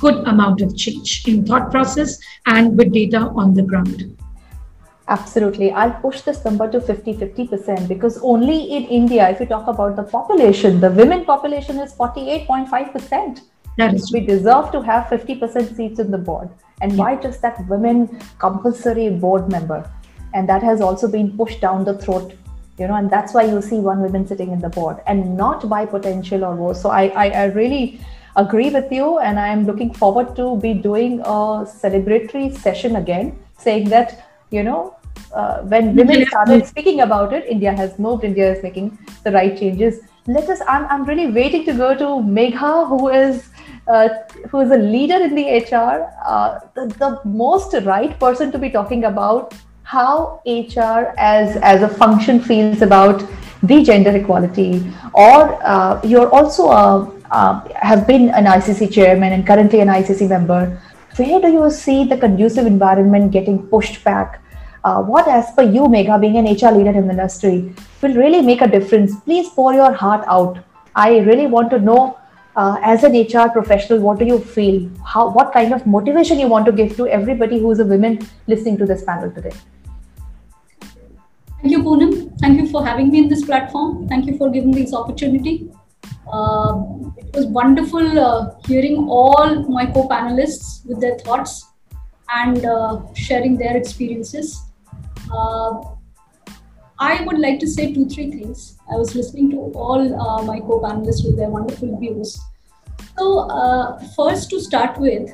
good 0.00 0.26
amount 0.28 0.60
of 0.60 0.76
change 0.76 1.26
in 1.26 1.44
thought 1.44 1.70
process 1.70 2.18
and 2.46 2.76
with 2.76 2.92
data 2.92 3.18
on 3.18 3.54
the 3.54 3.62
ground. 3.62 4.16
Absolutely. 5.08 5.70
I'll 5.70 5.92
push 6.00 6.22
this 6.22 6.44
number 6.44 6.68
to 6.70 6.80
50 6.80 7.14
50% 7.14 7.86
because 7.86 8.18
only 8.22 8.72
in 8.76 8.84
India, 8.84 9.28
if 9.30 9.38
you 9.38 9.46
talk 9.46 9.68
about 9.68 9.94
the 9.94 10.02
population, 10.02 10.80
the 10.80 10.90
women 10.90 11.24
population 11.24 11.78
is 11.78 11.92
48.5%. 11.94 13.42
That 13.78 13.94
is 13.94 14.10
we 14.12 14.20
deserve 14.20 14.72
to 14.72 14.82
have 14.82 15.04
50% 15.04 15.76
seats 15.76 16.00
in 16.00 16.10
the 16.10 16.18
board. 16.18 16.48
And 16.80 16.92
yeah. 16.92 16.98
why 16.98 17.16
just 17.16 17.40
that 17.42 17.66
women 17.68 18.18
compulsory 18.38 19.10
board 19.10 19.50
member? 19.50 19.88
And 20.34 20.48
that 20.48 20.62
has 20.62 20.80
also 20.80 21.08
been 21.08 21.36
pushed 21.36 21.60
down 21.60 21.84
the 21.84 21.96
throat, 21.96 22.34
you 22.78 22.88
know, 22.88 22.96
and 22.96 23.08
that's 23.08 23.32
why 23.32 23.44
you 23.44 23.62
see 23.62 23.78
one 23.78 24.00
woman 24.00 24.26
sitting 24.26 24.50
in 24.50 24.58
the 24.58 24.70
board 24.70 25.00
and 25.06 25.36
not 25.36 25.68
by 25.68 25.86
potential 25.86 26.44
or 26.44 26.56
more. 26.56 26.74
So 26.74 26.90
I, 26.90 27.06
I, 27.08 27.28
I 27.28 27.44
really 27.44 28.00
agree 28.36 28.70
with 28.70 28.90
you 28.92 29.18
and 29.18 29.40
i'm 29.40 29.64
looking 29.66 29.92
forward 29.92 30.34
to 30.36 30.56
be 30.64 30.72
doing 30.74 31.20
a 31.20 31.38
celebratory 31.82 32.46
session 32.56 32.96
again 32.96 33.36
saying 33.58 33.88
that 33.88 34.26
you 34.50 34.62
know 34.62 34.94
uh, 35.34 35.62
when 35.62 35.94
women 35.96 36.26
started 36.26 36.66
speaking 36.66 37.00
about 37.00 37.32
it 37.32 37.46
india 37.56 37.72
has 37.80 37.98
moved 37.98 38.24
india 38.24 38.52
is 38.52 38.62
making 38.62 38.96
the 39.24 39.32
right 39.32 39.58
changes. 39.58 40.00
Let 40.34 40.48
us 40.50 40.60
i'm, 40.68 40.84
I'm 40.92 41.04
really 41.04 41.30
waiting 41.30 41.64
to 41.66 41.72
go 41.72 41.94
to 41.98 42.06
megha 42.38 42.70
who 42.88 43.08
is 43.08 43.48
uh, 43.88 44.08
who 44.50 44.60
is 44.60 44.72
a 44.76 44.78
leader 44.94 45.18
in 45.26 45.34
the 45.36 45.44
hr 45.58 45.96
uh, 46.32 46.58
the, 46.74 46.86
the 47.02 47.20
most 47.24 47.76
right 47.84 48.18
person 48.18 48.50
to 48.52 48.58
be 48.58 48.70
talking 48.70 49.04
about 49.04 49.54
how 49.82 50.40
hr 50.44 51.02
as 51.16 51.56
as 51.72 51.82
a 51.82 51.88
function 51.88 52.40
feels 52.40 52.82
about 52.82 53.22
the 53.62 53.82
gender 53.82 54.10
equality. 54.10 54.92
Or 55.14 55.58
uh, 55.62 56.00
you're 56.04 56.30
also 56.30 56.70
a 56.70 57.15
uh, 57.30 57.60
have 57.74 58.06
been 58.06 58.30
an 58.30 58.44
ICC 58.44 58.92
chairman 58.92 59.32
and 59.32 59.46
currently 59.46 59.80
an 59.80 59.88
ICC 59.88 60.28
member. 60.28 60.80
Where 61.16 61.40
do 61.40 61.48
you 61.48 61.70
see 61.70 62.04
the 62.04 62.16
conducive 62.16 62.66
environment 62.66 63.32
getting 63.32 63.66
pushed 63.68 64.04
back? 64.04 64.42
Uh, 64.84 65.02
what, 65.02 65.26
as 65.26 65.50
per 65.52 65.62
you, 65.62 65.82
Megha, 65.82 66.20
being 66.20 66.36
an 66.36 66.44
HR 66.44 66.76
leader 66.76 66.90
in 66.90 67.06
the 67.06 67.12
industry, 67.12 67.74
will 68.02 68.14
really 68.14 68.42
make 68.42 68.60
a 68.60 68.68
difference? 68.68 69.18
Please 69.20 69.48
pour 69.48 69.72
your 69.74 69.92
heart 69.92 70.24
out. 70.28 70.58
I 70.94 71.18
really 71.18 71.46
want 71.46 71.70
to 71.70 71.80
know, 71.80 72.18
uh, 72.54 72.78
as 72.82 73.02
an 73.02 73.12
HR 73.12 73.48
professional, 73.50 73.98
what 74.00 74.18
do 74.18 74.24
you 74.24 74.38
feel? 74.38 74.88
How, 75.04 75.28
what 75.30 75.52
kind 75.52 75.72
of 75.72 75.86
motivation 75.86 76.38
you 76.38 76.48
want 76.48 76.66
to 76.66 76.72
give 76.72 76.96
to 76.96 77.08
everybody 77.08 77.58
who 77.58 77.70
is 77.70 77.80
a 77.80 77.84
woman 77.84 78.20
listening 78.46 78.78
to 78.78 78.86
this 78.86 79.02
panel 79.04 79.30
today? 79.30 79.52
Thank 81.60 81.72
you, 81.72 81.82
Poonam. 81.82 82.38
Thank 82.38 82.60
you 82.60 82.68
for 82.68 82.86
having 82.86 83.10
me 83.10 83.18
in 83.18 83.28
this 83.28 83.44
platform. 83.44 84.06
Thank 84.06 84.26
you 84.26 84.36
for 84.38 84.50
giving 84.50 84.70
me 84.70 84.82
this 84.82 84.94
opportunity. 84.94 85.68
Uh, 86.32 86.82
it 87.18 87.32
was 87.34 87.46
wonderful 87.46 88.18
uh, 88.18 88.50
hearing 88.66 89.06
all 89.08 89.62
my 89.68 89.86
co-panelists 89.86 90.84
with 90.84 91.00
their 91.00 91.16
thoughts 91.18 91.68
and 92.34 92.64
uh, 92.66 93.00
sharing 93.14 93.56
their 93.56 93.76
experiences. 93.76 94.60
Uh, 95.32 95.80
I 96.98 97.22
would 97.24 97.38
like 97.38 97.60
to 97.60 97.68
say 97.68 97.92
two, 97.92 98.06
three 98.06 98.30
things. 98.30 98.76
I 98.90 98.96
was 98.96 99.14
listening 99.14 99.50
to 99.50 99.58
all 99.74 100.00
uh, 100.00 100.42
my 100.42 100.58
co-panelists 100.58 101.24
with 101.24 101.36
their 101.36 101.48
wonderful 101.48 101.96
views. 101.98 102.38
So, 103.18 103.48
uh, 103.50 103.98
first 104.16 104.50
to 104.50 104.60
start 104.60 104.98
with, 104.98 105.30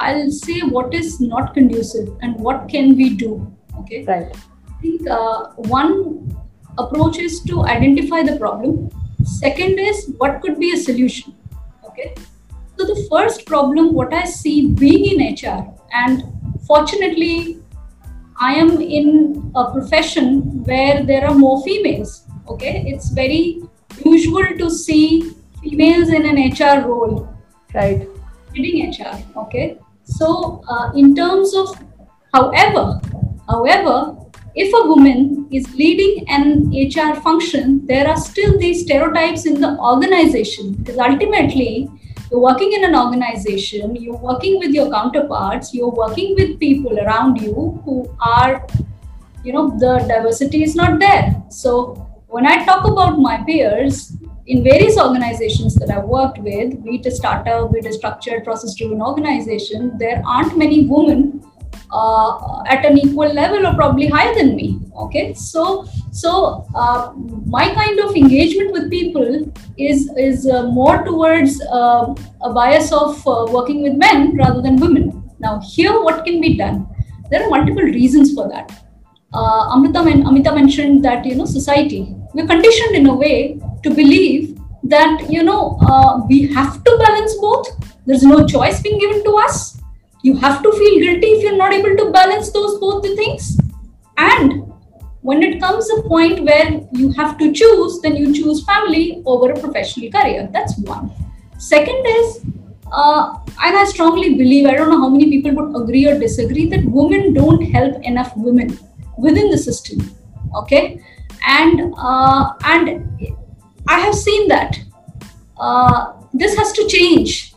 I'll 0.00 0.30
say 0.30 0.60
what 0.60 0.92
is 0.94 1.20
not 1.20 1.54
conducive 1.54 2.08
and 2.20 2.36
what 2.36 2.68
can 2.68 2.96
we 2.96 3.14
do. 3.16 3.56
Okay. 3.80 4.04
Right. 4.04 4.36
I 4.68 4.80
think 4.80 5.02
one 5.68 6.36
approach 6.78 7.18
is 7.18 7.40
to 7.44 7.64
identify 7.64 8.22
the 8.22 8.36
problem 8.36 8.90
Second 9.28 9.78
is 9.78 10.12
what 10.18 10.40
could 10.40 10.58
be 10.58 10.72
a 10.72 10.76
solution. 10.76 11.34
Okay. 11.84 12.14
So 12.78 12.86
the 12.86 13.06
first 13.10 13.44
problem, 13.44 13.92
what 13.92 14.12
I 14.14 14.24
see 14.24 14.68
being 14.68 15.04
in 15.12 15.34
HR, 15.34 15.66
and 15.92 16.22
fortunately, 16.66 17.60
I 18.40 18.54
am 18.54 18.80
in 18.80 19.50
a 19.56 19.72
profession 19.72 20.62
where 20.64 21.02
there 21.04 21.26
are 21.26 21.34
more 21.34 21.62
females. 21.64 22.24
Okay, 22.48 22.84
it's 22.86 23.10
very 23.10 23.62
usual 24.04 24.46
to 24.58 24.70
see 24.70 25.32
females 25.60 26.08
in 26.10 26.24
an 26.24 26.36
HR 26.52 26.86
role. 26.86 27.28
Right. 27.74 28.08
Leading 28.54 28.90
HR. 28.90 29.18
Okay. 29.36 29.78
So 30.04 30.62
uh, 30.68 30.92
in 30.94 31.14
terms 31.14 31.54
of, 31.54 31.76
however, 32.32 33.00
however, 33.48 34.16
if 34.60 34.74
a 34.74 34.88
woman 34.88 35.48
is 35.52 35.72
leading 35.74 36.28
an 36.28 36.70
HR 36.70 37.14
function, 37.20 37.86
there 37.86 38.08
are 38.08 38.16
still 38.16 38.58
these 38.58 38.82
stereotypes 38.82 39.46
in 39.46 39.60
the 39.60 39.78
organization 39.78 40.72
because 40.72 40.98
ultimately 40.98 41.88
you're 42.30 42.40
working 42.40 42.72
in 42.72 42.84
an 42.84 42.96
organization, 42.96 43.94
you're 43.94 44.16
working 44.16 44.58
with 44.58 44.72
your 44.72 44.90
counterparts, 44.90 45.72
you're 45.72 45.94
working 46.04 46.34
with 46.34 46.58
people 46.58 46.98
around 46.98 47.40
you 47.40 47.80
who 47.84 48.12
are, 48.20 48.66
you 49.44 49.52
know, 49.52 49.68
the 49.78 49.98
diversity 50.08 50.64
is 50.64 50.74
not 50.74 50.98
there. 50.98 51.40
So 51.50 51.94
when 52.26 52.44
I 52.44 52.64
talk 52.64 52.84
about 52.84 53.18
my 53.18 53.42
peers, 53.44 54.12
in 54.48 54.64
various 54.64 54.98
organizations 54.98 55.74
that 55.76 55.90
I've 55.90 56.04
worked 56.04 56.38
with, 56.38 56.82
be 56.82 56.96
it 56.96 57.06
a 57.06 57.10
startup, 57.10 57.70
be 57.70 57.80
it 57.80 57.86
a 57.86 57.92
structured 57.92 58.44
process 58.44 58.74
driven 58.74 59.02
organization, 59.02 59.96
there 59.98 60.22
aren't 60.26 60.56
many 60.56 60.86
women 60.86 61.44
uh, 61.90 62.62
at 62.64 62.84
an 62.84 62.98
equal 62.98 63.32
level 63.32 63.66
or 63.66 63.74
probably 63.74 64.06
higher 64.06 64.34
than 64.34 64.54
me 64.56 64.78
okay? 64.98 65.34
So 65.34 65.86
so 66.12 66.66
uh, 66.74 67.12
my 67.46 67.72
kind 67.74 68.00
of 68.00 68.16
engagement 68.16 68.72
with 68.72 68.90
people 68.90 69.52
is 69.76 70.10
is 70.16 70.46
uh, 70.46 70.66
more 70.66 71.04
towards 71.04 71.60
uh, 71.62 72.14
a 72.42 72.52
bias 72.52 72.92
of 72.92 73.26
uh, 73.26 73.46
working 73.50 73.82
with 73.82 73.94
men 73.94 74.36
rather 74.36 74.60
than 74.60 74.76
women. 74.76 75.30
Now 75.38 75.60
here 75.60 76.02
what 76.02 76.24
can 76.24 76.40
be 76.40 76.56
done? 76.56 76.86
There 77.30 77.42
are 77.44 77.50
multiple 77.50 77.82
reasons 77.82 78.34
for 78.34 78.48
that. 78.48 78.70
Uh, 79.32 79.74
amrita 79.74 80.00
amita 80.28 80.54
mentioned 80.54 81.04
that 81.04 81.24
you 81.24 81.34
know 81.34 81.44
society 81.44 82.14
we're 82.34 82.46
conditioned 82.46 82.96
in 82.96 83.06
a 83.06 83.14
way 83.14 83.60
to 83.82 83.90
believe 83.90 84.58
that 84.82 85.26
you 85.28 85.42
know 85.42 85.60
we 86.28 86.46
have 86.54 86.82
to 86.84 86.98
balance 87.04 87.34
both. 87.40 87.68
There's 88.06 88.22
no 88.22 88.46
choice 88.46 88.80
being 88.80 88.98
given 88.98 89.22
to 89.24 89.32
us 89.36 89.77
you 90.22 90.36
have 90.36 90.62
to 90.62 90.72
feel 90.72 91.00
guilty 91.00 91.26
if 91.28 91.42
you're 91.42 91.56
not 91.56 91.72
able 91.72 91.96
to 91.96 92.10
balance 92.10 92.50
those 92.50 92.78
both 92.78 93.02
the 93.02 93.14
things. 93.16 93.58
And 94.16 94.72
when 95.22 95.42
it 95.42 95.60
comes 95.60 95.88
a 95.90 96.02
point 96.02 96.44
where 96.44 96.80
you 96.92 97.10
have 97.12 97.38
to 97.38 97.52
choose 97.52 98.00
then 98.00 98.16
you 98.16 98.34
choose 98.34 98.64
family 98.64 99.22
over 99.26 99.52
a 99.52 99.60
professional 99.60 100.10
career. 100.10 100.48
That's 100.52 100.78
one. 100.78 101.10
Second 101.58 102.04
is 102.06 102.44
uh, 102.90 103.38
and 103.60 103.76
i 103.76 103.84
strongly 103.84 104.34
believe 104.34 104.66
i 104.66 104.74
don't 104.74 104.88
know 104.88 104.98
how 104.98 105.08
many 105.10 105.28
people 105.30 105.54
would 105.54 105.82
agree 105.82 106.06
or 106.08 106.18
disagree 106.18 106.66
that 106.70 106.82
women 106.86 107.34
don't 107.34 107.60
help 107.60 108.02
enough 108.02 108.32
women 108.36 108.78
within 109.18 109.50
the 109.50 109.58
system 109.58 110.00
okay? 110.56 111.00
And 111.46 111.94
uh, 111.96 112.54
and 112.64 113.08
i 113.86 114.00
have 114.00 114.14
seen 114.14 114.48
that. 114.48 114.78
Uh, 115.58 116.12
this 116.32 116.56
has 116.56 116.72
to 116.72 116.86
change 116.86 117.47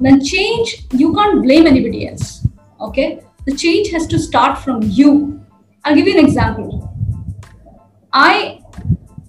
then 0.00 0.24
change 0.24 0.86
you 0.92 1.14
can't 1.14 1.42
blame 1.42 1.66
anybody 1.66 2.08
else 2.08 2.46
okay? 2.80 3.20
The 3.46 3.54
change 3.54 3.90
has 3.90 4.06
to 4.08 4.18
start 4.18 4.58
from 4.58 4.82
you. 4.82 5.40
I'll 5.84 5.94
give 5.94 6.06
you 6.06 6.18
an 6.18 6.24
example. 6.24 6.92
I 8.12 8.60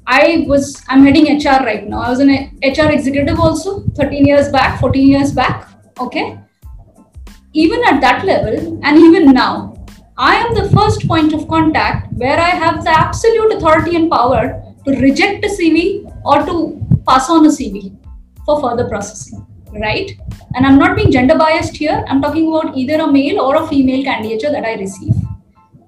i 0.09 0.45
was 0.47 0.81
i'm 0.87 1.03
heading 1.05 1.25
hr 1.25 1.63
right 1.65 1.87
now. 1.87 1.99
I 1.99 2.09
was 2.09 2.19
an 2.19 2.29
hr 2.63 2.89
executive 2.91 3.39
also 3.39 3.81
13 3.95 4.25
years 4.25 4.49
back 4.49 4.79
14 4.79 5.07
years 5.07 5.31
back 5.31 5.69
okay? 5.99 6.39
Even 7.53 7.83
at 7.85 7.99
that 8.01 8.23
level 8.23 8.79
and 8.83 8.97
even 8.97 9.33
now 9.33 9.73
i 10.17 10.35
am 10.35 10.53
the 10.53 10.69
first 10.69 11.07
point 11.07 11.33
of 11.33 11.47
contact 11.47 12.13
where 12.13 12.39
i 12.39 12.49
have 12.49 12.83
the 12.83 12.89
absolute 12.89 13.53
authority 13.53 13.95
and 13.95 14.11
power 14.11 14.61
to 14.85 14.91
reject 15.01 15.45
a 15.45 15.47
cv 15.47 15.83
or 16.25 16.45
to 16.45 16.55
pass 17.07 17.29
on 17.29 17.45
a 17.45 17.49
cv 17.49 17.95
for 18.45 18.61
further 18.61 18.87
processing 18.89 19.46
right? 19.73 20.11
And 20.55 20.65
i'm 20.65 20.77
not 20.77 20.95
being 20.95 21.11
gender 21.11 21.37
biased 21.37 21.77
here. 21.77 22.03
I'm 22.07 22.21
talking 22.21 22.47
about 22.47 22.77
either 22.77 23.01
a 23.01 23.11
male 23.11 23.41
or 23.41 23.55
a 23.55 23.67
female 23.67 24.03
candidature 24.03 24.51
that 24.51 24.65
i 24.65 24.73
receive. 24.75 25.13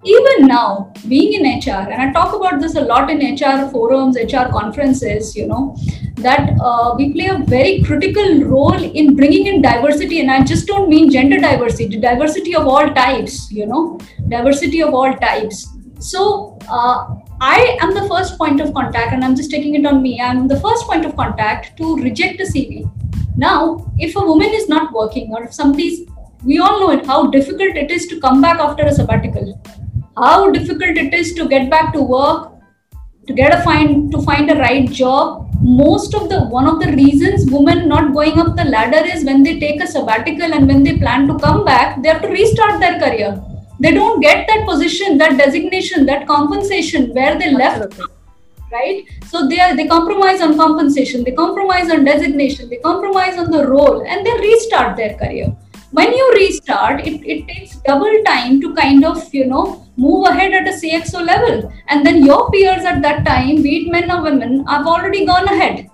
Even 0.06 0.48
now 0.48 0.94
being 1.08 1.34
in 1.34 1.60
hr 1.60 1.92
and 1.92 2.02
i 2.02 2.12
talk 2.14 2.34
about 2.34 2.62
this 2.62 2.76
a 2.76 2.82
lot 2.82 3.10
in 3.10 3.20
hr 3.36 3.70
forums 3.70 4.18
hr 4.18 4.46
conferences 4.50 5.36
you 5.36 5.46
know 5.48 5.76
that 6.16 6.52
uh, 6.62 6.94
we 6.98 7.12
play 7.14 7.28
a 7.28 7.38
very 7.38 7.82
critical 7.84 8.44
role 8.44 8.84
in 8.84 9.16
bringing 9.16 9.48
in 9.48 9.62
diversity. 9.62 10.22
And 10.22 10.32
i 10.32 10.44
just 10.44 10.68
don't 10.68 10.90
mean 10.90 11.10
gender 11.12 11.38
diversity 11.38 11.98
diversity 11.98 12.56
of 12.56 12.68
all 12.68 12.90
types 12.94 13.52
you 13.52 13.66
know 13.66 14.00
diversity 14.30 14.82
of 14.82 14.94
all 14.94 15.14
types. 15.14 15.68
So 16.00 16.58
uh, 16.70 17.16
I 17.42 17.78
am 17.82 17.94
the 17.94 18.08
first 18.08 18.38
point 18.38 18.60
of 18.60 18.74
contact, 18.74 19.14
and 19.14 19.24
I'm 19.24 19.36
just 19.36 19.50
taking 19.50 19.76
it 19.76 19.86
on 19.86 20.02
me. 20.02 20.20
I'm 20.22 20.48
the 20.48 20.60
first 20.60 20.86
point 20.86 21.06
of 21.06 21.16
contact 21.16 21.78
to 21.78 21.96
reject 21.98 22.40
a 22.42 22.44
CV. 22.44 22.90
Now, 23.40 23.90
if 23.98 24.16
a 24.18 24.26
woman 24.30 24.50
is 24.54 24.68
not 24.68 24.92
working, 24.92 25.32
or 25.32 25.44
if 25.44 25.54
somebody's, 25.54 26.00
we 26.44 26.60
all 26.60 26.80
know 26.82 26.92
it, 26.92 27.06
how 27.06 27.28
difficult 27.28 27.78
it 27.82 27.90
is 27.90 28.06
to 28.08 28.20
come 28.20 28.42
back 28.42 28.60
after 28.60 28.84
a 28.84 28.94
sabbatical, 28.94 29.62
how 30.18 30.50
difficult 30.52 30.98
it 31.04 31.14
is 31.14 31.34
to 31.36 31.48
get 31.48 31.70
back 31.70 31.94
to 31.94 32.02
work, 32.02 32.52
to 33.28 33.34
get 33.34 33.58
a 33.58 33.62
find 33.64 34.12
to 34.12 34.22
find 34.24 34.52
a 34.52 34.56
right 34.56 34.92
job. 34.92 35.46
Most 35.62 36.14
of 36.16 36.28
the 36.28 36.42
one 36.58 36.68
of 36.68 36.82
the 36.82 36.92
reasons 36.92 37.50
women 37.50 37.88
not 37.88 38.14
going 38.14 38.40
up 38.40 38.56
the 38.58 38.66
ladder 38.66 39.06
is 39.06 39.24
when 39.24 39.42
they 39.44 39.58
take 39.60 39.82
a 39.82 39.88
sabbatical 39.88 40.54
and 40.54 40.68
when 40.68 40.84
they 40.84 40.98
plan 40.98 41.28
to 41.28 41.40
come 41.40 41.64
back, 41.64 42.02
they 42.02 42.10
have 42.10 42.22
to 42.22 42.28
restart 42.28 42.80
their 42.82 43.00
career 43.00 43.42
they 43.82 43.92
don't 43.94 44.20
get 44.20 44.46
that 44.48 44.66
position 44.68 45.18
that 45.18 45.38
designation 45.38 46.06
that 46.06 46.28
compensation 46.28 47.14
where 47.14 47.38
they 47.40 47.52
left 47.54 47.84
Absolutely. 47.84 48.19
Right? 48.72 49.08
So 49.28 49.48
they 49.48 49.60
are 49.60 49.76
they 49.76 49.88
compromise 49.88 50.42
on 50.42 50.58
compensation 50.58 51.24
they 51.24 51.32
compromise 51.32 51.90
on 51.92 52.04
designation 52.04 52.70
they 52.70 52.78
compromise 52.78 53.38
on 53.38 53.52
the 53.52 53.68
role 53.68 54.06
and 54.06 54.26
they 54.26 54.34
restart 54.40 54.98
their 54.98 55.16
career. 55.18 55.56
When 55.92 56.14
you 56.14 56.32
restart 56.36 57.06
it, 57.08 57.22
it 57.26 57.48
takes 57.48 57.78
double 57.78 58.24
time 58.26 58.62
to 58.62 58.74
kind 58.76 59.04
of 59.04 59.34
you 59.34 59.46
know 59.46 59.86
move 59.98 60.28
ahead 60.28 60.54
at 60.54 60.68
a 60.68 60.72
cxo 60.72 61.26
level. 61.26 61.72
And 61.88 62.06
then 62.06 62.26
your 62.26 62.50
peers 62.52 62.86
at 62.86 63.02
that 63.02 63.26
time 63.26 63.62
be 63.64 63.78
it 63.78 63.92
men 63.92 64.12
or 64.12 64.22
women 64.24 64.66
have 64.68 64.88
already 64.88 65.26
gone 65.26 65.46
ahead. 65.46 65.90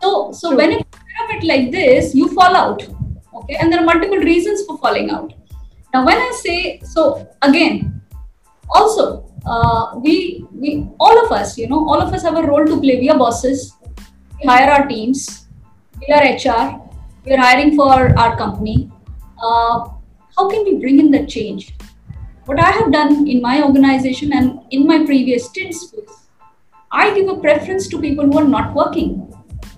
So 0.00 0.32
so 0.32 0.48
True. 0.50 0.58
when 0.58 0.72
you 0.72 0.82
have 1.16 1.30
it 1.30 1.44
like 1.44 1.70
this 1.70 2.14
you 2.14 2.28
fall 2.28 2.56
out 2.56 2.82
okay? 3.44 3.56
And 3.56 3.72
there 3.72 3.80
are 3.80 3.84
multiple 3.84 4.18
reasons 4.18 4.64
for 4.64 4.78
falling 4.78 5.10
out. 5.10 5.32
Now, 5.92 6.04
when 6.04 6.16
I 6.16 6.32
say 6.42 6.80
so, 6.84 7.28
again, 7.42 8.02
also 8.70 9.30
uh, 9.46 9.98
we 9.98 10.46
we 10.52 10.88
all 10.98 11.24
of 11.24 11.32
us, 11.32 11.58
you 11.58 11.68
know, 11.68 11.88
all 11.88 12.00
of 12.00 12.12
us 12.12 12.22
have 12.22 12.36
a 12.36 12.42
role 12.42 12.64
to 12.64 12.80
play. 12.80 12.98
We 12.98 13.10
are 13.10 13.18
bosses. 13.18 13.74
We 14.40 14.48
hire 14.48 14.70
our 14.70 14.86
teams. 14.86 15.46
We 16.00 16.12
are 16.14 16.22
HR. 16.22 16.80
We 17.24 17.32
are 17.32 17.38
hiring 17.38 17.76
for 17.76 18.18
our 18.18 18.36
company. 18.36 18.90
Uh, 19.42 19.88
how 20.36 20.48
can 20.48 20.64
we 20.64 20.78
bring 20.78 20.98
in 20.98 21.10
the 21.10 21.26
change? 21.26 21.74
What 22.46 22.60
I 22.60 22.70
have 22.70 22.92
done 22.92 23.26
in 23.26 23.40
my 23.40 23.62
organization 23.62 24.32
and 24.32 24.60
in 24.70 24.86
my 24.86 25.04
previous 25.04 25.46
stints 25.46 25.92
was 25.92 26.28
I 26.90 27.14
give 27.14 27.28
a 27.28 27.36
preference 27.36 27.88
to 27.88 28.00
people 28.00 28.26
who 28.26 28.38
are 28.38 28.48
not 28.48 28.74
working 28.74 29.32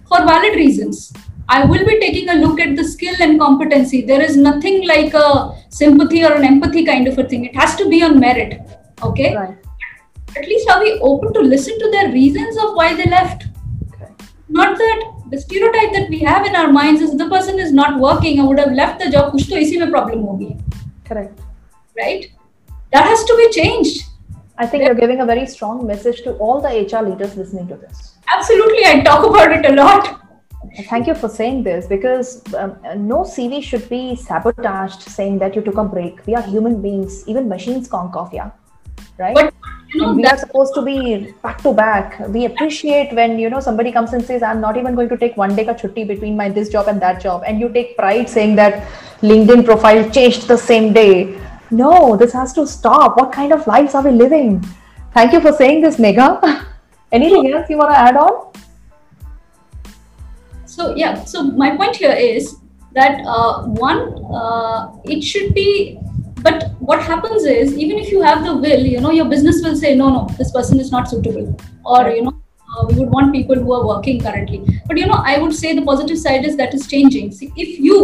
for 0.09 0.19
valid 0.19 0.55
reasons. 0.55 1.13
I 1.49 1.65
will 1.65 1.85
be 1.87 2.01
taking 2.01 2.29
a 2.29 2.35
look 2.35 2.59
at 2.59 2.75
the 2.75 2.83
skill 2.83 3.15
and 3.21 3.39
competency. 3.39 4.05
There 4.05 4.21
is 4.21 4.37
nothing 4.37 4.87
like 4.87 5.15
a 5.15 5.55
sympathy 5.69 6.25
or 6.25 6.33
an 6.33 6.45
empathy 6.45 6.85
kind 6.85 7.07
of 7.07 7.19
a 7.19 7.25
thing. 7.25 7.45
It 7.45 7.55
has 7.55 7.77
to 7.77 7.89
be 7.89 8.03
on 8.03 8.19
merit. 8.19 8.61
Okay. 9.04 9.36
Right. 9.36 9.58
At 10.36 10.46
least 10.48 10.70
are 10.70 10.82
we 10.82 11.00
open 11.00 11.34
to 11.34 11.42
listen 11.42 11.78
to 11.80 11.92
their 11.92 12.12
reasons 12.12 12.58
of 12.58 12.76
why 12.76 12.94
they 12.94 13.06
left? 13.06 13.48
Correct. 13.92 14.24
Not 14.48 14.78
that 14.78 15.12
the 15.32 15.40
stereotype 15.40 15.94
that 15.94 16.10
we 16.10 16.20
have 16.20 16.46
in 16.46 16.56
our 16.56 16.72
minds 16.72 17.02
is 17.02 17.18
the 17.18 17.30
person 17.30 17.60
is 17.60 17.72
not 17.72 18.00
working. 18.00 18.40
I 18.40 18.44
would 18.44 18.60
have 18.60 18.72
left 18.72 19.00
the 19.00 19.10
job. 19.10 19.32
कुछ 19.32 19.50
तो 19.50 19.58
इसी 19.58 19.78
में 19.80 19.90
problem 19.92 20.24
होगी, 20.28 20.54
Correct. 21.10 21.42
right? 21.98 22.26
That 22.94 23.06
has 23.06 23.24
to 23.26 23.36
be 23.38 23.50
changed. 23.60 24.08
I 24.58 24.68
think 24.68 24.84
you're 24.86 24.96
giving 24.96 25.22
a 25.22 25.26
very 25.26 25.46
strong 25.48 25.86
message 25.88 26.24
to 26.24 26.34
all 26.34 26.62
the 26.62 26.70
HR 26.70 27.04
leaders 27.10 27.36
listening 27.36 27.68
to 27.68 27.76
this. 27.76 28.18
Absolutely, 28.34 28.86
I 28.86 29.02
talk 29.02 29.26
about 29.28 29.52
it 29.52 29.66
a 29.66 29.76
lot. 29.76 30.20
Thank 30.90 31.08
you 31.08 31.16
for 31.16 31.28
saying 31.28 31.64
this 31.64 31.88
because 31.88 32.42
um, 32.54 32.78
no 32.96 33.22
CV 33.22 33.64
should 33.64 33.90
be 33.90 34.16
sabotaged 34.16 35.02
saying 35.02 35.40
that 35.40 35.56
you 35.56 35.62
took 35.62 35.78
a 35.78 35.84
break. 35.84 36.26
We 36.28 36.36
are 36.36 36.44
human 36.44 36.82
beings, 36.82 37.24
even 37.28 37.50
machines 37.50 37.88
conk 37.88 38.16
off, 38.16 38.30
yeah. 38.32 38.52
Right? 39.19 39.35
But 39.35 39.55
you 39.93 40.01
know 40.03 40.13
we 40.13 40.25
are 40.25 40.37
supposed 40.37 40.75
to 40.75 40.83
be 40.83 41.33
back 41.43 41.63
to 41.63 41.73
back. 41.73 42.19
We 42.29 42.45
appreciate 42.45 43.15
when 43.15 43.39
you 43.39 43.49
know 43.49 43.61
somebody 43.61 43.93
comes 43.93 44.13
and 44.13 44.25
says, 44.25 44.43
"I'm 44.43 44.61
not 44.61 44.77
even 44.77 44.95
going 44.95 45.09
to 45.09 45.17
take 45.17 45.37
one 45.37 45.57
day 45.57 45.65
ka 45.65 45.75
chutti 45.83 46.07
between 46.07 46.37
my 46.37 46.49
this 46.49 46.69
job 46.69 46.89
and 46.95 47.01
that 47.01 47.21
job," 47.21 47.45
and 47.47 47.61
you 47.61 47.69
take 47.79 47.97
pride 47.97 48.29
saying 48.29 48.57
that 48.57 48.81
LinkedIn 49.23 49.65
profile 49.65 50.09
changed 50.11 50.49
the 50.49 50.59
same 50.59 50.93
day. 50.93 51.39
No, 51.71 52.17
this 52.17 52.33
has 52.33 52.53
to 52.61 52.67
stop. 52.67 53.17
What 53.17 53.33
kind 53.33 53.53
of 53.53 53.67
lives 53.67 53.95
are 53.95 54.03
we 54.03 54.11
living? 54.11 54.65
Thank 55.15 55.33
you 55.33 55.41
for 55.41 55.53
saying 55.53 55.81
this, 55.83 55.97
Megha. 55.97 56.65
Anything 57.13 57.53
else 57.53 57.71
you 57.71 57.79
want 57.79 57.91
to 57.91 57.99
add 57.99 58.17
on? 58.17 58.47
so 60.77 60.95
yeah 60.95 61.25
so 61.25 61.43
my 61.43 61.75
point 61.77 61.97
here 61.97 62.13
is 62.13 62.57
that 62.93 63.21
uh, 63.27 63.65
one 63.65 64.01
uh, 64.41 64.93
it 65.05 65.23
should 65.23 65.55
be 65.55 65.99
but 66.47 66.67
what 66.89 67.03
happens 67.03 67.45
is 67.45 67.77
even 67.85 67.99
if 67.99 68.11
you 68.15 68.21
have 68.23 68.45
the 68.47 68.55
will 68.65 68.85
you 68.95 69.01
know 69.05 69.13
your 69.19 69.29
business 69.35 69.63
will 69.67 69.77
say 69.83 69.95
no 70.01 70.09
no 70.17 70.27
this 70.39 70.53
person 70.57 70.81
is 70.81 70.91
not 70.97 71.09
suitable. 71.09 71.49
Or 71.85 72.09
you 72.11 72.23
know 72.23 72.35
uh, 72.77 72.87
we 72.89 72.95
would 72.99 73.11
want 73.11 73.33
people 73.33 73.57
who 73.57 73.73
are 73.73 73.87
working 73.87 74.21
currently. 74.21 74.61
But 74.87 74.99
you 74.99 75.07
know 75.07 75.21
i 75.33 75.39
would 75.39 75.55
say 75.55 75.75
the 75.75 75.87
positive 75.91 76.19
side 76.19 76.45
is 76.51 76.57
that 76.63 76.75
is 76.75 76.87
changing. 76.87 77.33
See, 77.33 77.53
if 77.57 77.79
you 77.89 77.99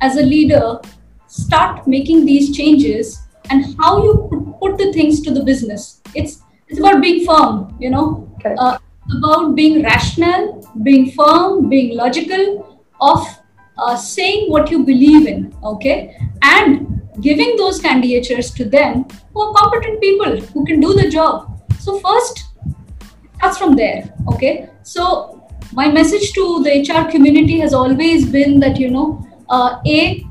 as 0.00 0.16
a 0.16 0.22
leader 0.22 0.80
start 1.26 1.86
making 1.86 2.24
these 2.26 2.56
changes 2.56 3.18
and 3.50 3.74
how 3.80 4.02
you 4.04 4.12
put- 4.32 4.76
the 4.78 4.92
things 4.94 5.20
to 5.26 5.30
the 5.36 5.42
business 5.46 5.84
it's 6.20 6.32
it's 6.68 6.80
about 6.80 7.00
being 7.04 7.24
firm 7.28 7.54
you 7.84 7.90
know? 7.94 8.06
Correct. 8.42 8.60
uh, 8.60 8.78
about 9.16 9.54
being 9.54 9.82
rational, 9.82 10.42
being 10.82 11.10
firm, 11.12 11.68
being 11.68 11.96
logical, 11.96 12.44
of 13.00 13.26
uh, 13.78 13.96
saying 13.96 14.50
what 14.50 14.70
you 14.70 14.84
believe 14.84 15.26
in, 15.26 15.54
okay, 15.64 16.16
and 16.42 16.97
giving 17.20 17.56
those 17.56 17.80
candidatures 17.80 18.50
to 18.52 18.64
them 18.64 19.06
who 19.32 19.42
are 19.42 19.54
competent 19.54 20.00
people 20.00 20.40
who 20.40 20.64
can 20.64 20.80
do 20.80 20.94
the 20.94 21.08
job. 21.08 21.60
So 21.78 21.98
first, 22.00 22.44
that's 23.40 23.58
from 23.58 23.74
there, 23.74 24.12
okay. 24.28 24.68
So 24.82 25.48
my 25.72 25.90
message 25.90 26.32
to 26.32 26.62
the 26.62 26.80
HR 26.80 27.10
community 27.10 27.60
has 27.60 27.74
always 27.74 28.30
been 28.30 28.58
that 28.60 28.78
you 28.78 28.90
know, 28.90 29.26
uh, 29.48 29.80
a 29.86 30.24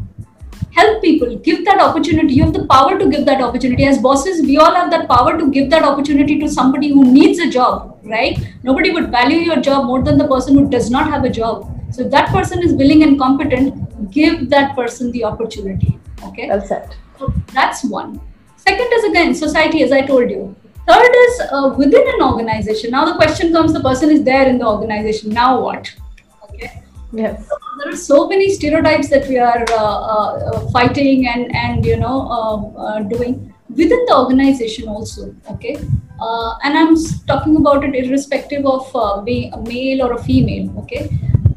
help 0.74 1.02
people 1.02 1.38
give 1.38 1.66
that 1.66 1.80
opportunity. 1.82 2.34
You 2.36 2.44
have 2.44 2.54
the 2.54 2.66
power 2.68 2.98
to 3.00 3.10
give 3.10 3.26
that 3.26 3.42
opportunity. 3.42 3.86
As 3.86 3.98
bosses 3.98 4.42
we 4.46 4.58
all 4.58 4.76
have 4.76 4.92
that 4.92 5.08
power 5.08 5.38
to 5.38 5.50
give 5.50 5.70
that 5.72 5.84
opportunity 5.84 6.40
to 6.40 6.50
somebody 6.50 6.90
who 6.90 7.04
needs 7.12 7.40
a 7.40 7.50
job 7.50 7.98
right? 8.08 8.38
Nobody 8.64 8.92
would 8.92 9.12
value 9.12 9.40
your 9.40 9.58
job 9.58 9.86
more 9.86 10.02
than 10.02 10.18
the 10.18 10.28
person 10.28 10.58
who 10.58 10.70
does 10.70 10.90
not 10.90 11.10
have 11.10 11.24
a 11.24 11.30
job. 11.30 11.74
So 11.92 12.04
if 12.04 12.12
that 12.12 12.30
person 12.30 12.64
is 12.64 12.74
willing 12.74 13.04
and 13.04 13.20
competent 13.20 14.12
give 14.12 14.50
that 14.50 14.76
person 14.76 15.12
the 15.12 15.24
opportunity 15.24 16.00
okay 16.28 16.47
well 16.49 16.65
said 16.71 16.95
so 17.19 17.34
that's 17.53 17.84
one 17.84 18.19
second 18.55 18.97
is 18.99 19.03
again 19.11 19.34
society 19.34 19.84
as 19.84 19.91
i 19.91 20.01
told 20.01 20.30
you 20.30 20.55
third 20.88 21.15
is 21.25 21.41
uh, 21.51 21.73
within 21.78 22.07
an 22.15 22.21
organization 22.30 22.91
now 22.91 23.05
the 23.05 23.15
question 23.15 23.51
comes 23.51 23.73
the 23.73 23.86
person 23.89 24.11
is 24.17 24.23
there 24.23 24.47
in 24.47 24.57
the 24.57 24.67
organization 24.75 25.30
now 25.30 25.51
what 25.61 25.95
okay 26.43 26.84
Yes. 27.13 27.47
there 27.80 27.93
are 27.93 27.95
so 27.95 28.28
many 28.28 28.53
stereotypes 28.53 29.09
that 29.09 29.28
we 29.30 29.38
are 29.39 29.65
uh, 29.69 29.75
uh, 29.75 30.69
fighting 30.71 31.28
and 31.28 31.55
and 31.55 31.86
you 31.86 31.95
know 31.97 32.17
uh, 32.38 32.57
uh 32.86 32.99
doing 32.99 33.53
within 33.69 34.05
the 34.05 34.15
organization 34.15 34.88
also. 34.88 35.34
Okay, 35.51 35.78
uh, 36.19 36.57
and 36.63 36.78
I'm 36.78 36.95
talking 37.28 37.55
about 37.55 37.84
it 37.86 37.95
irrespective 37.95 38.65
of 38.65 38.93
uh, 38.95 39.21
being 39.21 39.53
a 39.53 39.61
male 39.61 40.03
or 40.03 40.13
a 40.13 40.23
female. 40.23 40.78
Okay, 40.80 41.09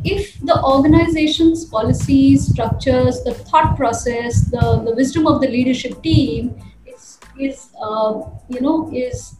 if 0.04 0.38
the 0.40 0.62
organization's 0.62 1.64
policies, 1.64 2.46
structures, 2.48 3.22
the 3.24 3.34
thought 3.34 3.76
process, 3.76 4.50
the 4.50 4.82
the 4.84 4.94
wisdom 4.94 5.26
of 5.26 5.40
the 5.40 5.48
leadership 5.48 6.02
team 6.02 6.54
is 6.86 7.18
is 7.38 7.68
you 8.48 8.60
know 8.60 8.90
is 8.92 9.34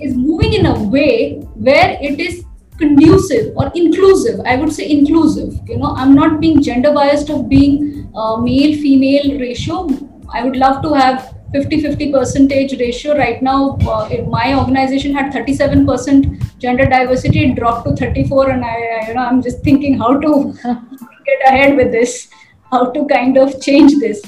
is 0.00 0.16
moving 0.16 0.54
in 0.54 0.66
a 0.66 0.82
way 0.84 1.40
where 1.54 1.98
it 2.00 2.18
is 2.20 2.44
conducive 2.78 3.56
or 3.56 3.70
inclusive. 3.74 4.40
I 4.46 4.56
would 4.56 4.72
say 4.72 4.88
inclusive 4.90 5.60
you 5.68 5.78
know. 5.78 5.94
I'm 5.96 6.14
not 6.14 6.40
being 6.40 6.62
gender 6.62 6.92
biased 6.92 7.30
of 7.30 7.48
being 7.48 8.10
uh, 8.14 8.36
male 8.36 8.74
female 8.80 9.38
ratio. 9.38 9.88
I 10.32 10.44
would 10.44 10.56
love 10.56 10.82
to 10.82 10.94
have 10.94 11.31
50 11.52 11.80
50 11.82 12.12
percentage 12.12 12.78
ratio 12.80 13.16
right 13.16 13.42
now 13.42 13.76
uh, 13.94 14.08
my 14.28 14.54
organization 14.58 15.14
had 15.14 15.32
37 15.32 15.86
percent 15.86 16.26
gender 16.58 16.86
diversity 16.86 17.44
it 17.50 17.56
dropped 17.56 17.86
to 17.86 17.96
34 17.96 18.50
and 18.50 18.64
i 18.64 18.76
you 19.08 19.14
know 19.14 19.24
i'm 19.24 19.42
just 19.42 19.62
thinking 19.62 19.98
how 19.98 20.12
to 20.20 20.52
get 21.26 21.48
ahead 21.48 21.76
with 21.76 21.92
this 21.92 22.28
how 22.70 22.86
to 22.96 23.04
kind 23.06 23.36
of 23.36 23.60
change 23.60 23.92
this 24.00 24.22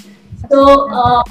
so 0.51 0.91
uh, 0.91 1.23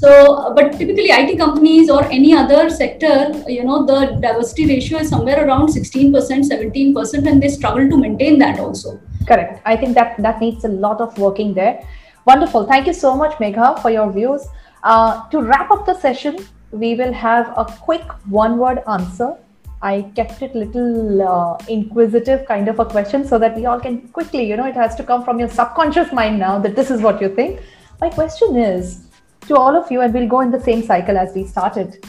so, 0.00 0.54
but 0.56 0.72
typically 0.78 1.10
IT 1.10 1.36
companies 1.36 1.90
or 1.90 2.02
any 2.06 2.32
other 2.34 2.70
sector, 2.70 3.32
you 3.46 3.64
know, 3.64 3.84
the 3.84 4.18
diversity 4.22 4.66
ratio 4.66 4.98
is 5.00 5.10
somewhere 5.10 5.46
around 5.46 5.66
16%, 5.68 6.10
17%, 6.10 7.26
and 7.26 7.42
they 7.42 7.48
struggle 7.48 7.86
to 7.86 7.98
maintain 7.98 8.38
that 8.38 8.58
also. 8.58 8.98
Correct. 9.28 9.60
I 9.66 9.76
think 9.76 9.94
that 9.96 10.16
that 10.22 10.40
needs 10.40 10.64
a 10.64 10.68
lot 10.68 11.02
of 11.02 11.18
working 11.18 11.52
there. 11.52 11.86
Wonderful. 12.24 12.64
Thank 12.64 12.86
you 12.86 12.94
so 12.94 13.14
much, 13.14 13.34
Megha, 13.34 13.82
for 13.82 13.90
your 13.90 14.10
views. 14.10 14.48
Uh, 14.82 15.28
to 15.28 15.42
wrap 15.42 15.70
up 15.70 15.84
the 15.84 15.94
session, 15.94 16.36
we 16.70 16.94
will 16.94 17.12
have 17.12 17.52
a 17.56 17.64
quick 17.64 18.04
one-word 18.28 18.82
answer. 18.88 19.36
I 19.82 20.02
kept 20.14 20.42
it 20.42 20.54
little 20.54 21.22
uh, 21.22 21.58
inquisitive 21.68 22.46
kind 22.46 22.68
of 22.68 22.78
a 22.78 22.84
question 22.84 23.26
so 23.26 23.38
that 23.38 23.56
we 23.56 23.66
all 23.66 23.80
can 23.80 24.08
quickly, 24.08 24.46
you 24.46 24.56
know, 24.56 24.66
it 24.66 24.74
has 24.74 24.94
to 24.96 25.02
come 25.02 25.24
from 25.24 25.38
your 25.38 25.48
subconscious 25.48 26.12
mind 26.12 26.38
now 26.38 26.58
that 26.58 26.76
this 26.76 26.90
is 26.90 27.00
what 27.00 27.20
you 27.20 27.34
think. 27.34 27.60
My 28.00 28.10
question 28.10 28.56
is, 28.56 29.06
to 29.48 29.56
all 29.56 29.74
of 29.74 29.90
you, 29.90 30.00
and 30.02 30.12
we'll 30.14 30.28
go 30.28 30.40
in 30.40 30.50
the 30.50 30.60
same 30.60 30.82
cycle 30.82 31.16
as 31.16 31.34
we 31.34 31.46
started. 31.46 32.06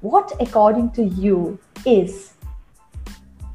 What, 0.00 0.32
according 0.40 0.92
to 0.92 1.04
you, 1.04 1.58
is 1.86 2.34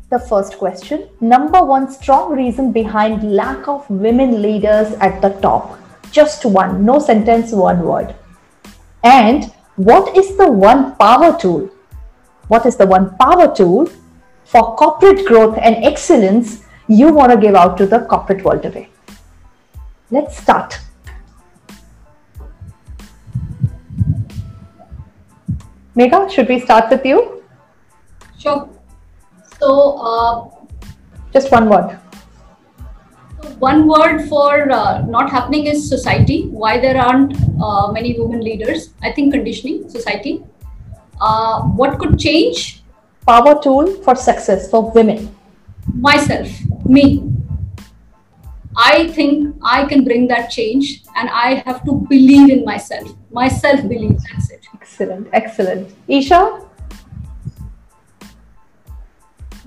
the 0.09 0.19
first 0.19 0.57
question? 0.57 1.07
Number 1.21 1.63
one 1.63 1.91
strong 1.91 2.33
reason 2.33 2.71
behind 2.71 3.35
lack 3.35 3.67
of 3.67 3.89
women 3.89 4.41
leaders 4.41 4.93
at 4.93 5.21
the 5.21 5.29
top. 5.41 5.79
Just 6.11 6.45
one, 6.45 6.85
no 6.85 6.99
sentence, 6.99 7.51
one 7.51 7.81
word. 7.83 8.15
And 9.07 9.53
what 9.77 10.17
is 10.17 10.35
the 10.35 10.51
one 10.51 10.95
power 10.97 11.39
tool? 11.39 11.69
What 12.49 12.65
is 12.65 12.75
the 12.75 12.85
one 12.85 13.15
power 13.17 13.53
tool 13.55 13.89
for 14.43 14.75
corporate 14.75 15.25
growth 15.25 15.57
and 15.61 15.77
excellence 15.89 16.63
you 16.87 17.13
want 17.13 17.31
to 17.31 17.37
give 17.37 17.55
out 17.55 17.77
to 17.77 17.85
the 17.85 17.99
corporate 17.99 18.43
world 18.43 18.63
today? 18.63 18.89
Let's 20.11 20.37
start. 20.37 20.77
Megha, 25.95 26.29
should 26.29 26.49
we 26.49 26.59
start 26.59 26.91
with 26.91 27.05
you? 27.05 27.43
Sure. 28.37 28.69
So, 29.59 29.71
uh, 29.99 30.49
just 31.31 31.49
one 31.51 31.69
word. 31.69 31.97
One 33.59 33.87
word 33.87 34.27
for 34.27 34.71
uh, 34.71 35.05
not 35.05 35.29
happening 35.29 35.67
is 35.67 35.87
society. 35.87 36.47
Why 36.47 36.79
there 36.79 36.99
aren't 36.99 37.35
uh, 37.61 37.91
many 37.91 38.19
women 38.19 38.41
leaders? 38.41 38.93
I 39.01 39.11
think 39.11 39.33
conditioning, 39.33 39.89
society. 39.89 40.43
Uh, 41.19 41.61
what 41.61 41.99
could 41.99 42.19
change? 42.19 42.83
Power 43.27 43.61
tool 43.61 43.93
for 44.03 44.15
success 44.15 44.69
for 44.69 44.91
women. 44.91 45.35
Myself, 45.93 46.49
me. 46.85 47.23
I 48.75 49.07
think 49.07 49.55
I 49.63 49.85
can 49.85 50.03
bring 50.03 50.27
that 50.27 50.51
change 50.51 51.03
and 51.15 51.29
I 51.29 51.55
have 51.65 51.83
to 51.85 51.93
believe 52.09 52.51
in 52.51 52.63
myself. 52.63 53.11
Myself 53.31 53.81
believe, 53.81 54.19
that's 54.31 54.51
it. 54.51 54.65
Excellent, 54.75 55.27
excellent. 55.33 55.93
Isha? 56.07 56.66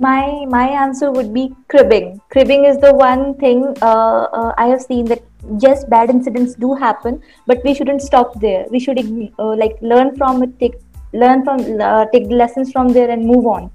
My 0.01 0.47
my 0.49 0.67
answer 0.83 1.11
would 1.11 1.33
be 1.35 1.55
cribbing. 1.69 2.21
Cribbing 2.31 2.65
is 2.65 2.79
the 2.79 2.95
one 2.95 3.35
thing 3.35 3.65
uh, 3.83 4.23
uh, 4.41 4.55
I 4.57 4.67
have 4.69 4.81
seen 4.81 5.05
that 5.07 5.23
yes, 5.59 5.85
bad 5.85 6.09
incidents 6.09 6.55
do 6.55 6.75
happen, 6.75 7.23
but 7.47 7.63
we 7.65 7.75
shouldn't 7.75 8.01
stop 8.01 8.41
there. 8.41 8.65
We 8.71 8.81
should 8.81 8.99
uh, 8.99 9.57
like 9.57 9.77
learn 9.83 10.17
from 10.17 10.43
it, 10.43 10.59
take 10.59 10.77
learn 11.13 11.45
from 11.45 11.61
uh, 11.81 12.07
take 12.15 12.29
the 12.29 12.35
lessons 12.35 12.73
from 12.73 12.89
there 12.95 13.11
and 13.11 13.27
move 13.27 13.47
on. 13.47 13.71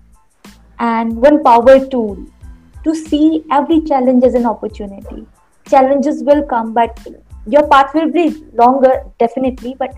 And 0.80 1.16
one 1.16 1.44
power 1.44 1.86
tool 1.86 2.26
to 2.84 2.96
see 2.96 3.44
every 3.52 3.82
challenge 3.82 4.24
as 4.24 4.34
an 4.34 4.46
opportunity. 4.46 5.28
Challenges 5.70 6.24
will 6.24 6.44
come, 6.44 6.74
but 6.74 7.08
your 7.48 7.68
path 7.68 7.94
will 7.94 8.12
be 8.12 8.44
longer, 8.54 9.04
definitely, 9.20 9.76
but 9.78 9.96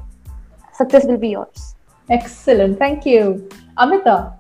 success 0.74 1.06
will 1.06 1.18
be 1.18 1.30
yours. 1.30 1.76
Excellent. 2.10 2.80
Thank 2.80 3.06
you. 3.06 3.50
Amita. 3.78 4.37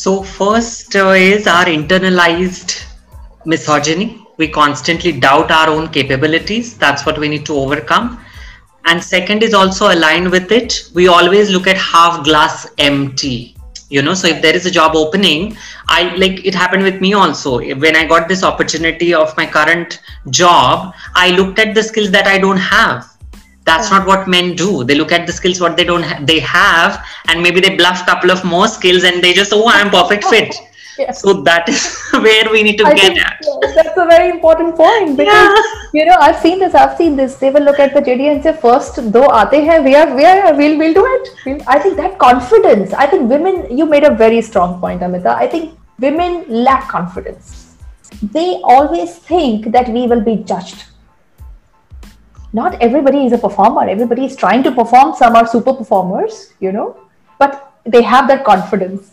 So, 0.00 0.22
first 0.22 0.96
uh, 0.96 1.08
is 1.10 1.46
our 1.46 1.66
internalized 1.66 2.86
misogyny. 3.44 4.26
We 4.38 4.48
constantly 4.48 5.12
doubt 5.12 5.50
our 5.50 5.68
own 5.68 5.88
capabilities. 5.88 6.78
That's 6.78 7.04
what 7.04 7.18
we 7.18 7.28
need 7.28 7.44
to 7.44 7.52
overcome. 7.52 8.18
And 8.86 9.04
second 9.04 9.42
is 9.42 9.52
also 9.52 9.92
aligned 9.92 10.30
with 10.30 10.52
it. 10.52 10.88
We 10.94 11.08
always 11.08 11.50
look 11.50 11.66
at 11.66 11.76
half 11.76 12.24
glass 12.24 12.66
empty 12.78 13.58
you 13.90 14.00
know 14.00 14.14
so 14.14 14.28
if 14.28 14.40
there 14.40 14.54
is 14.54 14.66
a 14.66 14.70
job 14.70 14.94
opening 14.94 15.56
i 15.88 16.14
like 16.14 16.46
it 16.46 16.54
happened 16.54 16.84
with 16.84 17.00
me 17.00 17.12
also 17.12 17.58
when 17.84 17.96
i 17.96 18.04
got 18.06 18.28
this 18.28 18.44
opportunity 18.44 19.12
of 19.12 19.36
my 19.36 19.44
current 19.44 20.00
job 20.28 20.94
i 21.16 21.30
looked 21.32 21.58
at 21.58 21.74
the 21.74 21.82
skills 21.82 22.08
that 22.12 22.28
i 22.28 22.38
don't 22.38 22.56
have 22.56 23.09
that's 23.70 23.90
not 23.90 24.06
what 24.06 24.26
men 24.36 24.54
do. 24.54 24.84
They 24.84 24.96
look 25.00 25.12
at 25.12 25.26
the 25.26 25.32
skills 25.32 25.60
what 25.60 25.76
they 25.76 25.84
don't 25.84 26.02
ha- 26.02 26.20
they 26.30 26.40
have 26.40 27.04
and 27.28 27.42
maybe 27.42 27.60
they 27.60 27.76
bluff 27.76 28.04
couple 28.06 28.30
of 28.36 28.44
more 28.44 28.68
skills 28.68 29.04
and 29.04 29.22
they 29.24 29.32
just 29.32 29.52
oh 29.52 29.68
i'm 29.76 29.90
perfect 29.90 30.24
fit. 30.34 30.54
Yes. 30.98 31.22
so 31.22 31.32
that 31.48 31.68
is 31.72 31.82
where 32.24 32.46
we 32.52 32.62
need 32.62 32.76
to 32.78 32.86
I 32.86 32.94
get 32.94 33.12
think, 33.12 33.20
at. 33.26 33.38
yes, 33.42 33.74
that's 33.76 33.96
a 33.96 34.06
very 34.06 34.28
important 34.28 34.76
point 34.80 35.16
because 35.16 35.60
yeah. 35.60 35.98
you 35.98 36.04
know 36.08 36.16
i've 36.24 36.40
seen 36.42 36.58
this 36.62 36.74
i've 36.74 36.96
seen 36.98 37.16
this. 37.20 37.36
They 37.42 37.50
will 37.54 37.62
look 37.68 37.78
at 37.84 37.94
the 37.94 38.02
jd 38.08 38.26
and 38.32 38.42
say 38.46 38.52
first 38.64 39.00
though 39.14 39.28
aate 39.38 39.56
hain 39.68 39.86
we 39.88 39.94
are 40.00 40.08
we 40.18 40.26
are 40.32 40.54
we'll, 40.60 40.76
we'll 40.82 40.96
do 41.00 41.06
it. 41.14 41.30
We'll, 41.46 41.62
i 41.76 41.78
think 41.84 41.96
that 42.02 42.18
confidence 42.26 42.92
i 43.04 43.06
think 43.12 43.30
women 43.34 43.56
you 43.78 43.86
made 43.94 44.04
a 44.10 44.14
very 44.24 44.42
strong 44.50 44.78
point 44.84 45.02
amita. 45.08 45.34
I 45.44 45.46
think 45.46 45.78
women 46.06 46.44
lack 46.68 46.88
confidence. 46.88 47.76
They 48.36 48.48
always 48.74 49.16
think 49.32 49.72
that 49.72 49.88
we 49.96 50.06
will 50.12 50.24
be 50.30 50.36
judged 50.52 50.84
not 52.52 52.80
everybody 52.82 53.24
is 53.26 53.32
a 53.32 53.38
performer 53.38 53.88
everybody 53.88 54.24
is 54.24 54.36
trying 54.36 54.62
to 54.62 54.72
perform 54.72 55.14
some 55.14 55.36
are 55.36 55.46
super 55.46 55.72
performers 55.72 56.52
you 56.60 56.72
know 56.72 56.96
but 57.38 57.72
they 57.84 58.02
have 58.02 58.26
that 58.26 58.44
confidence 58.44 59.12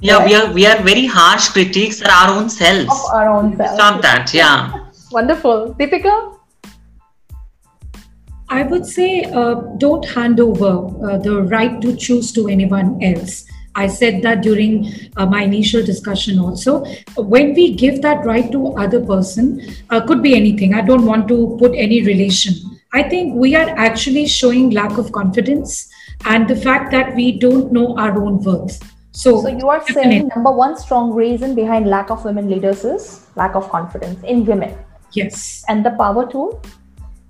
yeah 0.00 0.18
right? 0.18 0.26
we 0.26 0.34
are 0.34 0.52
we 0.52 0.66
are 0.66 0.82
very 0.82 1.06
harsh 1.06 1.48
critics 1.48 2.00
of 2.02 2.08
our 2.08 2.36
own 2.36 2.48
selves 2.50 2.90
of 2.90 3.14
our 3.14 3.28
own 3.28 3.56
selves 3.56 3.74
stop 3.74 4.02
that 4.02 4.34
yeah 4.34 4.88
wonderful 5.10 5.74
deepika 5.78 6.36
I 8.48 8.62
would 8.62 8.86
say 8.86 9.24
uh, 9.24 9.54
don't 9.78 10.04
hand 10.04 10.38
over 10.38 10.86
uh, 11.04 11.18
the 11.18 11.42
right 11.42 11.80
to 11.82 11.96
choose 11.96 12.30
to 12.32 12.46
anyone 12.48 13.02
else. 13.02 13.44
I 13.74 13.88
said 13.88 14.22
that 14.22 14.42
during 14.42 14.88
uh, 15.16 15.26
my 15.26 15.42
initial 15.42 15.84
discussion 15.84 16.38
also. 16.38 16.84
When 17.16 17.54
we 17.54 17.74
give 17.74 18.02
that 18.02 18.24
right 18.24 18.50
to 18.52 18.68
other 18.76 19.04
person, 19.04 19.60
uh, 19.90 20.00
could 20.06 20.22
be 20.22 20.34
anything. 20.36 20.74
I 20.74 20.80
don't 20.80 21.04
want 21.04 21.26
to 21.28 21.56
put 21.58 21.74
any 21.74 22.02
relation. 22.02 22.54
I 22.92 23.02
think 23.02 23.34
we 23.34 23.54
are 23.54 23.68
actually 23.70 24.26
showing 24.26 24.70
lack 24.70 24.98
of 24.98 25.12
confidence 25.12 25.88
and 26.24 26.48
the 26.48 26.56
fact 26.56 26.90
that 26.92 27.14
we 27.14 27.38
don't 27.38 27.72
know 27.72 27.96
our 27.98 28.22
own 28.22 28.42
worth. 28.42 28.80
So, 29.12 29.42
so 29.42 29.48
you 29.48 29.68
are 29.68 29.78
definitely. 29.78 30.02
saying 30.02 30.28
number 30.34 30.52
one 30.52 30.76
strong 30.76 31.12
reason 31.12 31.54
behind 31.54 31.86
lack 31.86 32.10
of 32.10 32.24
women 32.24 32.50
leaders 32.50 32.84
is 32.84 33.26
lack 33.34 33.54
of 33.54 33.68
confidence 33.70 34.22
in 34.24 34.44
women. 34.44 34.76
yes. 35.12 35.64
And 35.68 35.84
the 35.84 35.92
power 35.92 36.30
tool? 36.30 36.62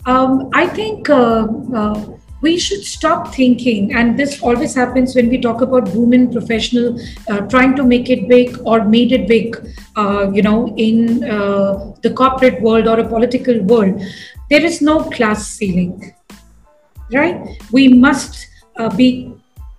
Um, 0.04 0.50
I 0.52 0.66
think 0.66 1.08
uh, 1.10 1.46
uh, 1.74 2.06
we 2.42 2.58
should 2.58 2.84
stop 2.84 3.34
thinking, 3.34 3.94
and 3.94 4.18
this 4.18 4.42
always 4.42 4.74
happens 4.74 5.14
when 5.14 5.28
we 5.28 5.38
talk 5.40 5.62
about 5.62 5.88
women 5.94 6.30
professional 6.32 6.98
uh, 7.28 7.40
trying 7.52 7.74
to 7.76 7.82
make 7.82 8.10
it 8.10 8.28
big 8.28 8.58
or 8.64 8.84
made 8.84 9.12
it 9.12 9.26
big, 9.26 9.56
uh, 9.96 10.30
you 10.32 10.42
know, 10.42 10.74
in 10.76 11.24
uh, 11.24 11.92
the 12.02 12.10
corporate 12.10 12.60
world 12.60 12.86
or 12.86 13.00
a 13.00 13.08
political 13.08 13.60
world. 13.62 14.00
There 14.48 14.64
is 14.64 14.80
no 14.80 15.04
class 15.10 15.46
ceiling, 15.46 16.14
right? 17.12 17.60
We 17.72 17.88
must 17.88 18.46
uh, 18.76 18.94
be 18.94 19.32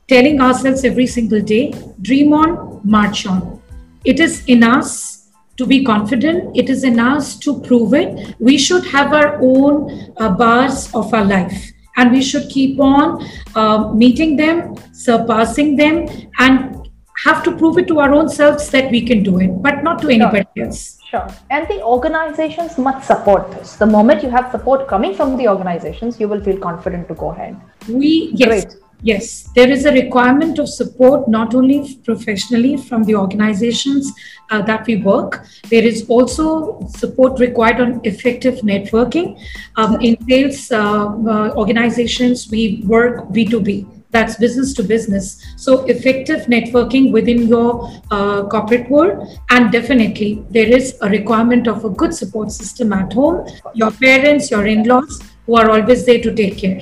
telling 0.07 0.41
ourselves 0.41 0.83
every 0.83 1.07
single 1.07 1.41
day 1.41 1.73
dream 2.01 2.33
on, 2.33 2.81
march 2.83 3.25
on. 3.25 3.61
It 4.03 4.19
is 4.19 4.43
in 4.47 4.63
us 4.63 5.29
to 5.57 5.65
be 5.65 5.83
confident, 5.83 6.55
it 6.55 6.69
is 6.69 6.83
in 6.83 6.99
us 6.99 7.37
to 7.39 7.61
prove 7.61 7.93
it. 7.93 8.35
We 8.39 8.57
should 8.57 8.85
have 8.87 9.13
our 9.13 9.39
own 9.41 10.13
uh, 10.17 10.29
bars 10.29 10.93
of 10.93 11.13
our 11.13 11.25
life 11.25 11.71
and 11.95 12.11
we 12.11 12.21
should 12.21 12.49
keep 12.49 12.79
on 12.79 13.25
uh, 13.55 13.91
meeting 13.93 14.35
them, 14.35 14.75
surpassing 14.93 15.75
them, 15.75 16.07
and 16.37 16.76
have 17.25 17.43
to 17.43 17.55
prove 17.55 17.77
it 17.77 17.87
to 17.87 17.99
our 17.99 18.13
own 18.13 18.29
selves 18.29 18.69
that 18.69 18.91
we 18.91 19.01
can 19.01 19.23
do 19.23 19.39
it, 19.39 19.61
but 19.61 19.83
not 19.83 20.01
to 20.01 20.09
anybody 20.09 20.45
else. 20.57 20.99
Sure. 21.09 21.27
And 21.49 21.67
the 21.67 21.81
organizations 21.81 22.77
must 22.77 23.07
support 23.07 23.51
this. 23.51 23.75
The 23.75 23.85
moment 23.85 24.23
you 24.23 24.29
have 24.29 24.51
support 24.51 24.87
coming 24.87 25.15
from 25.15 25.37
the 25.37 25.47
organizations, 25.47 26.19
you 26.19 26.27
will 26.27 26.43
feel 26.43 26.57
confident 26.57 27.07
to 27.07 27.15
go 27.15 27.31
ahead. 27.31 27.59
We, 27.87 28.31
yes. 28.33 28.65
Great. 28.65 28.83
Yes, 29.03 29.43
there 29.53 29.69
is 29.69 29.85
a 29.85 29.91
requirement 29.91 30.57
of 30.57 30.67
support 30.67 31.27
not 31.27 31.53
only 31.53 31.99
professionally 32.03 32.77
from 32.77 33.03
the 33.03 33.15
organizations 33.15 34.11
uh, 34.49 34.63
that 34.63 34.87
we 34.87 34.95
work. 34.95 35.45
There 35.69 35.83
is 35.83 36.09
also 36.09 36.83
support 36.87 37.39
required 37.39 37.79
on 37.79 38.01
effective 38.03 38.55
networking. 38.61 39.39
Um, 39.75 40.01
in 40.01 40.17
sales 40.27 40.71
uh, 40.71 40.79
uh, 40.79 41.53
organizations, 41.55 42.49
we 42.49 42.81
work 42.87 43.27
B2B. 43.27 43.96
That's 44.11 44.37
business 44.37 44.73
to 44.75 44.83
business. 44.83 45.43
So, 45.57 45.85
effective 45.85 46.45
networking 46.45 47.11
within 47.11 47.47
your 47.47 47.89
uh, 48.09 48.43
corporate 48.47 48.89
world. 48.89 49.27
And 49.49 49.71
definitely, 49.71 50.45
there 50.49 50.67
is 50.67 50.97
a 51.01 51.09
requirement 51.09 51.67
of 51.67 51.83
a 51.83 51.89
good 51.89 52.13
support 52.13 52.51
system 52.51 52.93
at 52.93 53.11
home, 53.11 53.45
your 53.73 53.91
parents, 53.91 54.49
your 54.49 54.65
in 54.65 54.83
laws, 54.83 55.21
who 55.45 55.55
are 55.55 55.69
always 55.69 56.05
there 56.05 56.21
to 56.21 56.33
take 56.33 56.57
care. 56.57 56.81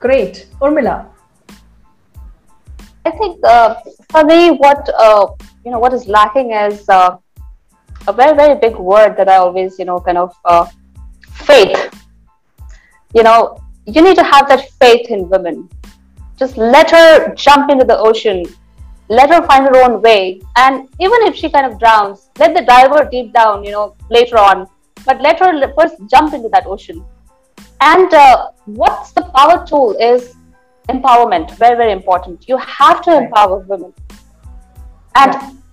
Great. 0.00 0.48
Urmila. 0.60 1.06
I 3.06 3.10
think 3.10 3.40
uh, 3.44 3.76
for 4.10 4.24
me, 4.24 4.50
what 4.50 4.88
uh, 4.98 5.28
you 5.64 5.70
know, 5.70 5.78
what 5.78 5.92
is 5.94 6.06
lacking 6.06 6.52
is 6.52 6.88
uh, 6.88 7.16
a 8.06 8.12
very, 8.12 8.36
very 8.36 8.58
big 8.58 8.76
word 8.76 9.16
that 9.16 9.28
I 9.28 9.36
always, 9.36 9.78
you 9.78 9.84
know, 9.84 9.98
kind 9.98 10.18
of 10.18 10.34
uh, 10.44 10.66
faith. 11.32 11.90
You 13.14 13.22
know, 13.22 13.58
you 13.86 14.02
need 14.02 14.16
to 14.16 14.24
have 14.24 14.48
that 14.48 14.68
faith 14.80 15.10
in 15.10 15.28
women. 15.28 15.68
Just 16.38 16.56
let 16.56 16.90
her 16.90 17.34
jump 17.34 17.70
into 17.70 17.84
the 17.84 17.98
ocean. 17.98 18.44
Let 19.08 19.30
her 19.30 19.46
find 19.46 19.64
her 19.64 19.76
own 19.84 20.02
way. 20.02 20.40
And 20.56 20.88
even 21.00 21.22
if 21.22 21.34
she 21.34 21.50
kind 21.50 21.70
of 21.70 21.78
drowns, 21.78 22.30
let 22.38 22.54
the 22.54 22.62
diver 22.62 23.08
deep 23.10 23.32
down, 23.32 23.64
you 23.64 23.70
know, 23.70 23.96
later 24.10 24.38
on. 24.38 24.66
But 25.04 25.20
let 25.20 25.38
her 25.40 25.72
first 25.74 25.96
jump 26.10 26.34
into 26.34 26.48
that 26.50 26.66
ocean. 26.66 27.04
And 27.80 28.12
uh, 28.14 28.48
what's 28.64 29.12
the 29.12 29.22
power 29.22 29.66
tool 29.66 29.96
is 30.00 30.34
empowerment 30.88 31.50
very 31.56 31.76
very 31.76 31.92
important 31.92 32.46
you 32.48 32.56
have 32.58 33.00
to 33.02 33.16
empower 33.16 33.58
women 33.60 33.92
and 35.16 35.32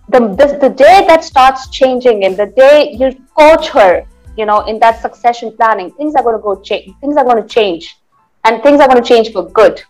the, 0.09 0.19
the, 0.19 0.57
the 0.61 0.69
day 0.69 1.05
that 1.07 1.23
starts 1.23 1.69
changing 1.69 2.23
and 2.25 2.37
the 2.37 2.47
day 2.47 2.95
you 2.97 3.13
coach 3.37 3.67
her 3.69 4.05
you 4.37 4.45
know 4.45 4.61
in 4.61 4.79
that 4.79 5.01
succession 5.01 5.55
planning 5.57 5.91
things 5.91 6.15
are 6.15 6.23
going 6.23 6.35
to 6.35 6.41
go 6.41 6.55
change 6.61 6.93
things 7.01 7.17
are 7.17 7.25
going 7.25 7.41
to 7.41 7.47
change 7.47 7.97
and 8.45 8.63
things 8.63 8.79
are 8.79 8.87
going 8.87 9.01
to 9.01 9.07
change 9.07 9.31
for 9.33 9.49
good 9.49 9.83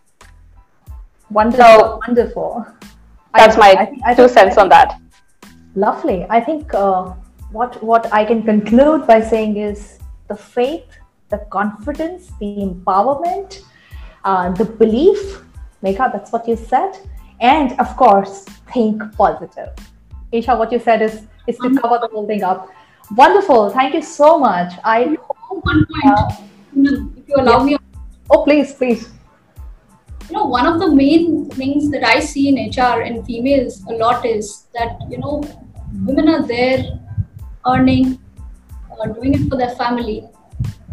Wonderful. 1.31 1.65
So- 1.65 1.99
wonderful. 2.07 2.65
that's 3.37 3.55
I- 3.57 3.59
my 3.59 3.69
I 3.81 3.85
think- 3.85 4.01
I 4.05 4.13
two 4.13 4.27
think- 4.27 4.37
cents 4.37 4.57
on 4.57 4.69
that 4.69 4.97
Lovely. 5.75 6.25
I 6.29 6.41
think 6.41 6.73
uh, 6.73 7.13
what 7.57 7.81
what 7.81 8.07
I 8.13 8.25
can 8.25 8.41
conclude 8.43 9.07
by 9.07 9.21
saying 9.21 9.55
is 9.55 9.99
the 10.27 10.35
faith, 10.35 10.97
the 11.29 11.37
confidence, 11.49 12.23
the 12.41 12.49
empowerment, 12.65 13.61
uh, 14.25 14.51
the 14.51 14.65
belief. 14.65 15.21
Megha, 15.83 16.11
that's 16.15 16.31
what 16.33 16.45
you 16.49 16.57
said, 16.57 16.97
and 17.39 17.71
of 17.79 17.95
course, 18.01 18.43
think 18.73 19.01
positive. 19.21 19.69
Isha, 20.33 20.55
what 20.63 20.73
you 20.73 20.79
said 20.79 21.01
is 21.01 21.15
is 21.47 21.57
to 21.63 21.69
cover 21.79 21.97
the 22.03 22.09
whole 22.13 22.27
thing 22.27 22.43
up. 22.43 22.67
Wonderful. 23.15 23.69
Thank 23.69 23.93
you 23.95 24.01
so 24.01 24.37
much. 24.39 24.73
I 24.83 24.97
One 25.69 25.85
point, 25.93 26.33
if 26.75 27.29
you 27.29 27.35
allow 27.37 27.63
me, 27.63 27.77
oh 28.29 28.43
please 28.43 28.73
please. 28.73 29.07
You 30.31 30.37
know, 30.37 30.45
one 30.45 30.65
of 30.65 30.79
the 30.79 30.89
main 30.89 31.49
things 31.49 31.91
that 31.91 32.05
I 32.05 32.21
see 32.21 32.47
in 32.47 32.55
HR 32.69 33.01
and 33.01 33.25
females 33.25 33.83
a 33.89 33.93
lot 33.93 34.25
is 34.25 34.67
that 34.73 34.97
you 35.09 35.17
know, 35.17 35.43
women 36.05 36.29
are 36.29 36.47
there 36.47 36.85
earning, 37.67 38.17
uh, 38.91 39.07
doing 39.07 39.33
it 39.33 39.49
for 39.49 39.57
their 39.57 39.75
family. 39.75 40.23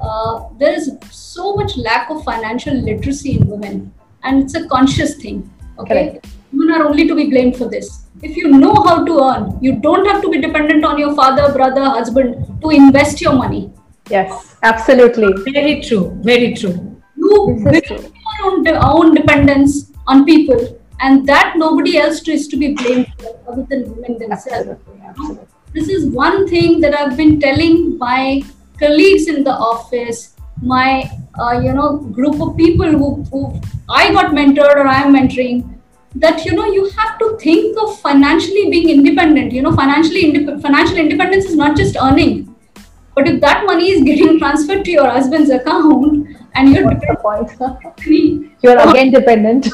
Uh, 0.03 0.49
there 0.59 0.73
is 0.73 0.91
so 1.13 1.55
much 1.55 1.77
lack 1.77 2.11
of 2.11 2.25
financial 2.25 2.75
literacy 2.75 3.37
in 3.39 3.47
women, 3.47 3.95
and 4.25 4.43
it's 4.43 4.57
a 4.57 4.67
conscious 4.67 5.15
thing. 5.23 5.49
Okay, 5.79 6.21
women 6.53 6.75
are 6.75 6.85
only 6.89 7.07
to 7.07 7.15
be 7.15 7.31
blamed 7.31 7.57
for 7.57 7.69
this. 7.69 8.07
If 8.21 8.37
you 8.37 8.49
know 8.49 8.75
how 8.89 9.05
to 9.05 9.21
earn, 9.21 9.57
you 9.61 9.77
don't 9.81 10.05
have 10.07 10.21
to 10.23 10.29
be 10.29 10.41
dependent 10.41 10.85
on 10.85 10.99
your 10.99 11.15
father, 11.15 11.53
brother, 11.53 11.85
husband 11.85 12.61
to 12.61 12.71
invest 12.71 13.21
your 13.21 13.35
money. 13.35 13.73
Yes, 14.11 14.57
absolutely. 14.65 15.33
Very 15.53 15.81
true, 15.81 16.19
very 16.23 16.55
true. 16.55 16.77
You 17.17 17.61
This 17.65 17.83
is 17.83 17.91
build 17.91 18.03
your 18.03 18.18
own, 18.43 18.67
own 18.69 19.15
dependence 19.15 19.93
on 20.07 20.25
people, 20.25 20.81
and 21.01 21.27
that 21.27 21.55
nobody 21.57 21.99
else 21.99 22.27
is 22.29 22.49
to 22.49 22.57
be 22.57 22.75
blamed 22.75 23.13
for 23.19 23.39
other 23.53 23.67
than 23.71 23.95
women 23.95 24.19
themselves. 24.19 24.69
Absolutely. 24.69 25.07
Absolutely. 25.07 25.47
This 25.75 25.89
is 25.89 26.07
one 26.07 26.49
thing 26.49 26.81
that 26.81 26.99
I've 26.99 27.17
been 27.17 27.39
telling 27.39 27.99
my 27.99 28.43
colleagues 28.79 29.29
in 29.29 29.45
the 29.45 29.53
office, 29.53 30.35
my 30.63 31.11
uh, 31.39 31.61
you 31.61 31.73
know 31.73 31.99
group 31.99 32.41
of 32.41 32.57
people 32.57 32.87
who, 32.87 33.23
who 33.25 33.61
I 33.89 34.13
got 34.13 34.33
mentored 34.33 34.77
or 34.77 34.87
I 34.87 35.03
am 35.03 35.15
mentoring. 35.15 35.75
That 36.15 36.45
you 36.47 36.53
know 36.53 36.65
you 36.65 36.89
have 36.91 37.19
to 37.19 37.37
think 37.39 37.77
of 37.83 38.01
financially 38.01 38.71
being 38.71 38.89
independent. 38.89 39.53
You 39.53 39.63
know 39.63 39.73
financially 39.73 40.25
indep- 40.25 40.63
financial 40.63 40.97
independence 40.97 41.45
is 41.45 41.55
not 41.55 41.77
just 41.77 41.97
earning, 42.01 42.55
but 43.15 43.29
if 43.29 43.41
that 43.43 43.67
money 43.67 43.91
is 43.91 44.03
getting 44.03 44.39
transferred 44.45 44.85
to 44.87 44.91
your 44.91 45.09
husband's 45.09 45.51
account 45.51 46.27
and 46.55 46.73
you're 46.75 46.85
What's 46.85 47.01
the 47.01 47.07
dependent 47.23 47.57
point? 47.57 48.53
You're 48.63 48.79
again 48.91 49.11
dependent. 49.11 49.69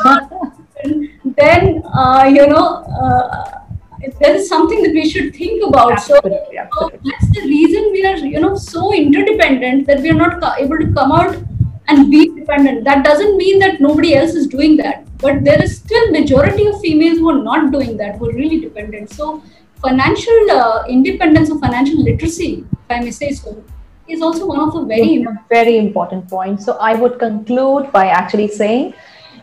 then 1.36 1.82
uh, 1.94 2.24
you 2.28 2.46
know 2.46 2.84
uh, 3.00 3.60
there 4.20 4.34
is 4.34 4.48
something 4.48 4.82
that 4.82 4.92
we 4.92 5.08
should 5.08 5.34
think 5.34 5.62
about. 5.66 6.00
So, 6.00 6.16
Absolutely, 6.16 6.56
so 6.56 6.60
absolutely. 6.60 7.10
that's 7.10 7.34
the 7.34 7.42
reason 7.42 7.92
we 7.92 8.06
are 8.06 8.16
you 8.16 8.40
know 8.40 8.54
so 8.54 8.92
interdependent 8.92 9.86
that 9.86 10.00
we 10.00 10.10
are 10.10 10.14
not 10.14 10.42
able 10.58 10.78
to 10.78 10.92
come 10.92 11.12
out 11.12 11.36
and 11.88 12.10
be 12.10 12.28
dependent. 12.34 12.84
That 12.84 13.04
doesn't 13.04 13.36
mean 13.36 13.58
that 13.60 13.80
nobody 13.80 14.14
else 14.14 14.34
is 14.34 14.46
doing 14.46 14.76
that, 14.78 15.06
but 15.18 15.44
there 15.44 15.62
is 15.62 15.76
still 15.78 16.10
majority 16.10 16.66
of 16.66 16.80
females 16.80 17.18
who 17.18 17.30
are 17.30 17.42
not 17.42 17.72
doing 17.72 17.96
that, 17.98 18.16
who 18.16 18.30
are 18.30 18.32
really 18.32 18.60
dependent. 18.60 19.10
So 19.10 19.42
financial 19.80 20.50
uh, 20.50 20.84
independence 20.88 21.50
or 21.50 21.58
financial 21.58 22.02
literacy, 22.02 22.64
if 22.72 22.90
I 22.90 23.00
may 23.00 23.10
say 23.10 23.32
so, 23.32 23.62
is 24.08 24.22
also 24.22 24.46
one 24.46 24.60
of 24.60 24.72
the 24.74 24.84
very 24.84 25.22
a 25.22 25.44
very 25.48 25.78
important 25.78 26.28
points. 26.28 26.64
So 26.64 26.76
I 26.78 26.94
would 26.94 27.18
conclude 27.18 27.90
by 27.92 28.06
actually 28.08 28.48
saying 28.48 28.94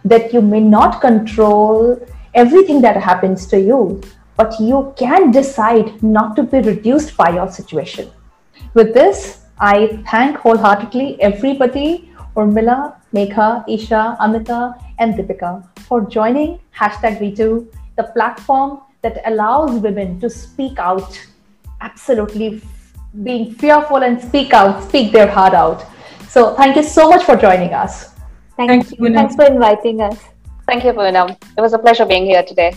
that 0.05 0.33
you 0.33 0.41
may 0.41 0.59
not 0.59 1.01
control 1.01 1.99
everything 2.33 2.81
that 2.81 2.97
happens 2.97 3.45
to 3.47 3.59
you, 3.59 4.01
but 4.37 4.59
you 4.59 4.93
can 4.97 5.31
decide 5.31 6.01
not 6.01 6.35
to 6.35 6.43
be 6.43 6.59
reduced 6.59 7.17
by 7.17 7.29
your 7.29 7.49
situation. 7.51 8.09
With 8.73 8.93
this, 8.93 9.41
I 9.59 10.01
thank 10.09 10.37
wholeheartedly 10.37 11.21
everybody, 11.21 12.11
Urmila, 12.35 12.95
Megha, 13.13 13.63
Isha, 13.67 14.17
Amita, 14.19 14.75
and 14.99 15.15
Deepika 15.15 15.67
for 15.81 16.01
joining 16.01 16.59
hashtag 16.75 17.19
WeToo, 17.19 17.67
the 17.97 18.03
platform 18.15 18.79
that 19.01 19.21
allows 19.25 19.79
women 19.79 20.19
to 20.21 20.29
speak 20.29 20.79
out 20.79 21.19
absolutely 21.81 22.61
being 23.23 23.53
fearful 23.53 23.97
and 23.97 24.21
speak 24.21 24.53
out, 24.53 24.83
speak 24.83 25.11
their 25.11 25.27
heart 25.27 25.53
out. 25.53 25.85
So 26.29 26.55
thank 26.55 26.75
you 26.75 26.83
so 26.83 27.09
much 27.09 27.23
for 27.23 27.35
joining 27.35 27.73
us. 27.73 28.15
Thank, 28.55 28.69
Thank 28.69 28.91
you, 28.99 29.07
you. 29.07 29.13
Thanks 29.13 29.35
for 29.35 29.45
inviting 29.45 30.01
us. 30.01 30.17
thank 30.67 30.85
you 30.85 30.93
Poonam. 30.93 31.35
it 31.57 31.61
was 31.61 31.73
a 31.73 31.79
pleasure 31.79 32.05
being 32.05 32.25
here 32.25 32.43
today 32.43 32.73